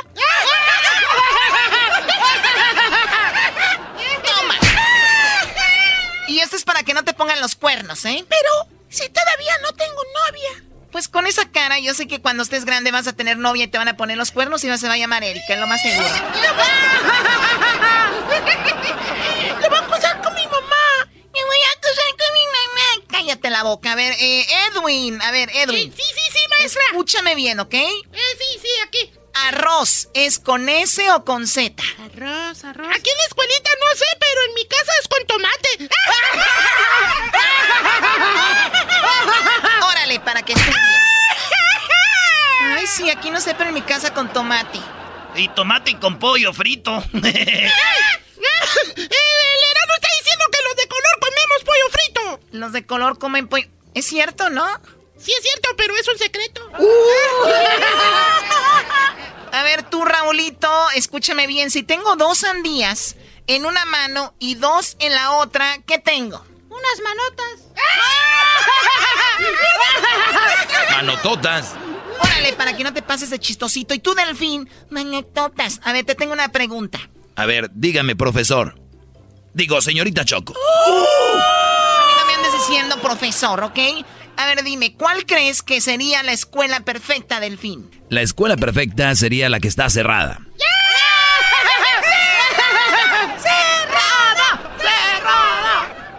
[4.25, 4.55] Toma.
[6.29, 8.25] Y esto es para que no te pongan los cuernos, ¿eh?
[8.29, 10.65] Pero, si todavía no tengo novia.
[10.93, 13.69] Pues con esa cara, yo sé que cuando estés grande vas a tener novia y
[13.69, 15.83] te van a poner los cuernos y se va a llamar Erika, es lo más
[15.83, 16.09] seguro.
[19.61, 20.18] ¡Le voy a acusar!
[21.39, 23.07] ¡Me voy a acusar con mi mamá!
[23.13, 23.93] Cállate la boca.
[23.93, 25.23] A ver, eh, Edwin.
[25.23, 25.95] A ver, Edwin.
[25.95, 26.83] Sí, sí, sí, maestra.
[26.87, 27.75] Escúchame bien, ¿ok?
[27.75, 29.13] Eh, sí, sí, aquí.
[29.35, 31.81] ¿Arroz es con S o con Z?
[32.05, 32.89] Arroz, arroz.
[32.93, 35.89] Aquí en la escuelita no sé, pero en mi casa es con tomate.
[39.93, 40.75] Órale, para que estés
[42.61, 44.81] Ay, sí, aquí no sé, pero en mi casa con tomate.
[45.37, 47.01] Y tomate con pollo frito.
[47.13, 47.23] el
[49.71, 50.09] Erasmo está
[51.79, 52.41] pollo frito.
[52.53, 53.69] Los de color comen pollo.
[53.95, 54.67] Es cierto, ¿no?
[55.19, 56.61] Sí es cierto, pero es un secreto.
[59.53, 61.71] A ver, tú, Raulito, escúchame bien.
[61.71, 66.45] Si tengo dos sandías en una mano y dos en la otra, ¿qué tengo?
[66.69, 67.65] Una unas manotas.
[70.93, 71.75] Manototas.
[72.21, 73.95] Órale, para que no te pases de chistosito.
[73.95, 75.81] Y tú, Delfín, manototas.
[75.83, 76.99] A ver, te tengo una pregunta.
[77.35, 78.79] A ver, dígame, profesor.
[79.59, 80.55] Digo, señorita Choco.
[80.55, 83.79] A mí no me andes diciendo profesor, ¿ok?
[84.37, 87.91] A ver, dime, ¿cuál crees que sería la escuela perfecta, Delfín?
[88.09, 90.35] La escuela perfecta sería la que está cerrada.
[90.57, 90.78] ¡Cerrada!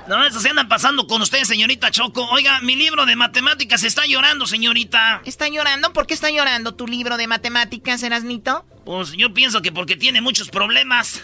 [0.09, 2.25] No, eso se andan pasando con usted, señorita Choco.
[2.31, 5.21] Oiga, mi libro de matemáticas está llorando, señorita.
[5.23, 5.93] ¿Está llorando?
[5.93, 8.65] ¿Por qué está llorando tu libro de matemáticas, Erasnito?
[8.85, 11.17] Pues yo pienso que porque tiene muchos problemas.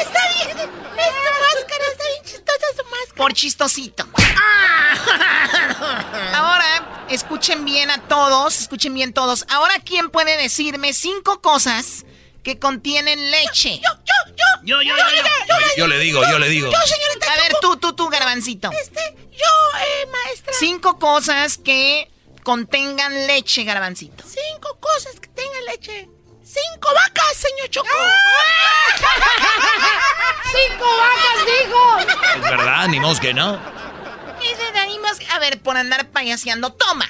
[0.00, 0.48] Está bien.
[0.50, 0.66] Es su
[1.38, 3.14] máscara, está bien chistosa su máscara.
[3.14, 4.08] Por chistosito.
[6.34, 9.46] Ahora, escuchen bien a todos, escuchen bien todos.
[9.48, 12.04] Ahora, ¿quién puede decirme cinco cosas
[12.42, 13.80] que contienen leche?
[13.82, 14.44] Yo, yo, yo.
[14.64, 15.54] Yo, yo, yo, yo.
[15.76, 16.70] Yo le digo, yo le digo.
[16.70, 18.70] Yo, señorita A ver, tú, tú, tú, garbancito.
[18.72, 20.52] Este, yo, eh, maestra.
[20.58, 22.10] Cinco cosas que
[22.42, 24.24] contengan leche, garbancito.
[24.26, 26.08] Cinco cosas que tengan leche.
[26.44, 27.88] Cinco vacas, señor Choco.
[30.52, 31.98] Cinco vacas, dijo.
[32.36, 33.58] Es verdad, ni modo que no.
[34.42, 37.08] Ese de ahí más- A ver, por andar payaseando, toma.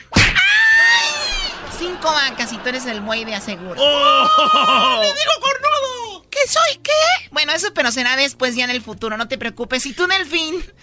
[1.83, 3.75] Cinco vacas y tú eres el buey de aseguro.
[3.75, 6.27] ¡Le digo cornudo!
[6.31, 7.29] ¿Qué soy qué?
[7.33, 9.85] Bueno, eso pero será después ya en el futuro, no te preocupes.
[9.87, 10.65] ¿Y tú, Delfín?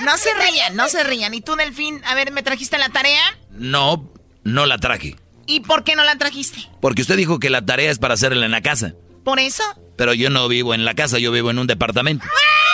[0.00, 1.32] No se rían, no se rían.
[1.32, 2.02] ¿Y tú, Delfín?
[2.04, 3.22] A ver, ¿me trajiste la tarea?
[3.50, 4.10] No,
[4.42, 5.16] no la traje.
[5.46, 6.68] ¿Y por qué no la trajiste?
[6.80, 8.94] Porque usted dijo que la tarea es para hacerla en la casa.
[9.24, 9.62] ¿Por eso?
[9.96, 12.24] Pero yo no vivo en la casa, yo vivo en un departamento.
[12.24, 12.71] ¡Cállate!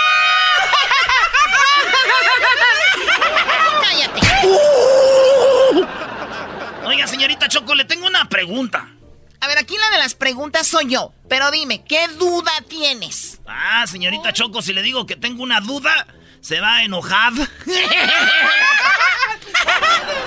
[7.48, 8.88] Choco, le tengo una pregunta.
[9.40, 11.12] A ver, aquí la de las preguntas soy yo.
[11.28, 13.40] Pero dime, ¿qué duda tienes?
[13.46, 16.06] Ah, señorita Choco, si le digo que tengo una duda,
[16.40, 17.32] se va a enojar.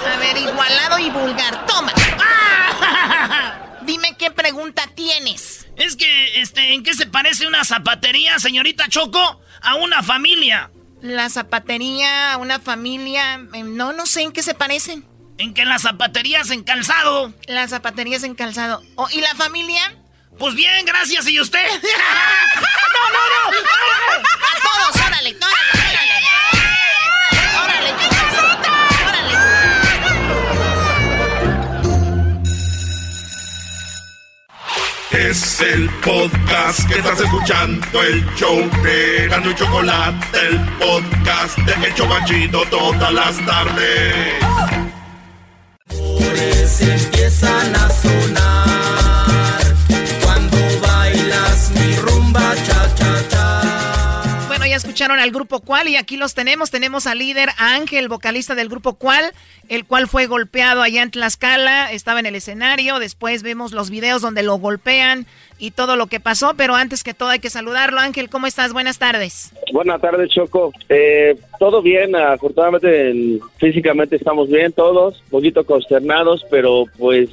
[0.05, 1.65] A ver, igualado y vulgar.
[1.65, 1.93] Toma.
[3.83, 5.67] Dime qué pregunta tienes.
[5.75, 10.71] Es que, este, ¿en qué se parece una zapatería, señorita Choco, a una familia?
[11.01, 13.41] La zapatería, una familia.
[13.53, 15.05] eh, No, no sé en qué se parecen.
[15.41, 17.33] En que las zapaterías en calzado.
[17.47, 18.83] Las zapaterías en calzado.
[18.93, 19.81] Oh, ¿Y la familia?
[20.37, 21.65] Pues bien, gracias, ¿y usted?
[21.81, 23.49] ¡No, no, no!
[23.49, 24.95] ¡A todos!
[25.03, 26.19] ¡Órale, órale, órale!
[27.63, 27.89] ¡Órale,
[35.09, 41.87] Es el podcast que estás escuchando, el show de Gano y Chocolate, el podcast de
[41.87, 44.90] El Chobachito todas las tardes.
[46.61, 48.50] Empiezan a sonar
[54.75, 56.71] escucharon al grupo Cual y aquí los tenemos.
[56.71, 59.33] Tenemos al líder Ángel, vocalista del grupo Cual,
[59.69, 62.99] el cual fue golpeado allá en Tlaxcala, estaba en el escenario.
[62.99, 65.25] Después vemos los videos donde lo golpean
[65.57, 66.53] y todo lo que pasó.
[66.57, 67.99] Pero antes que todo hay que saludarlo.
[67.99, 68.73] Ángel, ¿cómo estás?
[68.73, 69.51] Buenas tardes.
[69.71, 70.71] Buenas tardes, Choco.
[70.89, 77.29] Eh, todo bien, afortunadamente físicamente estamos bien todos, un poquito consternados, pero pues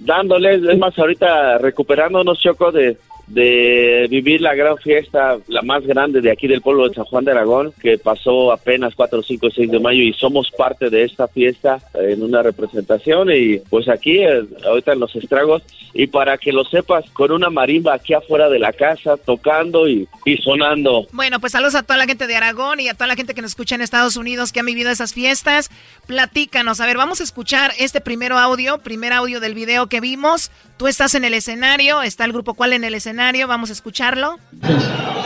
[0.00, 2.96] dándoles, es más, ahorita recuperándonos, Choco, de,
[3.28, 7.24] de vivir la gran fiesta, la más grande de aquí del pueblo de San Juan
[7.24, 11.28] de Aragón, que pasó apenas 4, 5, 6 de mayo y somos parte de esta
[11.28, 15.62] fiesta en una representación y pues aquí, eh, ahorita en los estragos,
[15.94, 20.06] y para que lo sepas, con una marimba aquí afuera de la casa, tocando y,
[20.24, 21.06] y sonando.
[21.12, 23.42] Bueno, pues saludos a toda la gente de Aragón y a toda la gente que
[23.42, 25.70] nos escucha en Estados Unidos que han vivido esas fiestas.
[26.06, 26.80] Platícanos.
[26.80, 30.50] A ver, vamos a escuchar este primero audio, primer audio del video que vimos.
[30.78, 34.38] Tú estás en el escenario, está el grupo cual en el escenario, vamos a escucharlo.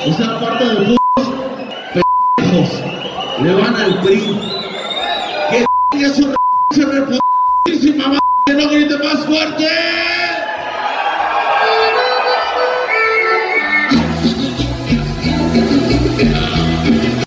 [0.07, 0.97] Esa parte de los
[3.43, 4.41] le van al PRI.
[5.51, 9.69] Que es su madre, que no grite más fuerte.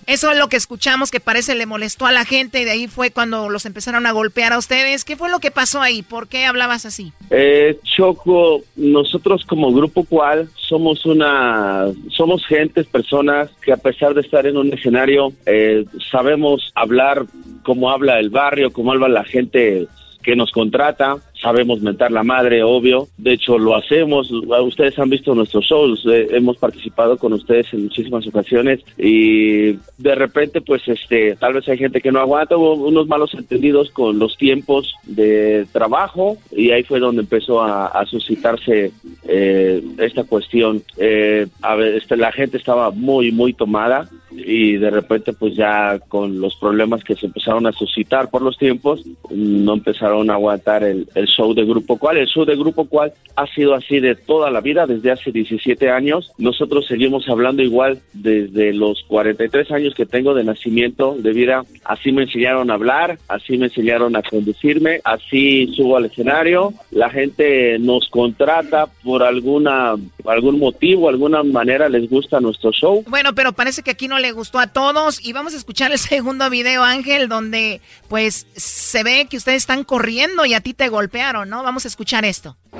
[0.06, 2.86] Eso es lo que escuchamos que parece le molestó a la gente y de ahí
[2.86, 5.04] fue cuando los empezaron a golpear a ustedes.
[5.04, 6.02] ¿Qué fue lo que pasó ahí?
[6.02, 7.12] ¿Por qué hablabas así?
[7.30, 14.20] Eh, Choco, nosotros como grupo cual somos una, somos gentes, personas que a pesar de
[14.20, 17.26] estar en un escenario, eh, sabemos hablar
[17.64, 19.88] como habla el barrio, como habla la gente
[20.26, 25.36] que nos contrata, sabemos mentar la madre, obvio, de hecho lo hacemos, ustedes han visto
[25.36, 31.36] nuestros shows, eh, hemos participado con ustedes en muchísimas ocasiones y de repente pues este,
[31.36, 35.64] tal vez hay gente que no aguanta, hubo unos malos entendidos con los tiempos de
[35.70, 38.90] trabajo y ahí fue donde empezó a, suscitarse
[39.28, 40.82] eh, esta cuestión.
[40.96, 46.40] Eh, a este, la gente estaba muy, muy tomada y de repente pues ya con
[46.40, 51.08] los problemas que se empezaron a suscitar por los tiempos, no empezaron a aguantar el,
[51.14, 52.18] el show de Grupo Cual.
[52.18, 55.90] El show de Grupo Cual ha sido así de toda la vida, desde hace 17
[55.90, 56.32] años.
[56.38, 61.62] Nosotros seguimos hablando igual desde los 43 años que tengo de nacimiento, de vida.
[61.84, 66.72] Así me enseñaron a hablar, así me enseñaron a conducirme, así subo al escenario.
[66.90, 69.94] La gente nos contrata por alguna
[70.24, 73.04] algún motivo, alguna manera les gusta nuestro show.
[73.08, 75.98] Bueno, pero parece que aquí no le gustó a todos y vamos a escuchar el
[76.00, 80.88] segundo video, Ángel, donde pues se ve que ustedes están corriendo y a ti te
[80.88, 81.62] golpearon, ¿no?
[81.62, 82.56] Vamos a escuchar esto.
[82.72, 82.78] ¡Sí,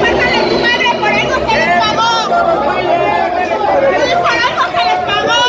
[0.00, 0.86] pártale tu madre!
[0.98, 2.10] ¡Por eso se les pagó!
[3.90, 5.42] ¡Sí, por eso se les pagó!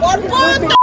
[0.00, 0.80] ¡Por puto!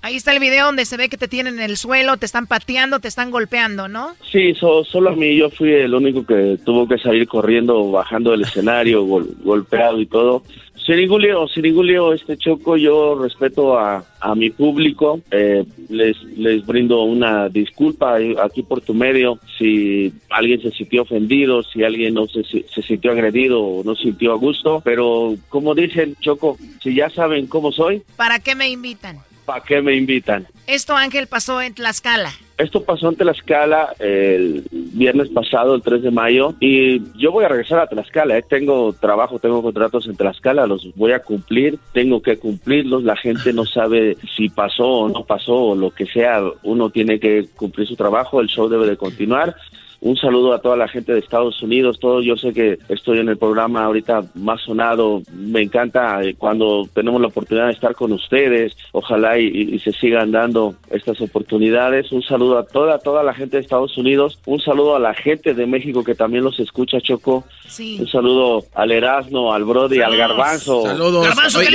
[0.00, 2.46] Ahí está el video donde se ve que te tienen en el suelo, te están
[2.46, 4.14] pateando, te están golpeando, ¿no?
[4.30, 8.30] Sí, so- solo a mí, yo fui el único que tuvo que salir corriendo, bajando
[8.30, 10.42] del escenario, gol- golpeado y todo.
[10.88, 15.62] Sin ningún lío, sin ningún lío, este Choco, yo respeto a, a mi público, eh,
[15.90, 21.84] les, les brindo una disculpa aquí por tu medio, si alguien se sintió ofendido, si
[21.84, 26.56] alguien no se, se sintió agredido o no sintió a gusto, pero como dicen, Choco,
[26.82, 29.18] si ya saben cómo soy, ¿Para qué me invitan?
[29.48, 30.46] ¿Para qué me invitan?
[30.66, 32.30] Esto, Ángel, pasó en Tlaxcala.
[32.58, 37.48] Esto pasó en Tlaxcala el viernes pasado, el 3 de mayo, y yo voy a
[37.48, 38.36] regresar a Tlaxcala.
[38.36, 38.44] ¿eh?
[38.46, 43.04] Tengo trabajo, tengo contratos en Tlaxcala, los voy a cumplir, tengo que cumplirlos.
[43.04, 46.42] La gente no sabe si pasó o no pasó o lo que sea.
[46.62, 49.56] Uno tiene que cumplir su trabajo, el show debe de continuar.
[50.00, 52.22] Un saludo a toda la gente de Estados Unidos, todo.
[52.22, 55.22] Yo sé que estoy en el programa ahorita más sonado.
[55.32, 58.76] Me encanta eh, cuando tenemos la oportunidad de estar con ustedes.
[58.92, 62.12] Ojalá y, se sigan dando estas oportunidades.
[62.12, 64.38] Un saludo a toda, toda la gente de Estados Unidos.
[64.46, 67.44] Un saludo a la gente de México que también los escucha, Choco.
[67.66, 67.98] Sí.
[68.00, 70.82] Un saludo al Erasmo, al Brody, al Garbanzo.
[70.82, 71.26] Saludos.
[71.56, 71.66] Oye,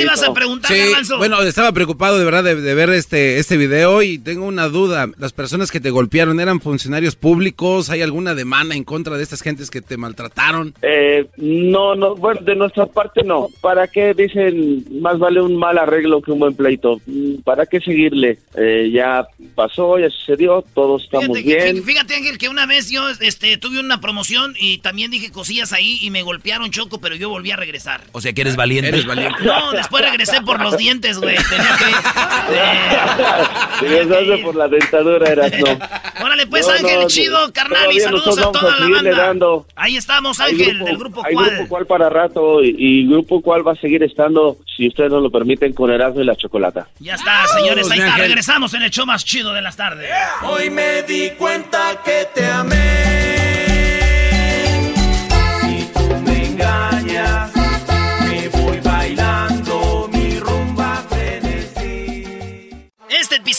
[0.66, 4.68] sí, Bueno, estaba preocupado de verdad de, de ver este, este video y tengo una
[4.68, 5.08] duda.
[5.18, 7.90] Las personas que te golpearon eran funcionarios públicos.
[7.90, 10.72] ¿Hay alguna demanda en contra de estas gentes que te maltrataron?
[10.82, 13.48] Eh, no, no, bueno, de nuestra parte no.
[13.60, 17.00] ¿Para qué dicen más vale un mal arreglo que un buen pleito?
[17.06, 18.38] Mm, ¿Para qué seguirle?
[18.56, 19.26] Eh, ya
[19.56, 21.82] pasó, ya sucedió, todos estamos Fíjate, bien.
[21.82, 25.98] fíjate, Ángel, que una vez yo este, tuve una promoción y también dije cosillas ahí
[26.00, 28.02] y me golpearon choco, pero yo volví a regresar.
[28.12, 28.90] O sea que eres valiente.
[28.90, 29.42] Eres valiente.
[29.42, 31.34] No, después regresé por los dientes, güey.
[31.34, 31.84] Tenía que...
[33.88, 36.24] Regresaste por la dentadura, eras no.
[36.24, 39.10] Órale, pues, No, Ángel, no, chido, carnal, y saludos nosotros a vamos toda la seguirle
[39.10, 39.26] banda.
[39.26, 39.66] dando.
[39.76, 41.50] Ahí estamos, Hay Ángel, grupo- del grupo hay cual.
[41.50, 45.22] grupo cual para rato y, y grupo cual va a seguir estando, si ustedes nos
[45.22, 46.86] lo permiten, con Erasmo y la Chocolata.
[47.00, 48.16] Ya está, señores, ahí está.
[48.16, 50.08] Regresamos en el show más chido de las tardes.
[50.42, 53.63] Hoy me di cuenta que te amé.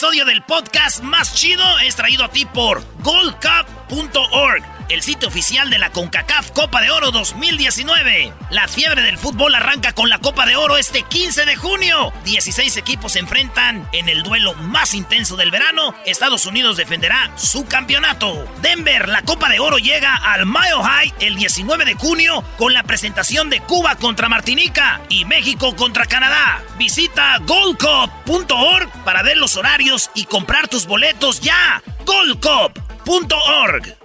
[0.06, 5.80] Episodio del podcast más chido es traído a ti por goldcup.org, el sitio oficial de
[5.80, 8.34] la CONCACAF Copa de Oro 2019.
[8.50, 12.14] La fiebre del fútbol arranca con la Copa de Oro este 15 de junio.
[12.24, 15.96] 16 equipos se enfrentan en el duelo más intenso del verano.
[16.06, 18.46] Estados Unidos defenderá su campeonato.
[18.62, 22.84] Denver, la Copa de Oro llega al Mile High el 19 de junio con la
[22.84, 26.64] presentación de Cuba contra Martinica y México contra Canadá.
[26.78, 31.82] Visita goldcup.org para ver los horarios y comprar tus boletos ya.
[32.06, 34.05] goldcup.org.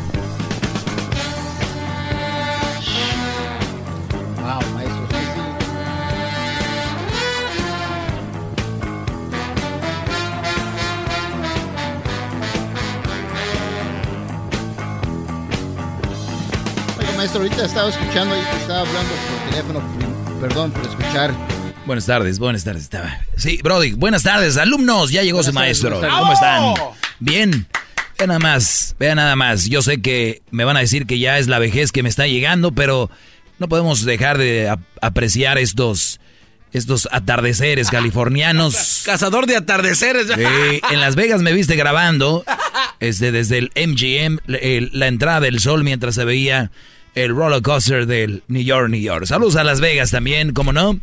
[17.21, 21.31] Maestro, ahorita estaba escuchando y estaba hablando por teléfono, perdón por escuchar
[21.85, 22.89] Buenas tardes, buenas tardes.
[23.37, 25.11] Sí, Brody, buenas tardes, alumnos.
[25.11, 25.99] Ya llegó su maestro.
[25.99, 26.73] ¿Cómo están?
[27.19, 27.67] Bien.
[28.17, 29.65] Vean nada más, vean nada más.
[29.65, 32.25] Yo sé que me van a decir que ya es la vejez que me está
[32.25, 33.11] llegando, pero
[33.59, 36.19] no podemos dejar de apreciar estos,
[36.71, 39.03] estos atardeceres californianos.
[39.05, 40.25] Cazador de atardeceres.
[40.25, 42.43] Sí, en Las Vegas me viste grabando
[42.99, 46.71] este, desde el MGM, la entrada del sol mientras se veía
[47.15, 49.25] el roller coaster del New York, New York.
[49.25, 50.99] Saludos a Las Vegas también, ¿cómo no?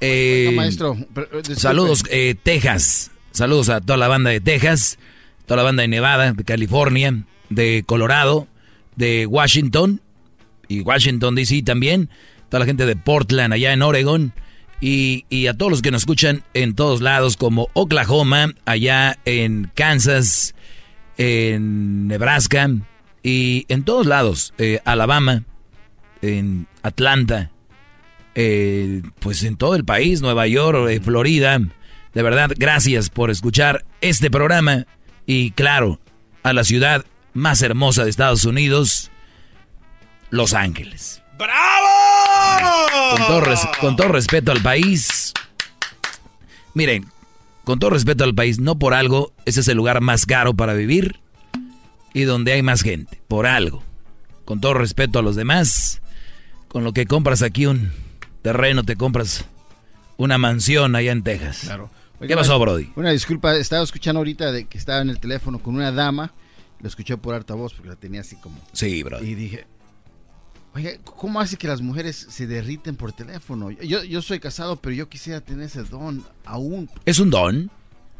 [0.00, 3.10] Eh, maestro, eh, saludos, eh, Texas.
[3.32, 4.98] Saludos a toda la banda de Texas,
[5.46, 8.48] toda la banda de Nevada, de California, de Colorado,
[8.96, 10.00] de Washington
[10.66, 12.10] y Washington DC también.
[12.48, 14.32] Toda la gente de Portland, allá en Oregon.
[14.80, 19.72] Y, y, a todos los que nos escuchan en todos lados, como Oklahoma, allá en
[19.74, 20.54] Kansas,
[21.16, 22.70] en Nebraska
[23.22, 24.54] y en todos lados,
[24.84, 25.44] Alabama,
[26.22, 27.50] en Atlanta,
[28.34, 31.58] eh, pues en todo el país, Nueva York, eh, Florida.
[32.14, 34.86] De verdad, gracias por escuchar este programa
[35.26, 36.00] y claro,
[36.42, 37.04] a la ciudad
[37.34, 39.10] más hermosa de Estados Unidos,
[40.30, 41.22] Los Ángeles.
[41.36, 43.16] ¡Bravo!
[43.16, 45.32] Con todo, con todo respeto al país.
[46.74, 47.06] Miren,
[47.64, 50.74] con todo respeto al país, no por algo, ese es el lugar más caro para
[50.74, 51.20] vivir
[52.12, 53.82] y donde hay más gente, por algo.
[54.44, 56.00] Con todo respeto a los demás,
[56.68, 57.90] con lo que compras aquí un
[58.42, 59.44] terreno, te compras
[60.16, 61.60] una mansión allá en Texas.
[61.64, 61.90] Claro.
[62.26, 62.90] ¿Qué pasó, Brody?
[62.96, 66.32] Una disculpa, estaba escuchando ahorita de que estaba en el teléfono con una dama,
[66.80, 68.60] lo escuché por alta voz porque la tenía así como...
[68.72, 69.28] Sí, Brody.
[69.28, 69.66] Y dije,
[70.74, 73.70] oye, ¿cómo hace que las mujeres se derriten por teléfono?
[73.70, 76.90] Yo, yo soy casado, pero yo quisiera tener ese don aún.
[77.04, 77.70] ¿Es un don?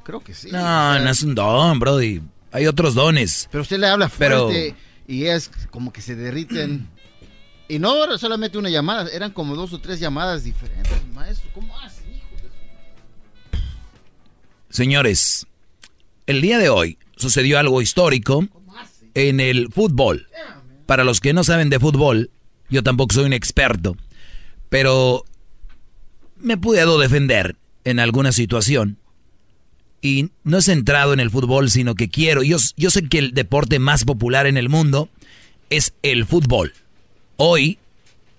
[0.05, 0.51] Creo que sí.
[0.53, 2.23] No, no es un don, Brody.
[2.53, 3.49] Hay otros dones.
[3.51, 4.75] Pero usted le habla fuerte
[5.07, 6.89] y es como que se derriten
[7.69, 11.51] y no solamente una llamada, eran como dos o tres llamadas diferentes, maestro.
[11.53, 12.27] ¿Cómo hace, hijo
[14.71, 15.47] Señores,
[16.27, 18.49] el día de hoy sucedió algo histórico
[19.13, 20.29] en el fútbol.
[20.87, 22.31] Para los que no saben de fútbol,
[22.71, 23.97] yo tampoco soy un experto,
[24.71, 25.25] pero
[26.39, 28.99] me pude defender en alguna situación.
[30.01, 32.43] Y no he centrado en el fútbol, sino que quiero.
[32.43, 35.09] Yo, yo sé que el deporte más popular en el mundo
[35.71, 36.73] es el fútbol.
[37.37, 37.79] Hoy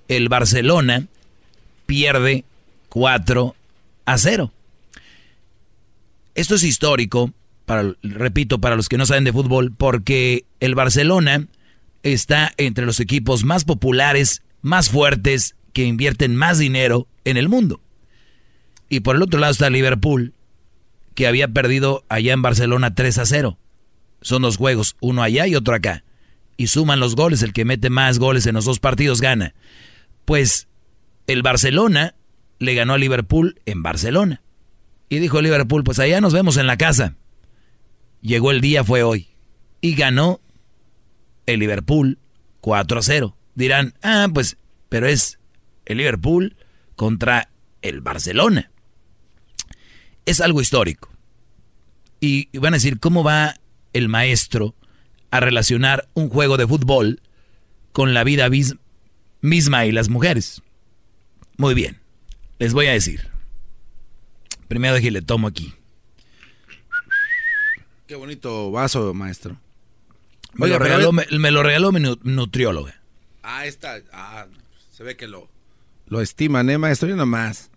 [0.08, 1.08] el Barcelona
[1.86, 2.46] pierde
[2.90, 3.56] 4
[4.06, 4.52] a 0.
[6.36, 7.34] Esto es histórico,
[7.66, 11.48] para, repito, para los que no saben de fútbol, porque el Barcelona
[12.04, 17.82] está entre los equipos más populares, más fuertes, que invierten más dinero en el mundo.
[18.90, 20.34] Y por el otro lado está Liverpool,
[21.20, 23.58] que había perdido allá en Barcelona 3 a 0.
[24.22, 26.06] Son dos juegos, uno allá y otro acá
[26.56, 27.44] y suman los goles.
[27.44, 29.54] El que mete más goles en los dos partidos gana.
[30.24, 30.70] Pues
[31.28, 32.16] el Barcelona
[32.58, 34.42] le ganó a Liverpool en Barcelona.
[35.10, 37.18] Y dijo Liverpool, pues allá nos vemos en la casa.
[38.22, 39.28] Llegó el día, fue hoy.
[39.82, 40.40] Y ganó
[41.48, 42.18] el Liverpool
[42.62, 43.36] 4 a 0.
[43.56, 44.56] Dirán, ah, pues,
[44.88, 45.38] pero es
[45.86, 46.56] el Liverpool
[46.96, 47.50] contra
[47.82, 48.72] el Barcelona.
[50.30, 51.10] Es algo histórico.
[52.20, 53.56] Y van a decir, ¿cómo va
[53.94, 54.76] el maestro
[55.32, 57.22] a relacionar un juego de fútbol
[57.92, 58.50] con la vida
[59.42, 60.62] misma y las mujeres.
[61.58, 62.00] Muy bien,
[62.60, 63.30] les voy a decir.
[64.68, 65.74] Primero que le tomo aquí.
[68.08, 69.60] Qué bonito vaso, maestro.
[70.54, 73.00] Me, lo, regaló, me, lo regaló mi nutrióloga.
[73.44, 74.00] Ah, está.
[74.12, 74.48] Ah,
[74.92, 75.48] se ve que lo,
[76.08, 77.10] lo estiman, ¿eh, maestro?
[77.10, 77.69] Y nomás.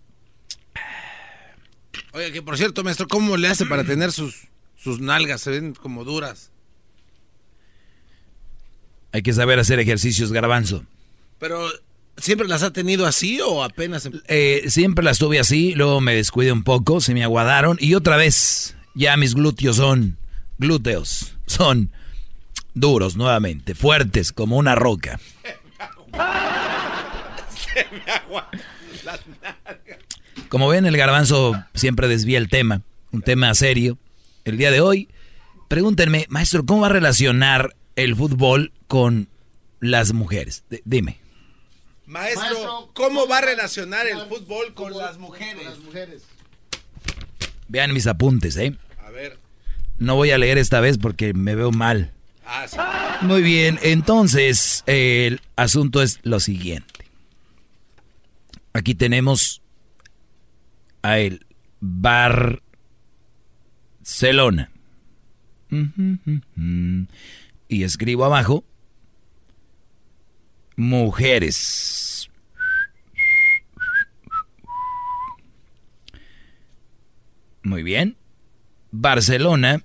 [2.13, 5.41] Oye, que por cierto, maestro, ¿cómo le hace para tener sus, sus nalgas?
[5.41, 6.51] Se ven como duras.
[9.13, 10.85] Hay que saber hacer ejercicios, garbanzo.
[11.39, 11.69] Pero,
[12.17, 14.07] ¿siempre las ha tenido así o apenas?
[14.07, 17.95] Em- eh, siempre las tuve así, luego me descuidé un poco, se me aguadaron y
[17.95, 20.17] otra vez ya mis glúteos son,
[20.59, 21.91] glúteos, son
[22.75, 25.21] duros nuevamente, fuertes como una roca.
[27.75, 27.87] se
[30.53, 33.97] Como ven, el garbanzo siempre desvía el tema, un tema serio.
[34.45, 35.09] El día de hoy,
[35.69, 39.31] pregúntenme, maestro, ¿cómo va a relacionar el fútbol con
[39.81, 40.63] las mujeres?
[40.85, 41.19] dime.
[42.05, 46.23] Maestro, ¿cómo va a relacionar el fútbol con las mujeres?
[47.69, 48.77] Vean mis apuntes, ¿eh?
[49.07, 49.39] A ver.
[49.97, 52.13] No voy a leer esta vez porque me veo mal.
[52.45, 52.77] Ah, sí.
[53.25, 57.07] Muy bien, entonces el asunto es lo siguiente.
[58.75, 59.62] Aquí tenemos
[61.03, 61.45] a el
[61.81, 62.33] Barcelona
[67.69, 68.65] y escribo abajo
[70.77, 72.31] mujeres.
[77.63, 78.17] Muy bien.
[78.91, 79.83] Barcelona.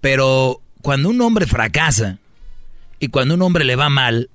[0.00, 2.18] Pero cuando un hombre fracasa,
[2.98, 4.30] y cuando un hombre le va mal,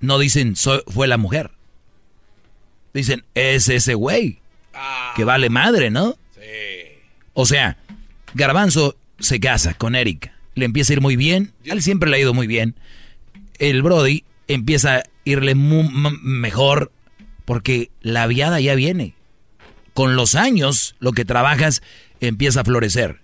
[0.00, 0.54] no dicen
[0.86, 1.52] fue la mujer.
[2.98, 4.38] Dicen, es ese güey.
[5.16, 6.16] Que vale madre, ¿no?
[6.34, 6.40] Sí.
[7.34, 7.76] O sea,
[8.34, 10.32] Garbanzo se casa con Erika.
[10.54, 11.52] Le empieza a ir muy bien.
[11.68, 12.74] A él siempre le ha ido muy bien.
[13.58, 16.92] El Brody empieza a irle mejor
[17.44, 19.14] porque la viada ya viene.
[19.94, 21.82] Con los años, lo que trabajas
[22.20, 23.20] empieza a florecer.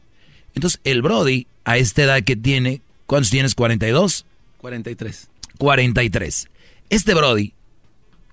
[0.55, 3.57] Entonces, el Brody, a esta edad que tiene, ¿Cuántos tienes?
[3.57, 4.25] ¿42?
[4.59, 5.29] 43.
[5.59, 6.49] 43.
[6.91, 7.53] Este Brody,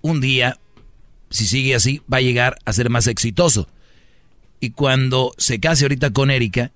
[0.01, 0.57] un día,
[1.31, 3.67] si sigue así, va a llegar a ser más exitoso.
[4.59, 6.71] Y cuando se case ahorita con Erika,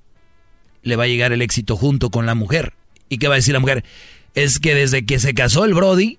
[0.82, 2.74] le va a llegar el éxito junto con la mujer.
[3.10, 3.84] ¿Y qué va a decir la mujer?
[4.34, 6.18] Es que desde que se casó el Brody,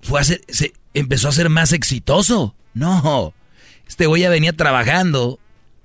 [0.00, 2.54] fue a ser, se empezó a ser más exitoso.
[2.74, 3.34] No,
[3.86, 5.38] este güey ya venía trabajando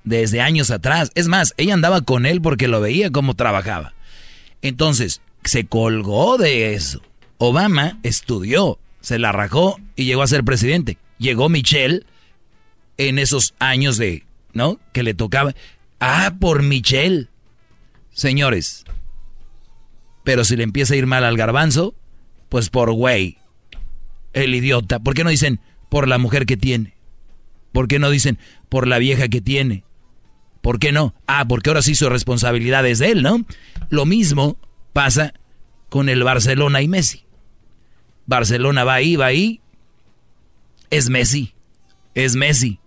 [0.04, 1.12] desde años atrás.
[1.16, 3.94] Es más, ella andaba con él porque lo veía como trabajaba.
[4.62, 7.02] Entonces, se colgó de eso.
[7.38, 10.98] Obama estudió, se la rajó y llegó a ser presidente.
[11.26, 12.06] Llegó Michelle
[12.98, 14.80] en esos años de, ¿no?
[14.94, 15.56] Que le tocaba.
[16.00, 17.30] Ah, por Michelle.
[18.12, 18.86] Señores,
[20.24, 21.96] pero si le empieza a ir mal al garbanzo,
[22.48, 23.40] pues por güey.
[24.34, 25.00] El idiota.
[25.00, 26.94] ¿Por qué no dicen por la mujer que tiene?
[27.72, 28.38] ¿Por qué no dicen
[28.70, 29.84] por la vieja que tiene?
[30.62, 31.16] ¿Por qué no?
[31.26, 33.44] Ah, porque ahora sí su responsabilidad es de él, ¿no?
[33.90, 34.60] Lo mismo
[34.94, 35.34] pasa
[35.90, 37.24] con el Barcelona y Messi.
[38.28, 39.60] Barcelona va ahí, va ahí.
[40.90, 41.54] Es Messi.
[42.14, 42.80] Es Messi.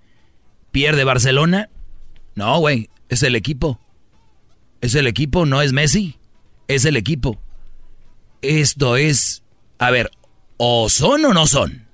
[0.73, 1.69] ¿Pierde Barcelona?
[2.35, 2.91] No, güey.
[3.09, 3.81] Es el equipo.
[4.81, 6.19] Es el equipo, no es Messi.
[6.69, 7.39] Es el equipo.
[8.43, 9.43] Esto es...
[9.79, 10.11] A ver,
[10.57, 11.87] ¿o son o no son?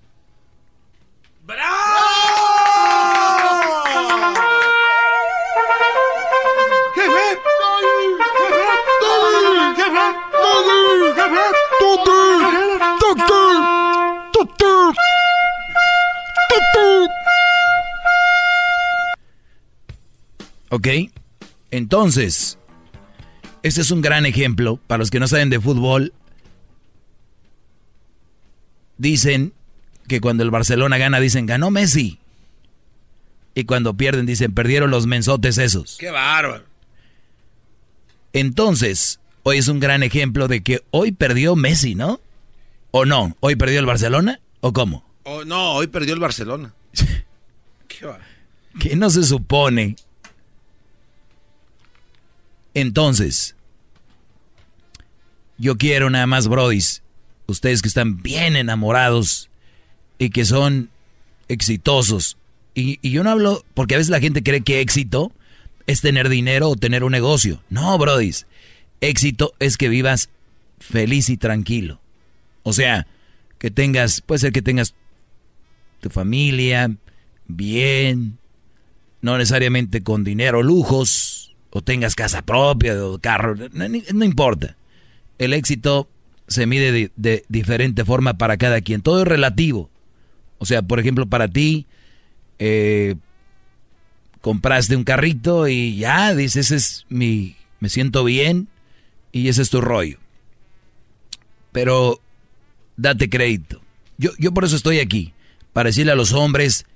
[20.74, 20.88] ¿Ok?
[21.70, 22.58] Entonces,
[23.62, 26.12] este es un gran ejemplo para los que no saben de fútbol.
[28.98, 29.52] Dicen
[30.08, 32.18] que cuando el Barcelona gana, dicen ganó Messi.
[33.54, 35.96] Y cuando pierden, dicen perdieron los mensotes esos.
[35.96, 36.64] ¡Qué bárbaro!
[38.32, 42.20] Entonces, hoy es un gran ejemplo de que hoy perdió Messi, ¿no?
[42.90, 43.36] ¿O no?
[43.38, 44.40] ¿Hoy perdió el Barcelona?
[44.58, 45.08] ¿O cómo?
[45.22, 46.74] Oh, no, hoy perdió el Barcelona.
[47.86, 48.18] ¿Qué va?
[48.80, 49.94] Que no se supone
[52.74, 53.54] entonces,
[55.58, 57.02] yo quiero nada más, brodis,
[57.46, 59.50] ustedes que están bien enamorados
[60.18, 60.90] y que son
[61.48, 62.36] exitosos.
[62.74, 65.32] Y, yo no hablo, porque a veces la gente cree que éxito
[65.86, 67.62] es tener dinero o tener un negocio.
[67.70, 68.46] No, brodis.
[69.00, 70.30] Éxito es que vivas
[70.80, 72.00] feliz y tranquilo.
[72.62, 73.06] O sea,
[73.58, 74.94] que tengas, puede ser que tengas
[76.00, 76.90] tu familia
[77.46, 78.38] bien,
[79.20, 81.43] no necesariamente con dinero, lujos,
[81.76, 84.76] o tengas casa propia o carro, no, importa.
[85.38, 86.08] El éxito
[86.46, 89.02] se mide de, diferente forma para cada quien.
[89.02, 89.90] Todo es relativo.
[90.58, 91.86] O sea, por ejemplo, para ti,
[92.60, 93.16] eh,
[94.40, 98.68] compraste un carrito y ya dices, es mi, me siento bien
[99.32, 100.18] Y ese es tu rollo.
[101.72, 102.20] Pero
[102.96, 103.82] date crédito.
[104.16, 105.32] Yo, yo por eso estoy aquí.
[105.72, 106.86] Para decirle a los hombres,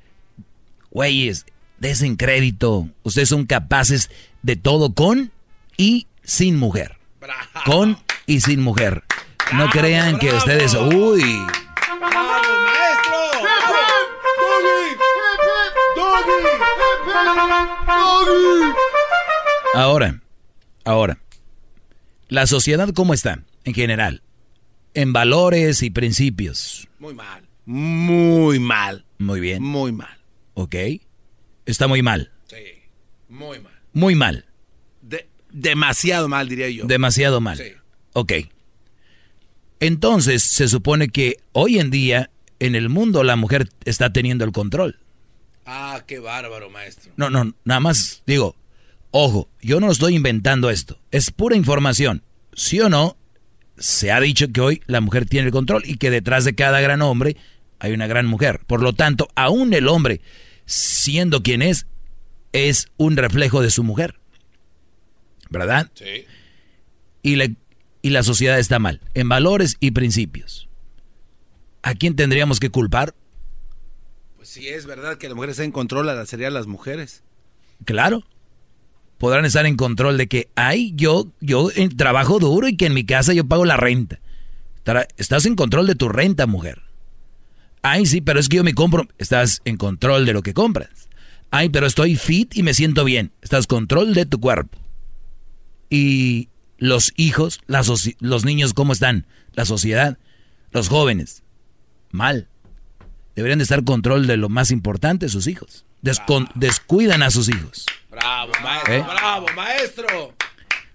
[0.92, 1.46] güeyes,
[1.80, 2.88] desen crédito.
[3.02, 4.08] Ustedes son capaces
[4.42, 5.32] de todo con
[5.76, 6.96] y sin mujer.
[7.64, 9.04] Con y sin mujer.
[9.54, 11.22] No crean que ustedes, uy.
[19.74, 20.20] Ahora,
[20.84, 21.18] ahora,
[22.28, 24.22] la sociedad cómo está en general,
[24.94, 26.88] en valores y principios.
[26.98, 29.04] Muy mal, muy mal.
[29.18, 29.62] Muy bien.
[29.62, 30.18] Muy mal.
[30.54, 30.74] Ok.
[31.66, 32.32] Está muy mal.
[32.46, 32.56] Sí,
[33.28, 33.77] muy mal.
[33.98, 34.44] Muy mal.
[35.50, 36.84] demasiado mal, diría yo.
[36.86, 37.56] Demasiado mal.
[37.56, 37.72] Sí.
[38.12, 38.32] Ok.
[39.80, 42.30] Entonces, se supone que hoy en día,
[42.60, 45.00] en el mundo, la mujer está teniendo el control.
[45.66, 47.12] Ah, qué bárbaro, maestro.
[47.16, 48.54] No, no, nada más digo,
[49.10, 51.00] ojo, yo no estoy inventando esto.
[51.10, 52.22] Es pura información.
[52.54, 53.16] ¿Sí o no?
[53.78, 56.80] Se ha dicho que hoy la mujer tiene el control y que detrás de cada
[56.80, 57.36] gran hombre
[57.80, 58.60] hay una gran mujer.
[58.66, 60.20] Por lo tanto, aún el hombre,
[60.66, 61.86] siendo quien es,
[62.52, 64.18] es un reflejo de su mujer.
[65.50, 65.90] ¿Verdad?
[65.94, 66.24] Sí.
[67.22, 67.56] Y le
[68.02, 70.68] y la sociedad está mal, en valores y principios.
[71.82, 73.14] ¿A quién tendríamos que culpar?
[74.36, 77.22] Pues si es verdad que la mujer está en control, serían las mujeres.
[77.84, 78.24] Claro.
[79.18, 82.94] Podrán estar en control de que, ay, yo, yo eh, trabajo duro y que en
[82.94, 84.20] mi casa yo pago la renta.
[85.16, 86.82] Estás en control de tu renta, mujer.
[87.82, 89.06] Ay, sí, pero es que yo me compro.
[89.18, 91.07] Estás en control de lo que compras.
[91.50, 93.32] Ay, pero estoy fit y me siento bien.
[93.42, 94.78] Estás control de tu cuerpo.
[95.90, 97.60] Y los hijos,
[98.20, 99.26] los niños, ¿cómo están?
[99.54, 100.18] La sociedad,
[100.70, 101.42] los jóvenes,
[102.10, 102.48] mal.
[103.34, 105.84] Deberían de estar control de lo más importante, sus hijos.
[106.54, 107.86] descuidan a sus hijos.
[108.10, 109.02] Bravo, maestro, ¿Eh?
[109.02, 110.34] bravo, maestro.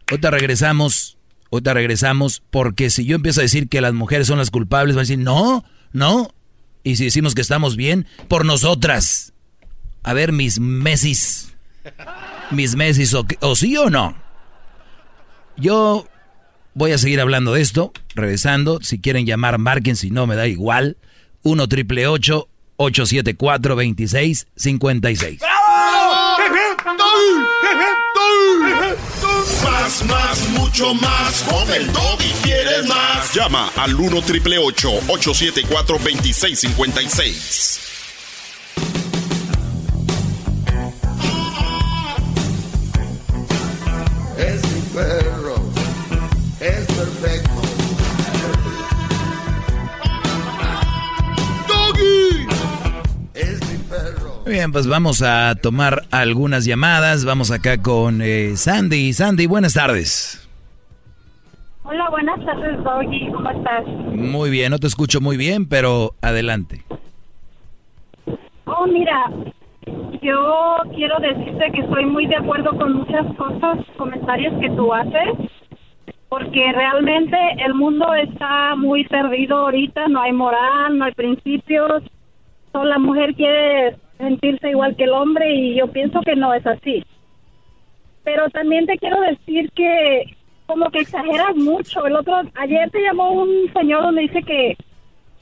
[0.09, 1.17] Ahorita regresamos,
[1.51, 5.01] ahorita regresamos, porque si yo empiezo a decir que las mujeres son las culpables, van
[5.01, 6.33] a decir, no, no.
[6.83, 9.32] Y si decimos que estamos bien, por nosotras.
[10.03, 11.53] A ver, mis mesis.
[12.51, 14.15] Mis mesis, o sí o no.
[15.57, 16.07] Yo
[16.73, 18.79] voy a seguir hablando de esto, regresando.
[18.81, 20.97] Si quieren llamar, marquen, si no, me da igual.
[21.43, 25.41] 1 triple 874 2656.
[29.63, 31.43] Más, más, mucho más.
[31.43, 31.89] Con el
[32.19, 33.33] y quieres más.
[33.33, 37.92] Llama al 1 triple 874 2656.
[44.93, 45.55] Perro,
[46.59, 47.49] es perfecto.
[51.67, 52.47] Doggy,
[53.33, 54.41] es mi perro.
[54.45, 57.25] Muy bien, pues vamos a tomar algunas llamadas.
[57.25, 59.13] Vamos acá con eh, Sandy.
[59.13, 60.47] Sandy, buenas tardes.
[61.83, 63.31] Hola, buenas tardes, Doggy.
[63.31, 63.85] ¿Cómo estás?
[63.87, 66.83] Muy bien, no te escucho muy bien, pero adelante.
[68.65, 69.29] Oh, mira,
[70.21, 75.49] yo quiero decirte que estoy muy de acuerdo con muchas cosas, comentarios que tú haces,
[76.29, 82.03] porque realmente el mundo está muy perdido ahorita, no hay moral, no hay principios,
[82.71, 86.65] solo la mujer quiere sentirse igual que el hombre y yo pienso que no es
[86.65, 87.03] así.
[88.23, 90.23] Pero también te quiero decir que
[90.65, 92.05] como que exageras mucho.
[92.05, 94.77] El otro ayer te llamó un señor donde dice que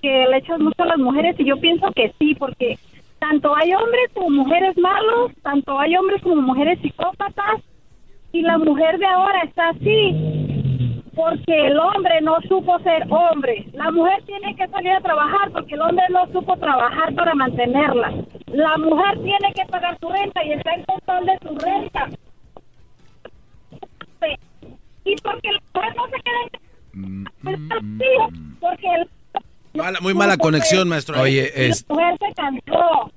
[0.01, 2.77] que le echas mucho a las mujeres y yo pienso que sí, porque
[3.21, 7.61] tanto hay hombres como mujeres malos, tanto hay hombres como mujeres psicópatas,
[8.33, 10.51] y la mujer de ahora está así
[11.13, 13.67] porque el hombre no supo ser hombre.
[13.73, 18.11] La mujer tiene que salir a trabajar porque el hombre no supo trabajar para mantenerla.
[18.47, 22.09] La mujer tiene que pagar su renta y está en control de su renta.
[25.03, 26.61] Y porque la mujer no se queda en...
[27.03, 29.07] Mm, porque el
[30.01, 31.21] muy mala conexión, maestro.
[31.21, 31.85] Oye, es,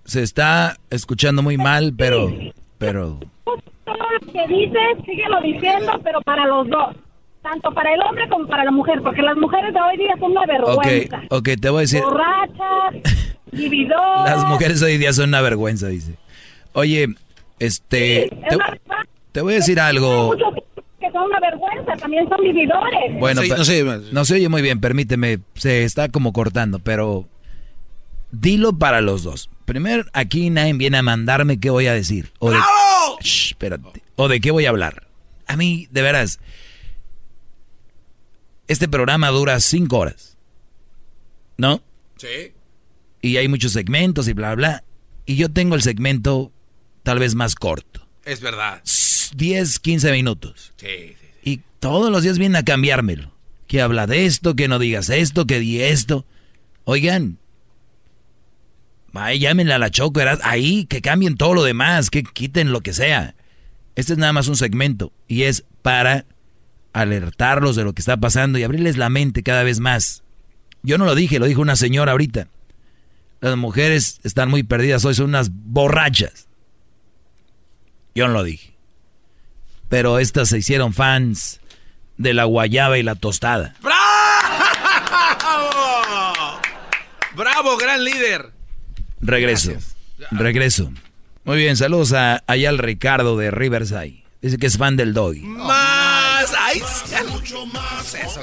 [0.04, 2.32] se está escuchando muy mal, pero,
[2.78, 3.18] pero.
[3.44, 6.96] Todo lo que dices, síguelo diciendo, pero para los dos,
[7.42, 10.30] tanto para el hombre como para la mujer, porque las mujeres de hoy día son
[10.30, 11.22] una vergüenza.
[11.26, 12.02] Ok, ok, te voy a decir.
[12.02, 12.94] Borrachas,
[13.52, 14.24] vividoras.
[14.36, 16.16] Las mujeres hoy día son una vergüenza, dice.
[16.72, 17.08] Oye,
[17.58, 18.58] este, te,
[19.32, 20.34] te, voy a decir algo
[21.14, 23.18] son una vergüenza, también son vividores.
[23.18, 27.26] Bueno, no, se, no se oye muy bien, permíteme, se está como cortando, pero
[28.32, 29.48] dilo para los dos.
[29.64, 32.32] Primero, aquí nadie viene a mandarme qué voy a decir.
[32.40, 32.58] O de,
[33.20, 35.06] espérate, o de qué voy a hablar.
[35.46, 36.40] A mí, de veras,
[38.66, 40.36] este programa dura cinco horas.
[41.56, 41.80] ¿No?
[42.16, 42.52] Sí.
[43.22, 44.84] Y hay muchos segmentos y bla, bla.
[45.26, 46.52] Y yo tengo el segmento
[47.04, 48.06] tal vez más corto.
[48.24, 48.80] Es verdad.
[49.34, 50.72] 10, 15 minutos.
[50.76, 50.86] Sí,
[51.20, 53.32] sí, Y Todos los días vienen a cambiármelo.
[53.66, 56.24] Que habla de esto, que no digas esto, que di esto.
[56.84, 57.38] Oigan,
[59.12, 62.92] vaya, llámenle a la Choco, ahí, que cambien todo lo demás, que quiten lo que
[62.92, 63.34] sea.
[63.96, 66.26] Este es nada más un segmento y es para
[66.92, 70.22] alertarlos de lo que está pasando y abrirles la mente cada vez más.
[70.82, 72.48] Yo no lo dije, lo dijo una señora ahorita.
[73.40, 76.48] Las mujeres están muy perdidas hoy, son unas borrachas.
[78.14, 78.73] Yo no lo dije.
[79.94, 81.60] Pero estas se hicieron fans
[82.16, 83.76] de la guayaba y la tostada.
[83.80, 84.00] ¡Bravo!
[87.36, 88.50] ¡Bravo, gran líder!
[89.20, 89.74] Regreso.
[90.32, 90.90] Regreso.
[91.44, 94.24] Muy bien, saludos a, allá al Ricardo de Riverside.
[94.42, 95.42] Dice que es fan del doggy.
[95.42, 96.52] Más.
[96.58, 96.82] Ay,
[97.28, 98.14] mucho más.
[98.16, 98.40] Eso,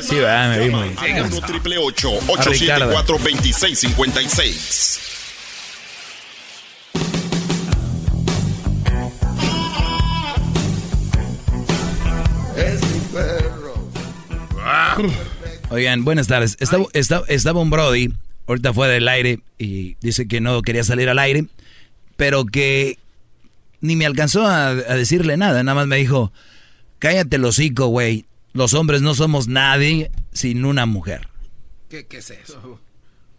[0.00, 1.22] sí, va, me vi muy bien.
[1.22, 5.11] 1 triple 874 2656.
[15.70, 16.56] Oigan, buenas tardes.
[16.60, 18.12] Estaba, estaba, estaba un Brody,
[18.46, 21.46] ahorita fue del aire y dice que no quería salir al aire,
[22.16, 22.98] pero que
[23.80, 26.32] ni me alcanzó a, decirle nada, nada más me dijo,
[26.98, 31.28] cállate el hocico, güey, los hombres no somos nadie sin una mujer.
[31.88, 32.80] ¿Qué, es eso?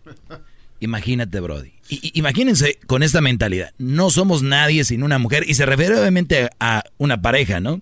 [0.80, 1.71] Imagínate, Brody.
[1.88, 3.71] imagínense con esta mentalidad.
[3.77, 5.45] No somos nadie sin una mujer.
[5.47, 7.81] Y se refiere obviamente a una pareja, ¿no?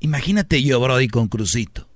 [0.00, 1.88] Imagínate yo, Brody, con Cruzito.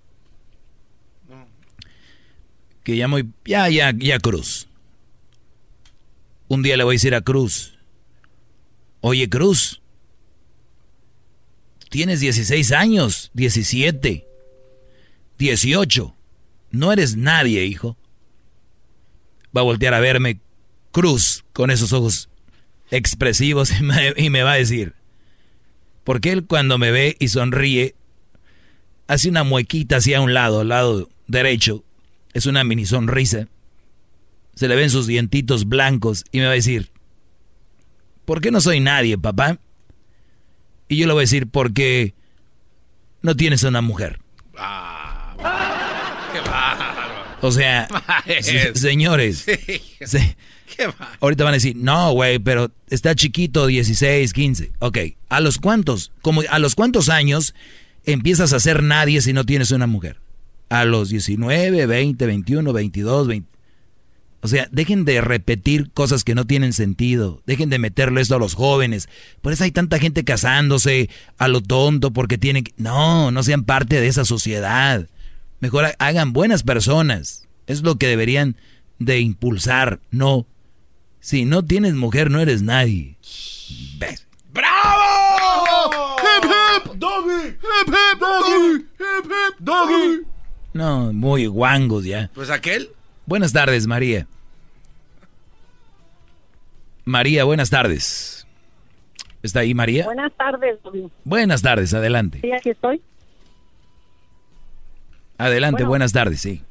[2.83, 3.29] Que ya muy...
[3.45, 4.69] Ya, ya, ya, Cruz.
[6.49, 7.79] Un día le voy a decir a Cruz.
[9.01, 9.81] Oye, Cruz,
[11.89, 14.27] tienes 16 años, 17,
[15.39, 16.15] 18.
[16.71, 17.97] No eres nadie, hijo.
[19.57, 20.41] Va a voltear a verme
[20.93, 22.29] Cruz con esos ojos
[22.91, 23.73] expresivos
[24.17, 24.95] y me, va a decir,
[26.05, 27.95] porque él cuando me ve y sonríe,
[29.07, 31.85] hace una muequita hacia un lado, al lado derecho,
[32.33, 33.49] es una mini sonrisa,
[34.55, 36.91] se le ven sus dientitos blancos y me va a decir,
[38.31, 39.59] ¿Por qué no soy nadie, papá?
[40.87, 42.15] Y yo le voy a decir, porque
[43.23, 44.21] no tienes una mujer.
[44.57, 45.35] Ah,
[46.33, 46.39] qué
[47.45, 47.89] O sea,
[48.75, 49.47] señores,
[51.21, 54.73] ahorita van a decir, no, güey, pero está chiquito, 16, 15.
[54.79, 54.99] Ok,
[55.29, 56.13] ¿a los cuántos?
[56.23, 57.55] Como, ¿A los cuántos años
[58.05, 60.21] empiezas a ser nadie si no tienes una mujer?
[60.69, 63.51] A los 19, 20, 21, 22, 20.
[64.43, 67.43] O sea, dejen de repetir cosas que no tienen sentido.
[67.47, 69.09] Dejen de meterle esto a los jóvenes.
[69.43, 72.73] Por eso hay tanta gente casándose a lo tonto porque tienen que...
[72.79, 75.09] No, no sean parte de esa sociedad.
[75.61, 77.49] Mejor hagan buenas personas.
[77.67, 78.57] Es lo que deberían
[78.99, 80.01] de impulsar.
[80.11, 80.47] No.
[81.21, 83.17] Si no tienes mujer, no eres nadie.
[84.53, 86.17] ¡Bravo!
[86.19, 86.95] ¡Hip, hip!
[86.97, 87.47] ¡Doggy!
[87.49, 88.21] ¡Hip, hip!
[88.21, 88.75] ¡Doggy!
[88.77, 89.55] ¡Hip, hip!
[89.59, 90.27] ¡Doggy!
[90.73, 92.31] No, muy guangos ya.
[92.35, 92.91] Pues aquel...
[93.27, 94.27] Buenas tardes, María.
[97.05, 98.47] María, buenas tardes.
[99.43, 100.05] ¿Está ahí María?
[100.05, 100.79] Buenas tardes,
[101.25, 102.41] Buenas tardes, adelante.
[102.43, 103.01] Sí, aquí estoy.
[105.39, 106.63] Adelante, buenas tardes, sí.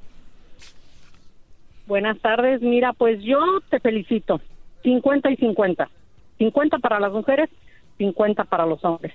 [1.89, 3.39] Buenas tardes, mira, pues yo
[3.71, 4.39] te felicito.
[4.83, 5.89] 50 y 50.
[6.37, 7.49] 50 para las mujeres,
[7.97, 9.11] 50 para los hombres.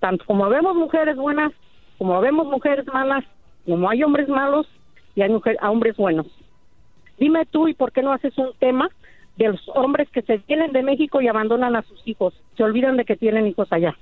[0.00, 1.52] Tanto como vemos mujeres buenas,
[1.98, 3.22] como vemos mujeres malas,
[3.66, 4.66] como hay hombres malos
[5.14, 6.26] y hay mujeres, hombres buenos.
[7.18, 8.88] Dime tú, ¿y por qué no haces un tema
[9.36, 12.32] de los hombres que se vienen de México y abandonan a sus hijos?
[12.56, 13.94] Se olvidan de que tienen hijos allá.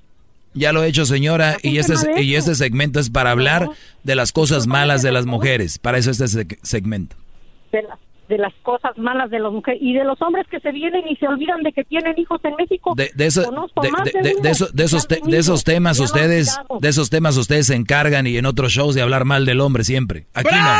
[0.53, 3.71] Ya lo he hecho, señora, y este, y este segmento es para hablar
[4.05, 5.81] de las cosas malas de las mujeres.
[5.81, 6.29] Para eso este
[6.63, 7.17] segmento.
[7.73, 7.83] De,
[8.29, 11.17] de las cosas malas de las mujeres y de los hombres que se vienen y
[11.17, 12.95] se olvidan de que tienen hijos en México.
[12.97, 14.51] De, de, eso, de,
[14.85, 18.95] esos, de esos temas ustedes, de esos temas ustedes se encargan y en otros shows
[18.95, 20.27] de hablar mal del hombre siempre.
[20.35, 20.75] Aquí no.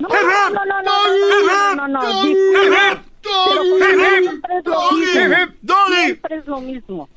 [0.00, 2.22] No, no, no, no, no, no, no,
[5.92, 7.08] Siempre es lo mismo.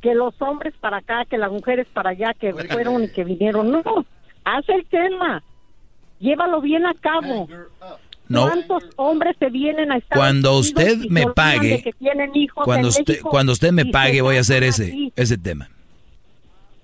[0.00, 3.70] Que los hombres para acá, que las mujeres para allá, que fueron y que vinieron.
[3.70, 3.82] No,
[4.44, 5.42] haz el tema.
[6.20, 7.48] Llévalo bien a cabo.
[8.28, 8.42] No.
[8.42, 11.94] ¿Cuántos hombres se vienen a estar Cuando usted me pague,
[12.54, 15.68] cuando usted, cuando usted me pague, voy a hacer ese, ese tema.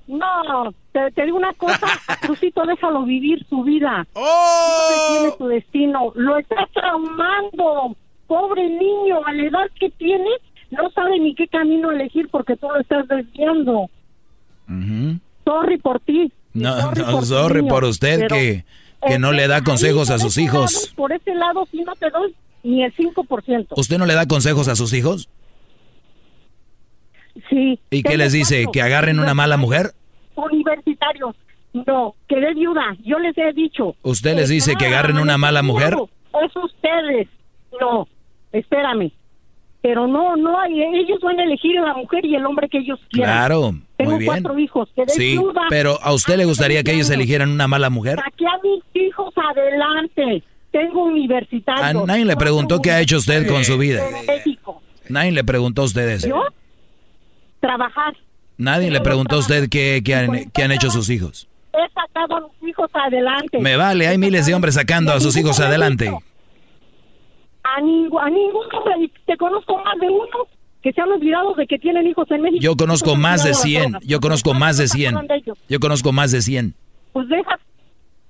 [0.07, 1.87] No, te, digo una cosa,
[2.21, 4.07] Crucito, déjalo vivir su vida.
[4.13, 4.91] ¡Oh!
[4.91, 7.97] No tiene su destino, lo está traumando.
[8.27, 10.31] Pobre niño, a la edad que tiene,
[10.71, 13.89] no sabe ni qué camino elegir porque tú lo estás desviando.
[15.45, 16.33] Sorry por ti.
[16.55, 18.65] No, sorry, por, usted que,
[19.07, 20.93] que no le da consejos a sus hijos.
[20.97, 23.67] por ese lado sí no te doy ni el 5%.
[23.77, 25.29] ¿Usted no le da consejos a sus hijos?
[27.51, 27.79] Sí.
[27.91, 28.67] ¿Y qué les dice?
[28.73, 29.93] ¿Que agarren una mala mujer?
[30.35, 31.37] Universitarios.
[31.73, 32.97] No, que de viuda.
[33.05, 33.97] Yo les he dicho.
[34.03, 35.95] ¿Usted les dice que agarren una mala mujer?
[36.43, 37.29] Es ustedes.
[37.81, 38.07] No,
[38.53, 39.13] espérame.
[39.87, 40.81] Pero no, no hay.
[40.83, 43.35] Ellos van a elegir a la mujer y el hombre que ellos quieran.
[43.37, 44.33] Claro, Tengo muy bien.
[44.33, 44.89] cuatro hijos.
[44.97, 48.17] Que Sí, viuda, pero ¿a usted le gustaría que ellos eligieran una mala mujer?
[48.17, 50.43] Saqué a mis hijos adelante.
[50.71, 52.07] Tengo A universitarios.
[52.07, 54.03] nadie le preguntó qué ha hecho usted con su vida.
[54.27, 54.81] México.
[55.11, 56.29] Nadie le preguntó a usted eso.
[56.29, 56.43] ¿Yo?
[57.61, 58.15] Trabajar.
[58.57, 61.47] Nadie le preguntó a usted qué, qué han, qué han hecho sus hijos.
[61.75, 63.59] He sacado a mis hijos adelante.
[63.61, 66.11] Me vale, hay miles de hombres sacando a sus hijos adelante.
[67.65, 69.11] A, ningún a ningún hombre.
[69.27, 70.47] Te conozco más de uno
[70.83, 72.61] que se han olvidado de que tienen hijos en México.
[72.63, 73.93] Yo conozco más de olvidado 100.
[73.93, 75.09] las Yo conozco más de 100.
[75.17, 75.59] hablan de ellos.
[75.69, 76.75] Yo conozco más de 100.
[77.15, 77.59] Pues deja,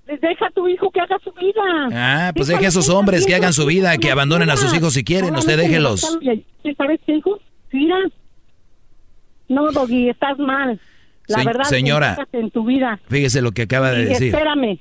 [0.06, 1.62] pues deja a tu hijo que haga su vida.
[1.92, 4.72] Ah, pues deje a esos hombres que haga hagan su vida, que abandonen a sus
[4.74, 5.34] hijos si quieren.
[5.34, 6.00] Usted déjelos.
[6.76, 7.38] ¿Sabes qué, hijo?
[7.72, 7.96] Mira.
[9.48, 10.78] No, Doggy, estás mal.
[11.26, 12.16] La verdad, señora.
[12.32, 13.00] en tu vida.
[13.08, 14.28] Fíjese lo que acaba de decir.
[14.34, 14.78] espérame.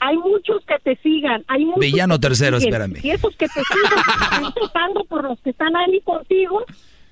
[0.00, 1.44] Hay muchos que te sigan.
[1.48, 2.74] Hay muchos Villano que te tercero, siguen.
[2.74, 3.00] espérame.
[3.04, 6.62] Y esos que te siguen, empezando por los que están ahí contigo,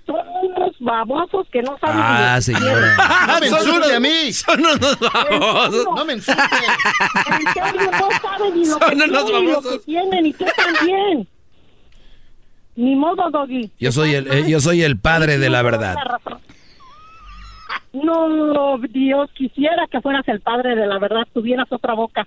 [0.07, 2.97] son unos babosos que no saben Ah, señora.
[3.27, 4.33] No me insulte a mí.
[4.33, 5.85] Son unos babosos.
[5.97, 6.43] No me insulte.
[6.43, 10.33] En serio, no saben ni lo Son que unos tienen, ni lo que tienen, y
[10.33, 11.29] tú también.
[12.77, 13.71] Ni modo, Doggy.
[13.81, 15.97] Yo soy el, eh, yo soy el padre de la verdad.
[17.93, 22.27] No, Dios, quisiera que fueras el padre de la verdad, tuvieras otra boca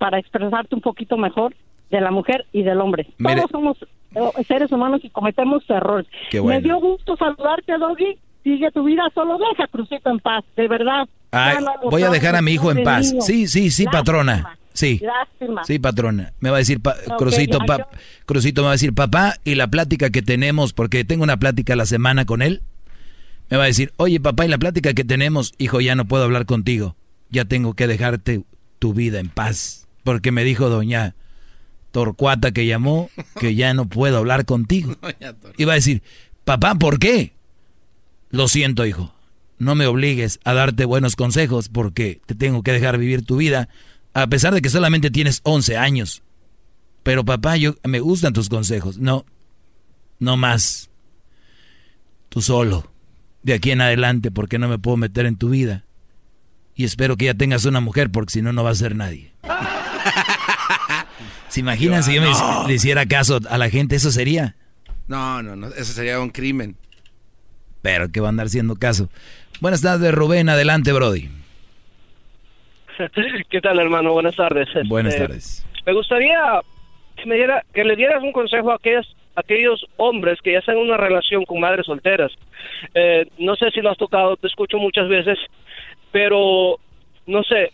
[0.00, 1.54] para expresarte un poquito mejor
[1.90, 3.06] de la mujer y del hombre.
[3.18, 3.76] Mire- Todos somos
[4.14, 6.06] eh, seres humanos y cometemos errores.
[6.32, 6.48] Bueno.
[6.48, 8.18] Me dio gusto saludarte, Doggy.
[8.42, 11.06] Sigue tu vida, solo deja Crucito en paz, de verdad.
[11.30, 11.56] Ay,
[11.90, 13.10] voy a dejar a mi hijo en paz.
[13.12, 13.20] niño.
[13.20, 14.58] Sí, sí, sí, Lástima, patrona.
[14.72, 14.98] Sí.
[15.02, 15.64] Lástima.
[15.64, 16.32] Sí, patrona.
[16.40, 17.86] Me va a decir, pa- Ok, Crucito, ya, pa- yo-
[18.24, 21.74] Crucito me va a decir, papá, y la plática que tenemos, porque tengo una plática
[21.74, 22.62] a la semana con él,
[23.50, 26.24] me va a decir, oye, papá, y la plática que tenemos, hijo, ya no puedo
[26.24, 26.96] hablar contigo.
[27.28, 28.42] Ya tengo que dejarte
[28.78, 29.79] tu vida en paz.
[30.04, 31.14] Porque me dijo doña
[31.90, 34.96] Torcuata que llamó que ya no puedo hablar contigo.
[35.56, 36.02] Y va a decir,
[36.44, 37.32] papá, ¿por qué?
[38.30, 39.12] Lo siento, hijo.
[39.58, 43.68] No me obligues a darte buenos consejos porque te tengo que dejar vivir tu vida,
[44.14, 46.22] a pesar de que solamente tienes 11 años.
[47.02, 48.98] Pero papá, yo me gustan tus consejos.
[48.98, 49.26] No,
[50.18, 50.88] no más.
[52.28, 52.90] Tú solo.
[53.42, 55.84] De aquí en adelante, porque no me puedo meter en tu vida.
[56.74, 59.32] Y espero que ya tengas una mujer, porque si no, no va a ser nadie.
[61.50, 62.66] ¿Se imaginan si yo me No.
[62.66, 63.96] le hiciera caso a la gente?
[63.96, 64.54] Eso sería.
[65.08, 66.76] No, no, no, eso sería un crimen.
[67.82, 69.08] Pero que va a andar haciendo caso.
[69.60, 70.48] Buenas tardes, Rubén.
[70.48, 71.28] Adelante, Brody.
[73.50, 74.12] ¿Qué tal, hermano?
[74.12, 74.68] Buenas tardes.
[74.88, 75.66] Buenas Este, tardes.
[75.86, 76.38] Me gustaría
[77.16, 80.76] que, me diera, que le dieras un consejo a aquellos, aquellos hombres que ya están
[80.76, 82.30] en una relación con madres solteras.
[82.94, 85.38] Eh, no sé si lo has tocado, te escucho muchas veces,
[86.12, 86.76] pero
[87.26, 87.72] no sé,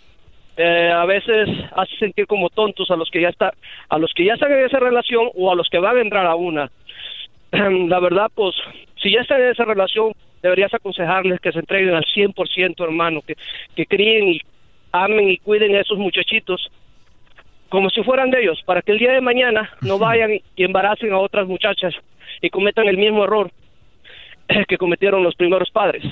[0.57, 3.53] eh, a veces hace sentir como tontos a los que ya está,
[3.89, 6.27] a los que ya están en esa relación o a los que van a entrar
[6.27, 6.71] a una.
[7.53, 8.55] La verdad, pues,
[9.03, 10.13] si ya están en esa relación,
[10.43, 13.37] deberías aconsejarles que se entreguen al 100%, hermano, que,
[13.75, 14.41] que críen y
[14.93, 16.71] amen y cuiden a esos muchachitos
[17.69, 21.13] como si fueran de ellos, para que el día de mañana no vayan y embaracen
[21.13, 21.95] a otras muchachas
[22.41, 23.51] y cometan el mismo error
[24.69, 26.05] que cometieron los primeros padres.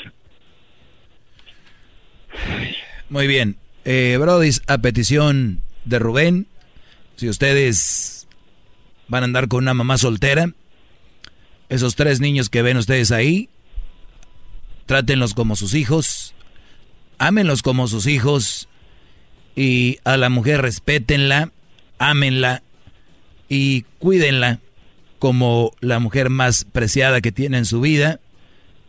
[3.08, 3.56] Muy bien.
[3.84, 6.46] Eh, Brody, a petición de Rubén,
[7.16, 8.26] si ustedes
[9.08, 10.52] van a andar con una mamá soltera,
[11.68, 13.50] esos tres niños que ven ustedes ahí,
[14.86, 16.34] trátenlos como sus hijos,
[17.18, 18.68] ámenlos como sus hijos
[19.54, 21.52] y a la mujer respétenla,
[21.98, 22.62] ámenla
[23.50, 24.60] y cuídenla
[25.18, 28.18] como la mujer más preciada que tiene en su vida,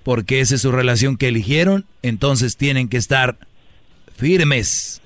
[0.04, 3.38] porque esa es su relación que eligieron, entonces tienen que estar
[4.16, 5.02] firmes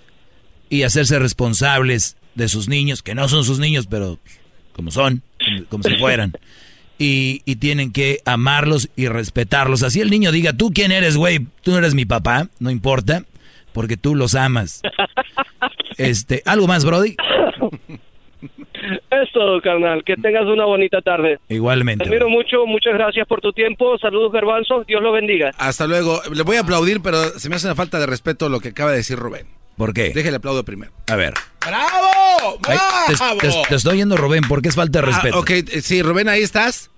[0.70, 4.20] y hacerse responsables de sus niños, que no son sus niños, pero
[4.74, 6.34] como son, como, como si fueran.
[7.02, 9.84] Y, y tienen que amarlos y respetarlos.
[9.84, 13.24] Así el niño diga, tú quién eres, güey, tú no eres mi papá, no importa,
[13.72, 14.82] porque tú los amas.
[15.98, 17.16] Este, ¿algo más, Brody?
[19.12, 20.04] Es todo, carnal.
[20.04, 21.40] Que tengas una bonita tarde.
[21.50, 22.04] Igualmente.
[22.04, 23.98] Te admiro mucho, muchas gracias por tu tiempo.
[23.98, 24.84] Saludos, Garbanzo.
[24.88, 25.52] Dios lo bendiga.
[25.58, 26.22] Hasta luego.
[26.34, 28.92] Le voy a aplaudir, pero se me hace una falta de respeto lo que acaba
[28.92, 29.48] de decir Rubén.
[29.78, 30.12] ¿Por qué?
[30.14, 30.92] Déjale aplaudo primero.
[31.08, 31.34] A ver.
[31.66, 32.60] ¡Bravo!
[32.68, 32.78] Ay,
[33.08, 33.38] te, ¡Bravo!
[33.40, 35.40] te- te estoy oyendo, Rubén, porque es falta de Ah, respeto.
[35.40, 35.52] ok,
[35.82, 36.92] sí, Rubén, ahí estás.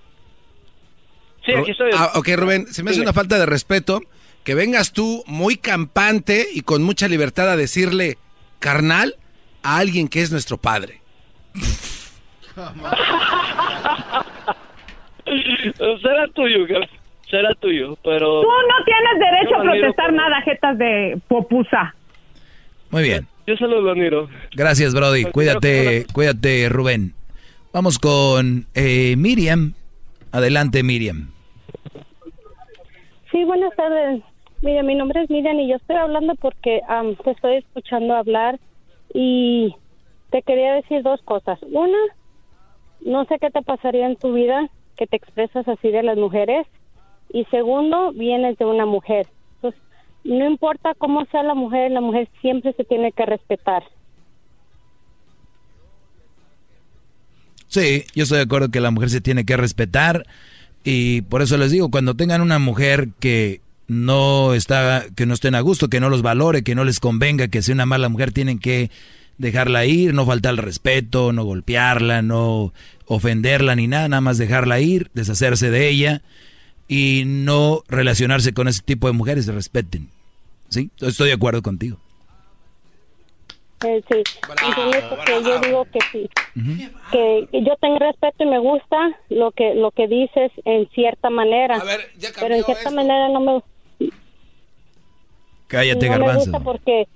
[1.45, 1.91] Sí, aquí estoy.
[1.95, 3.06] Ah, ok, Rubén, se me hace Dime.
[3.10, 4.02] una falta de respeto
[4.44, 8.18] que vengas tú muy campante y con mucha libertad a decirle
[8.60, 9.16] carnal
[9.64, 11.01] a alguien que es nuestro padre.
[16.02, 16.65] Será tuyo,
[17.30, 18.41] será tuyo, pero...
[18.41, 21.95] Tú no tienes derecho a protestar nada, jetas de popusa.
[22.90, 23.28] Muy bien.
[23.48, 24.30] Yo solo lo admiro.
[24.53, 25.26] Gracias, Brody.
[25.26, 27.14] Cuídate, cuídate, Rubén.
[27.73, 29.73] Vamos con eh, Miriam.
[30.32, 31.32] Adelante, Miriam.
[33.32, 34.22] Sí, buenas tardes.
[34.61, 36.82] Mira, mi nombre es Miriam y yo estoy hablando porque
[37.23, 38.60] te estoy escuchando hablar
[39.14, 39.73] y
[40.32, 41.60] te quería decir dos cosas.
[41.62, 41.98] Una,
[43.02, 46.66] no sé qué te pasaría en tu vida que te expresas así de las mujeres.
[47.34, 49.28] Y segundo, vienes de una mujer.
[49.56, 49.82] Entonces,
[50.24, 53.84] no importa cómo sea la mujer, la mujer siempre se tiene que respetar.
[57.68, 60.26] Sí, yo estoy de acuerdo que la mujer se tiene que respetar
[60.84, 65.56] y por eso les digo, cuando tengan una mujer que no está, que no estén
[65.56, 68.34] a gusto, que no los valore, que no les convenga, que sea una mala mujer,
[68.34, 68.91] tienen que
[69.41, 72.73] dejarla ir, no faltar el respeto, no golpearla, no
[73.05, 76.22] ofenderla ni nada, nada más dejarla ir, deshacerse de ella
[76.88, 80.09] y no relacionarse con ese tipo de mujeres, respeten.
[80.69, 80.89] ¿Sí?
[81.01, 81.97] Estoy de acuerdo contigo.
[83.84, 84.22] Eh, sí,
[85.26, 86.30] que yo digo que sí,
[87.11, 88.95] que yo tengo respeto y me gusta
[89.30, 91.81] lo que lo que dices en cierta manera,
[92.39, 93.61] pero en cierta manera no me
[95.65, 96.45] Cállate, no garbanzo.
[96.45, 97.07] Me gusta porque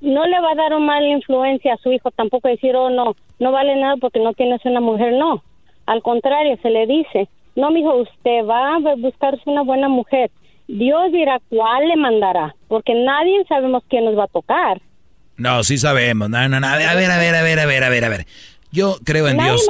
[0.00, 3.16] no le va a dar una mala influencia a su hijo, tampoco decir, oh, no,
[3.38, 5.42] no vale nada porque no tienes una mujer, no.
[5.86, 10.30] Al contrario, se le dice, no, mijo, usted va a buscarse una buena mujer.
[10.68, 14.80] Dios dirá cuál le mandará, porque nadie sabemos quién nos va a tocar.
[15.36, 16.28] No, sí sabemos.
[16.28, 16.66] No, no, no.
[16.66, 18.26] A ver, a ver, a ver, a ver, a ver, a ver, a ver.
[18.70, 19.66] Yo creo en Dios.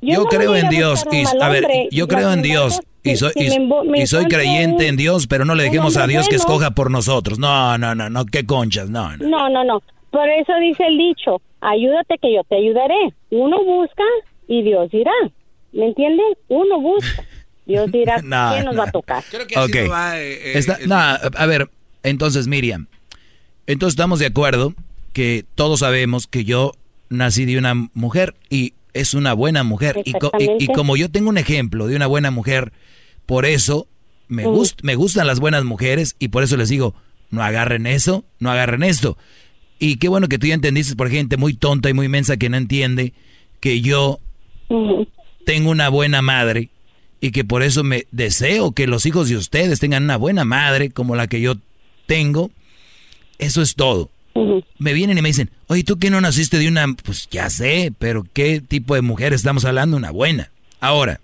[0.00, 1.04] yo, creo en Dios.
[1.10, 2.80] Y, a ver, yo creo en Dios
[3.12, 6.72] y soy, y, soy creyente en Dios, pero no le dejemos a Dios que escoja
[6.72, 7.38] por nosotros.
[7.38, 9.28] No, no, no, no, qué conchas, no, no.
[9.28, 9.82] No, no, no.
[10.10, 13.14] Por eso dice el dicho, ayúdate que yo te ayudaré.
[13.30, 14.04] Uno busca
[14.48, 15.12] y Dios dirá.
[15.72, 16.26] ¿Me entienden?
[16.48, 17.24] Uno busca.
[17.66, 19.24] Dios dirá quién nos va a tocar.
[19.30, 21.68] Creo que así va, eh, eh, no, a ver,
[22.02, 22.86] entonces Miriam,
[23.66, 24.74] entonces estamos de acuerdo
[25.12, 26.72] que todos sabemos que yo
[27.08, 30.02] nací de una mujer y es una buena mujer.
[30.04, 30.12] Y,
[30.58, 32.72] y, como yo tengo un ejemplo de una buena mujer,
[33.26, 33.86] por eso
[34.28, 34.44] me,
[34.82, 36.94] me gustan las buenas mujeres y por eso les digo,
[37.30, 39.16] no agarren eso, no agarren esto.
[39.78, 42.48] Y qué bueno que tú ya entendiste por gente muy tonta y muy mensa que
[42.48, 43.12] no entiende
[43.60, 44.20] que yo
[45.44, 46.70] tengo una buena madre
[47.20, 50.90] y que por eso me deseo que los hijos de ustedes tengan una buena madre
[50.90, 51.56] como la que yo
[52.06, 52.50] tengo.
[53.38, 54.10] Eso es todo.
[54.78, 56.86] Me vienen y me dicen, oye, ¿tú qué no naciste de una?
[57.04, 59.96] Pues ya sé, pero ¿qué tipo de mujer estamos hablando?
[59.96, 60.50] Una buena.
[60.80, 61.20] Ahora,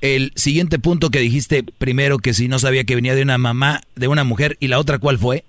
[0.00, 3.80] el siguiente punto que dijiste primero que si no sabía que venía de una mamá,
[3.94, 5.44] de una mujer, y la otra cuál fue?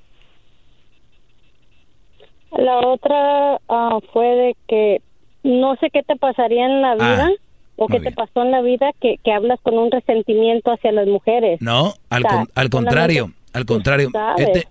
[2.58, 5.02] La otra ah, fue de que
[5.44, 7.30] no sé qué te pasaría en la ah, vida
[7.76, 11.62] o qué te pasó en la vida que, hablas con un resentimiento hacia las mujeres.
[11.62, 12.24] No, al,
[12.56, 14.10] al contrario, al contrario.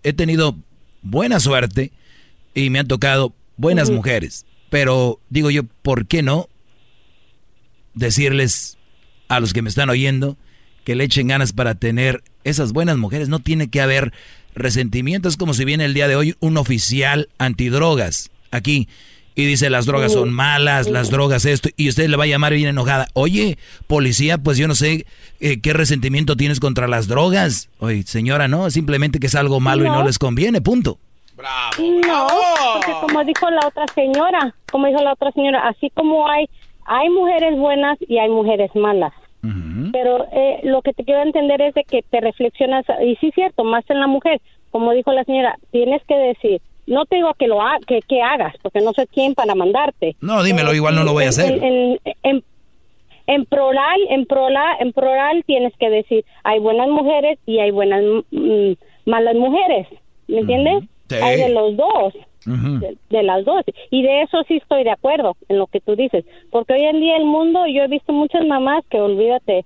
[0.03, 0.57] He, tenido
[1.11, 1.93] buena suerte
[2.55, 6.49] y me han tocado buenas mujeres, pero digo yo, ¿por qué no
[7.95, 8.77] decirles
[9.29, 10.37] a los que me están oyendo
[10.85, 13.29] que le echen ganas para tener esas buenas mujeres.
[13.29, 14.13] No tiene que haber
[14.55, 15.29] resentimiento.
[15.29, 18.89] Es como si viene el día de hoy un oficial antidrogas aquí
[19.37, 22.55] y dice las drogas son malas, las drogas esto, y usted le va a llamar
[22.55, 23.07] bien enojada.
[23.13, 25.07] Oye, policía, pues yo no sé
[25.41, 27.69] eh, qué resentimiento tienes contra las drogas.
[27.79, 30.99] Oye, señora, no, simplemente que es algo malo y no les conviene, punto.
[31.37, 31.71] Bravo.
[32.07, 32.27] No,
[32.75, 36.49] porque como dijo la otra señora, como dijo la otra señora, así como hay
[36.87, 39.13] hay mujeres buenas y hay mujeres malas.
[39.93, 43.35] Pero eh, lo que te quiero entender es de que te reflexionas, y sí es
[43.35, 44.41] cierto, más en la mujer,
[44.73, 48.55] como dijo la señora, tienes que decir, no te digo que lo que, que hagas,
[48.63, 50.17] porque no sé quién para mandarte.
[50.21, 51.53] No, dímelo, igual no lo voy a hacer.
[51.63, 52.45] En, en,
[53.27, 58.03] en, plural, en plural, en plural tienes que decir, hay buenas mujeres y hay buenas
[58.31, 58.73] mm,
[59.05, 59.89] malas mujeres,
[60.29, 60.85] ¿me entiendes?
[61.11, 62.15] Hay de los dos
[62.47, 63.63] de, las dos.
[63.91, 67.01] Y de eso sí estoy de acuerdo en lo que tú dices, porque hoy en
[67.01, 69.65] día el mundo, yo he visto muchas mamás que olvídate,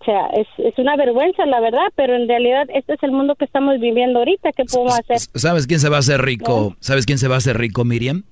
[0.00, 3.34] o sea, es, es una vergüenza, la verdad, pero en realidad este es el mundo
[3.34, 4.50] que estamos viviendo ahorita.
[4.52, 5.18] ¿Qué podemos hacer?
[5.34, 6.74] ¿Sabes quién se va a hacer rico?
[6.80, 8.24] ¿Sabes quién se va a hacer rico, Miriam?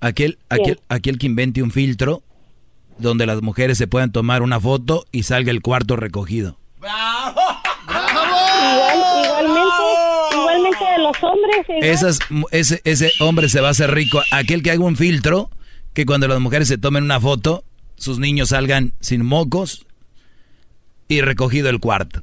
[0.00, 2.22] Aquel, aquel, aquel que invente un filtro
[2.98, 6.56] donde las mujeres se puedan tomar una foto y salga el cuarto recogido.
[6.78, 7.40] ¡Bravo!
[8.72, 9.82] igualmente,
[10.32, 11.66] igualmente de los hombres.
[11.82, 12.20] Esas,
[12.52, 14.20] ese, ese hombre se va a hacer rico.
[14.30, 15.50] Aquel que haga un filtro,
[15.92, 17.64] que cuando las mujeres se tomen una foto,
[17.96, 19.86] sus niños salgan sin mocos
[21.08, 22.22] y recogido el cuarto.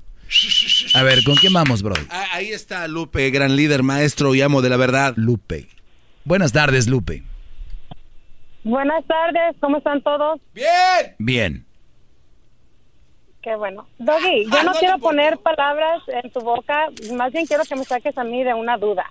[0.96, 1.96] A ver, ¿con quién vamos, bro?
[2.10, 5.14] Ah, ahí está Lupe, gran líder, maestro y amo de la verdad.
[5.16, 5.68] Lupe.
[6.26, 7.24] Buenas tardes, Lupe.
[8.64, 10.40] Buenas tardes, ¿cómo están todos?
[10.54, 11.16] Bien.
[11.20, 11.66] Bien.
[13.42, 13.88] Qué bueno.
[14.00, 18.18] Doggy, yo no quiero poner palabras en tu boca, más bien quiero que me saques
[18.18, 19.06] a mí de una duda.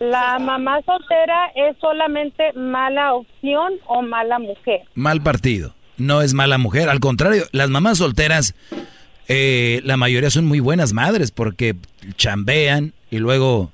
[0.00, 4.82] ¿La mamá soltera es solamente mala opción o mala mujer?
[4.94, 5.74] Mal partido.
[5.96, 6.88] No es mala mujer.
[6.88, 8.54] Al contrario, las mamás solteras,
[9.28, 11.76] eh, la mayoría son muy buenas madres porque
[12.16, 13.70] chambean y luego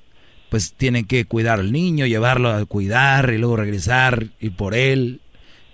[0.49, 5.21] pues tienen que cuidar al niño, llevarlo a cuidar y luego regresar y por él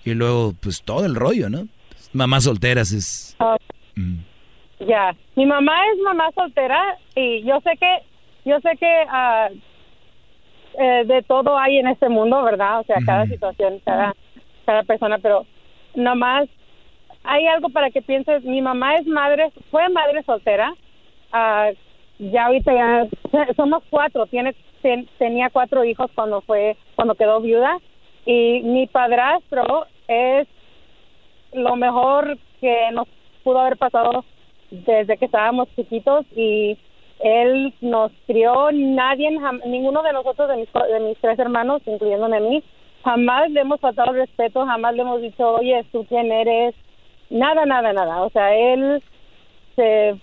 [0.05, 1.67] y luego pues todo el rollo, ¿no?
[2.13, 3.35] Mamás solteras es...
[3.95, 4.17] Mm.
[4.87, 6.79] Ya, mi mamá es mamá soltera
[7.15, 7.97] y yo sé que,
[8.45, 9.59] yo sé que uh,
[10.79, 12.81] eh, de todo hay en este mundo, ¿verdad?
[12.81, 14.13] O sea, cada situación, cada,
[14.65, 15.47] cada persona, pero
[15.97, 16.47] nomás
[17.23, 20.71] hay algo para que pienses, mi mamá es madre, fue madre soltera,
[21.33, 21.75] uh,
[22.19, 24.55] ya ahorita ya somos cuatro, tiene
[25.17, 27.77] tenía cuatro hijos cuando fue cuando quedó viuda
[28.25, 30.47] y mi padrastro es
[31.51, 33.07] lo mejor que nos
[33.43, 34.23] pudo haber pasado
[34.69, 36.77] desde que estábamos chiquitos y
[37.19, 39.29] él nos crió, nadie,
[39.65, 42.63] ninguno de nosotros, de mis, de mis tres hermanos, incluyéndome a mí,
[43.07, 46.75] jamás le hemos faltado respeto, jamás le hemos dicho, oye, ¿tú quién eres?
[47.29, 48.21] Nada, nada, nada.
[48.21, 49.01] O sea, él
[49.77, 50.19] se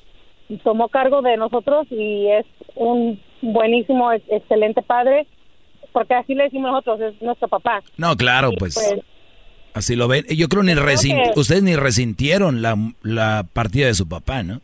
[0.63, 2.45] tomó cargo de nosotros y es
[2.75, 5.27] un buenísimo, excelente padre,
[5.93, 7.83] porque así le decimos nosotros, es nuestro papá.
[7.97, 9.01] No, claro, pues, pues,
[9.73, 10.27] así lo ven.
[10.29, 10.75] Yo creo ni
[11.37, 14.61] ustedes ni resintieron la, la partida de su papá, ¿no?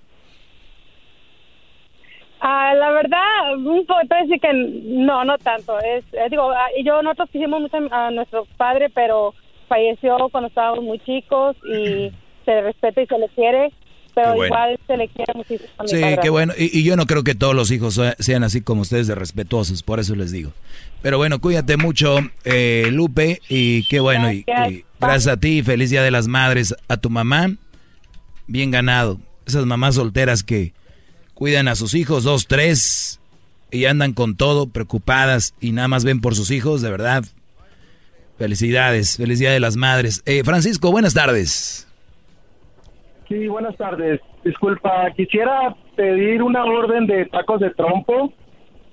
[2.40, 5.78] Ah, la verdad, un poco decir que no, no tanto.
[5.80, 9.34] Es, eh, digo, ah, yo nosotros quisimos mucho a nuestro padre, pero
[9.68, 12.10] falleció cuando estábamos muy chicos y
[12.44, 13.72] se respeta y se le quiere,
[14.14, 15.68] pero igual se le quiere muchísimo.
[15.84, 16.54] sí, qué bueno.
[16.56, 20.00] Y, yo no creo que todos los hijos sean así como ustedes de respetuosos, por
[20.00, 20.52] eso les digo.
[21.02, 24.32] Pero bueno, cuídate mucho, eh, Lupe, y qué bueno.
[24.32, 27.48] Y, y gracias a ti, feliz Día de las Madres, a tu mamá,
[28.46, 29.20] bien ganado.
[29.46, 30.72] Esas mamás solteras que
[31.40, 33.18] cuidan a sus hijos, dos, tres,
[33.70, 37.24] y andan con todo, preocupadas y nada más ven por sus hijos, de verdad.
[38.36, 40.22] Felicidades, felicidades de las madres.
[40.26, 41.88] Eh, Francisco, buenas tardes.
[43.26, 44.20] Sí, buenas tardes.
[44.44, 48.34] Disculpa, quisiera pedir una orden de tacos de trompo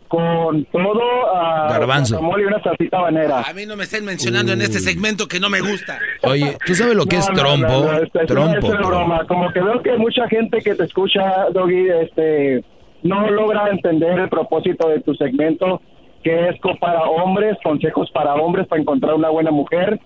[0.07, 2.19] con todo a Garbanzo.
[2.37, 3.41] y una salsita banera.
[3.41, 5.99] A mí no me estén mencionando en este segmento que no me gusta.
[6.23, 7.89] Oye, ¿tú sabes lo que es trompo?
[8.27, 8.67] trompo.
[8.69, 9.25] broma.
[9.27, 12.63] Como que veo que mucha gente que te escucha, Doggy, este,
[13.03, 15.81] no logra entender el propósito de tu segmento,
[16.23, 19.99] que es para hombres, consejos para hombres para encontrar una buena mujer.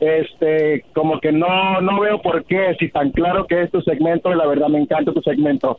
[0.00, 4.32] Este, como que no, no veo por qué, si tan claro que es tu segmento,
[4.32, 5.78] y la verdad me encanta tu segmento.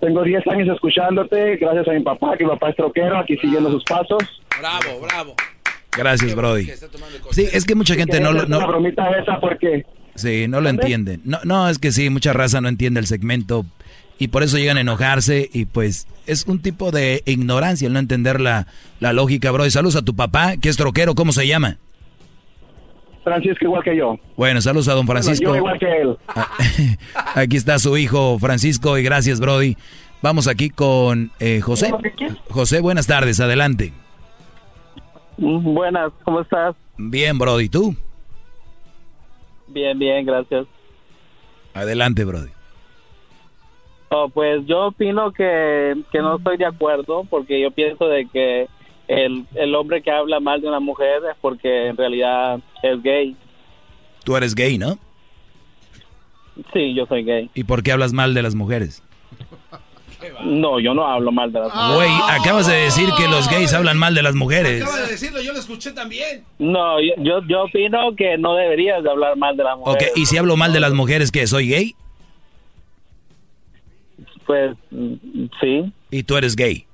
[0.00, 3.70] Tengo 10 años escuchándote, gracias a mi papá, que mi papá es troquero, aquí siguiendo
[3.70, 4.22] sus pasos.
[4.58, 5.34] Bravo, bravo.
[5.96, 6.70] Gracias, Brody.
[7.30, 8.46] Sí, es que mucha gente no lo...
[8.46, 9.84] No, bromita esa porque...
[10.14, 11.20] Sí, no lo entienden.
[11.24, 13.64] No, no, es que sí, mucha raza no entiende el segmento
[14.18, 17.98] y por eso llegan a enojarse y pues es un tipo de ignorancia el no
[17.98, 18.66] entender la,
[19.00, 19.70] la lógica, Brody.
[19.70, 21.78] Saludos a tu papá, que es troquero, ¿cómo se llama?
[23.28, 24.16] Francisco igual que yo.
[24.36, 25.44] Bueno, saludos a don Francisco.
[25.44, 26.16] yo igual que él.
[27.34, 29.76] Aquí está su hijo Francisco y gracias Brody.
[30.20, 31.92] Vamos aquí con eh, José.
[32.50, 33.92] José, buenas tardes, adelante.
[35.36, 36.74] Mm, buenas, ¿cómo estás?
[36.96, 37.94] Bien, Brody, ¿tú?
[39.68, 40.66] Bien, bien, gracias.
[41.72, 42.50] Adelante, Brody.
[44.08, 48.68] Oh, pues yo opino que, que no estoy de acuerdo porque yo pienso de que
[49.08, 53.36] el, el hombre que habla mal de una mujer es porque en realidad es gay.
[54.24, 54.98] Tú eres gay, ¿no?
[56.72, 57.50] Sí, yo soy gay.
[57.54, 59.02] ¿Y por qué hablas mal de las mujeres?
[60.44, 61.94] No, yo no hablo mal de las mujeres.
[61.94, 64.82] Güey, acabas de decir que los gays hablan mal de las mujeres.
[64.82, 66.44] Acabas de decirlo, yo lo escuché también.
[66.58, 70.10] No, yo, yo opino que no deberías de hablar mal de las mujeres.
[70.10, 71.94] Ok, ¿y si hablo mal de las mujeres, que soy gay?
[74.44, 74.76] Pues,
[75.60, 75.92] sí.
[76.10, 76.87] ¿Y tú eres gay?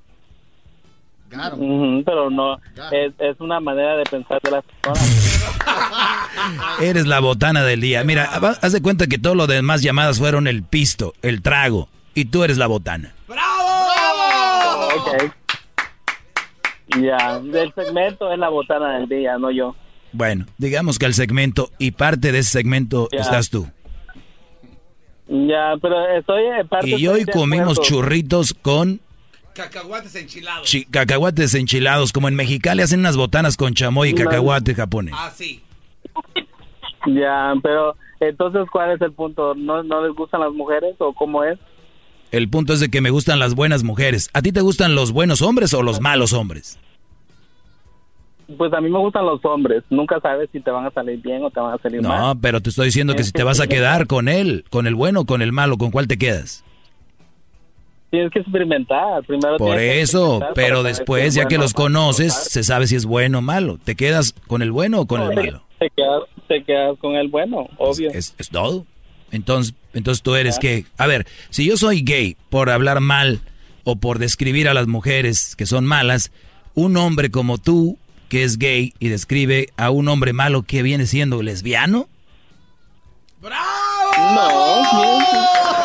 [2.05, 2.57] Pero no,
[2.91, 5.61] es, es, una manera de pensar de las personas.
[6.81, 8.03] Eres la botana del día.
[8.03, 12.25] Mira, haz de cuenta que todo lo demás llamadas fueron el pisto, el trago, y
[12.25, 13.13] tú eres la botana.
[13.27, 13.85] ¡Bravo!
[14.27, 14.87] ¡Bravo!
[14.97, 15.33] Ok.
[17.01, 19.75] Ya, el segmento es la botana del día, no yo.
[20.11, 23.67] Bueno, digamos que el segmento y parte de ese segmento estás tú.
[25.27, 29.01] Ya, pero estoy parte Y hoy comimos churritos con
[29.55, 30.69] Cacahuates enchilados.
[30.91, 35.15] cacahuates enchilados, como en Mexicali hacen unas botanas con chamoy y cacahuate japonés.
[35.17, 35.61] Ah, sí.
[37.07, 39.53] Ya, pero entonces, ¿cuál es el punto?
[39.53, 41.59] ¿No, ¿No les gustan las mujeres o cómo es?
[42.31, 44.31] El punto es de que me gustan las buenas mujeres.
[44.33, 46.79] ¿A ti te gustan los buenos hombres o los malos hombres?
[48.57, 49.83] pues a mí me gustan los hombres.
[49.89, 52.19] Nunca sabes si te van a salir bien o te van a salir mal.
[52.19, 54.95] No, pero te estoy diciendo que si te vas a quedar con él, con el
[54.95, 56.63] bueno o con el malo, ¿con cuál te quedas?
[58.15, 59.25] Tienes que experimentar.
[59.25, 63.41] Primero Por eso, pero después, ya que los conoces, se sabe si es bueno o
[63.41, 63.77] malo.
[63.77, 65.63] ¿Te quedas con el bueno o con el malo?
[65.79, 68.11] Te quedas, te quedas con el bueno, obvio.
[68.11, 68.85] Es, es todo.
[69.31, 73.41] Entonces, entonces tú eres que, a ver, si yo soy gay por hablar mal
[73.83, 76.31] o por describir a las mujeres que son malas,
[76.73, 77.97] un hombre como tú
[78.29, 82.07] que es gay y describe a un hombre malo que viene siendo lesbiano?
[83.41, 85.84] No.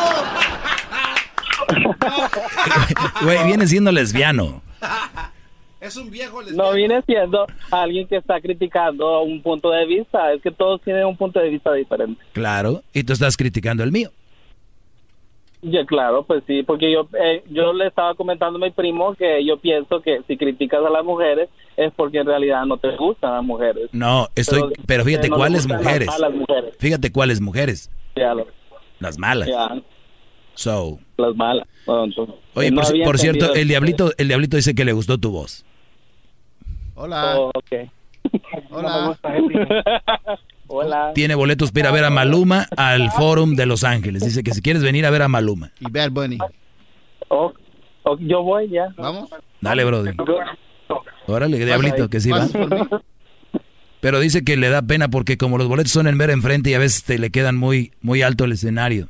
[3.23, 4.61] Güey, viene siendo lesbiano.
[5.81, 6.69] Es un viejo lesbiano.
[6.69, 10.31] No viene siendo alguien que está criticando un punto de vista.
[10.31, 12.23] Es que todos tienen un punto de vista diferente.
[12.33, 14.11] Claro, y tú estás criticando el mío.
[15.63, 19.45] Ya, claro, pues sí, porque yo eh, yo le estaba comentando a mi primo que
[19.45, 23.33] yo pienso que si criticas a las mujeres es porque en realidad no te gustan
[23.33, 23.89] las mujeres.
[23.91, 26.09] No, estoy, pero, fíjate cuáles mujeres.
[26.79, 27.91] Fíjate cuáles mujeres.
[28.99, 29.49] las malas.
[30.55, 30.99] So.
[31.17, 31.67] Las malas.
[32.53, 32.71] Oye,
[33.05, 35.65] por, cierto, el diablito, el diablito dice que le gustó tu voz.
[36.95, 37.39] Hola.
[37.39, 37.51] Oh,
[38.69, 39.17] Hola.
[40.67, 41.11] Hola.
[41.13, 44.23] Tiene boletos para ir a ver a Maluma al Forum de Los Ángeles.
[44.23, 45.71] Dice que si quieres venir a ver a Maluma.
[45.79, 46.37] Y Bad Bunny.
[47.27, 47.51] Oh,
[48.03, 48.87] oh, yo voy ya.
[48.95, 49.29] Vamos.
[49.59, 50.15] Dale, brother.
[51.27, 52.47] Órale, diablito, que sí va.
[53.99, 56.73] Pero dice que le da pena porque como los boletos son en ver enfrente y
[56.73, 59.07] a veces te le quedan muy, muy alto el escenario.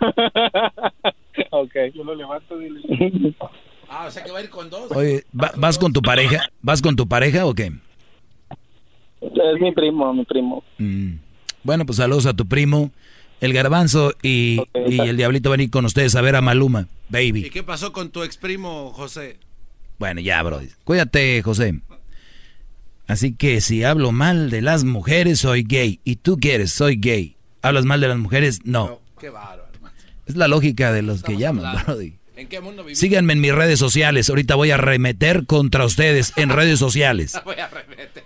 [1.50, 2.56] ok, yo lo levanto
[3.88, 4.90] Ah, o sea que va a ir con dos.
[4.92, 6.48] Oye, ¿vas con tu pareja?
[6.62, 7.72] ¿Vas con tu pareja o qué?
[9.20, 10.64] Es mi primo, mi primo.
[10.78, 11.14] Mm.
[11.62, 12.90] Bueno, pues saludos a tu primo,
[13.40, 16.88] el garbanzo y, y el diablito van a ir con ustedes a ver a Maluma,
[17.08, 17.46] baby.
[17.46, 19.38] ¿Y qué pasó con tu ex primo, José?
[19.98, 20.60] Bueno, ya, bro.
[20.84, 21.80] Cuídate, José.
[23.06, 26.00] Así que si hablo mal de las mujeres, soy gay.
[26.04, 26.72] ¿Y tú quieres?
[26.72, 27.36] Soy gay.
[27.62, 28.60] ¿Hablas mal de las mujeres?
[28.64, 29.00] No.
[29.18, 29.63] qué bárbaro.
[30.26, 32.18] Es la lógica de los que llaman, Brody.
[32.36, 34.28] ¿En qué mundo Síganme en mis redes sociales.
[34.28, 37.38] Ahorita voy a remeter contra ustedes en redes sociales.
[37.44, 38.24] voy a remeter.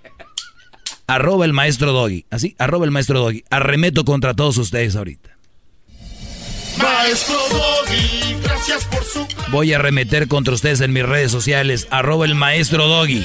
[1.07, 2.27] Arroba el maestro Doggy.
[2.31, 3.45] Así, arroba el maestro Doggy.
[3.51, 5.37] Arremeto contra todos ustedes ahorita.
[6.79, 9.27] Maestro Doggy, gracias por su...
[9.51, 11.89] Voy a remeter contra ustedes en mis redes sociales.
[11.91, 13.25] Arroba el maestro Doggy.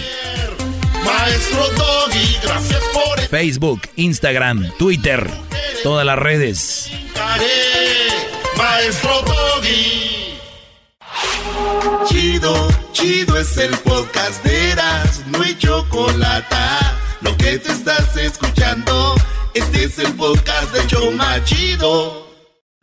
[1.05, 3.19] Maestro Doggy, gracias por...
[3.27, 5.29] Facebook, Instagram, Twitter,
[5.83, 6.89] todas las redes.
[8.63, 10.39] Maestro Doggy.
[12.07, 16.55] Chido, chido es el podcast de Eras, no hay chocolate.
[17.19, 19.15] Lo que te estás escuchando,
[19.53, 22.23] este es el podcast de Choma Chido.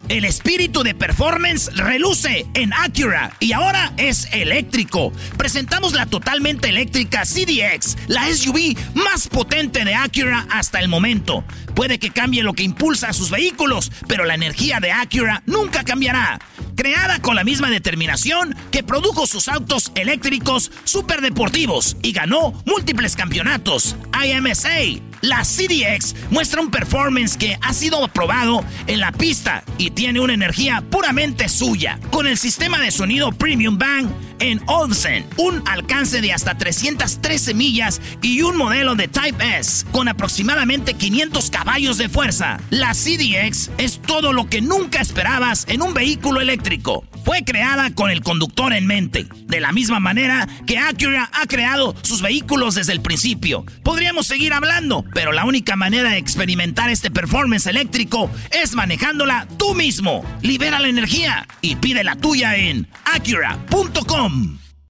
[0.08, 5.12] El espíritu de performance reluce en Acura y ahora es eléctrico.
[5.36, 11.44] Presentamos la totalmente eléctrica CDX, la SUV más potente de Acura hasta el momento.
[11.74, 15.84] Puede que cambie lo que impulsa a sus vehículos, pero la energía de Acura nunca
[15.84, 16.38] cambiará.
[16.76, 23.96] Creada con la misma determinación que produjo sus autos eléctricos superdeportivos y ganó múltiples campeonatos.
[24.24, 30.20] IMSA, la CDX muestra un performance que ha sido aprobado en la pista y tiene
[30.20, 31.98] una energía puramente suya.
[32.10, 34.08] Con el sistema de sonido Premium Bang
[34.40, 40.08] en Olsen, un alcance de hasta 313 millas y un modelo de Type S con
[40.08, 42.58] aproximadamente 500 caballos de fuerza.
[42.70, 47.04] La CDX es todo lo que nunca esperabas en un vehículo eléctrico.
[47.24, 51.94] Fue creada con el conductor en mente, de la misma manera que Acura ha creado
[52.02, 53.64] sus vehículos desde el principio.
[53.82, 59.74] Podríamos seguir hablando, pero la única manera de experimentar este performance eléctrico es manejándola tú
[59.74, 60.24] mismo.
[60.42, 64.29] Libera la energía y pide la tuya en acura.com.
[64.30, 64.59] come.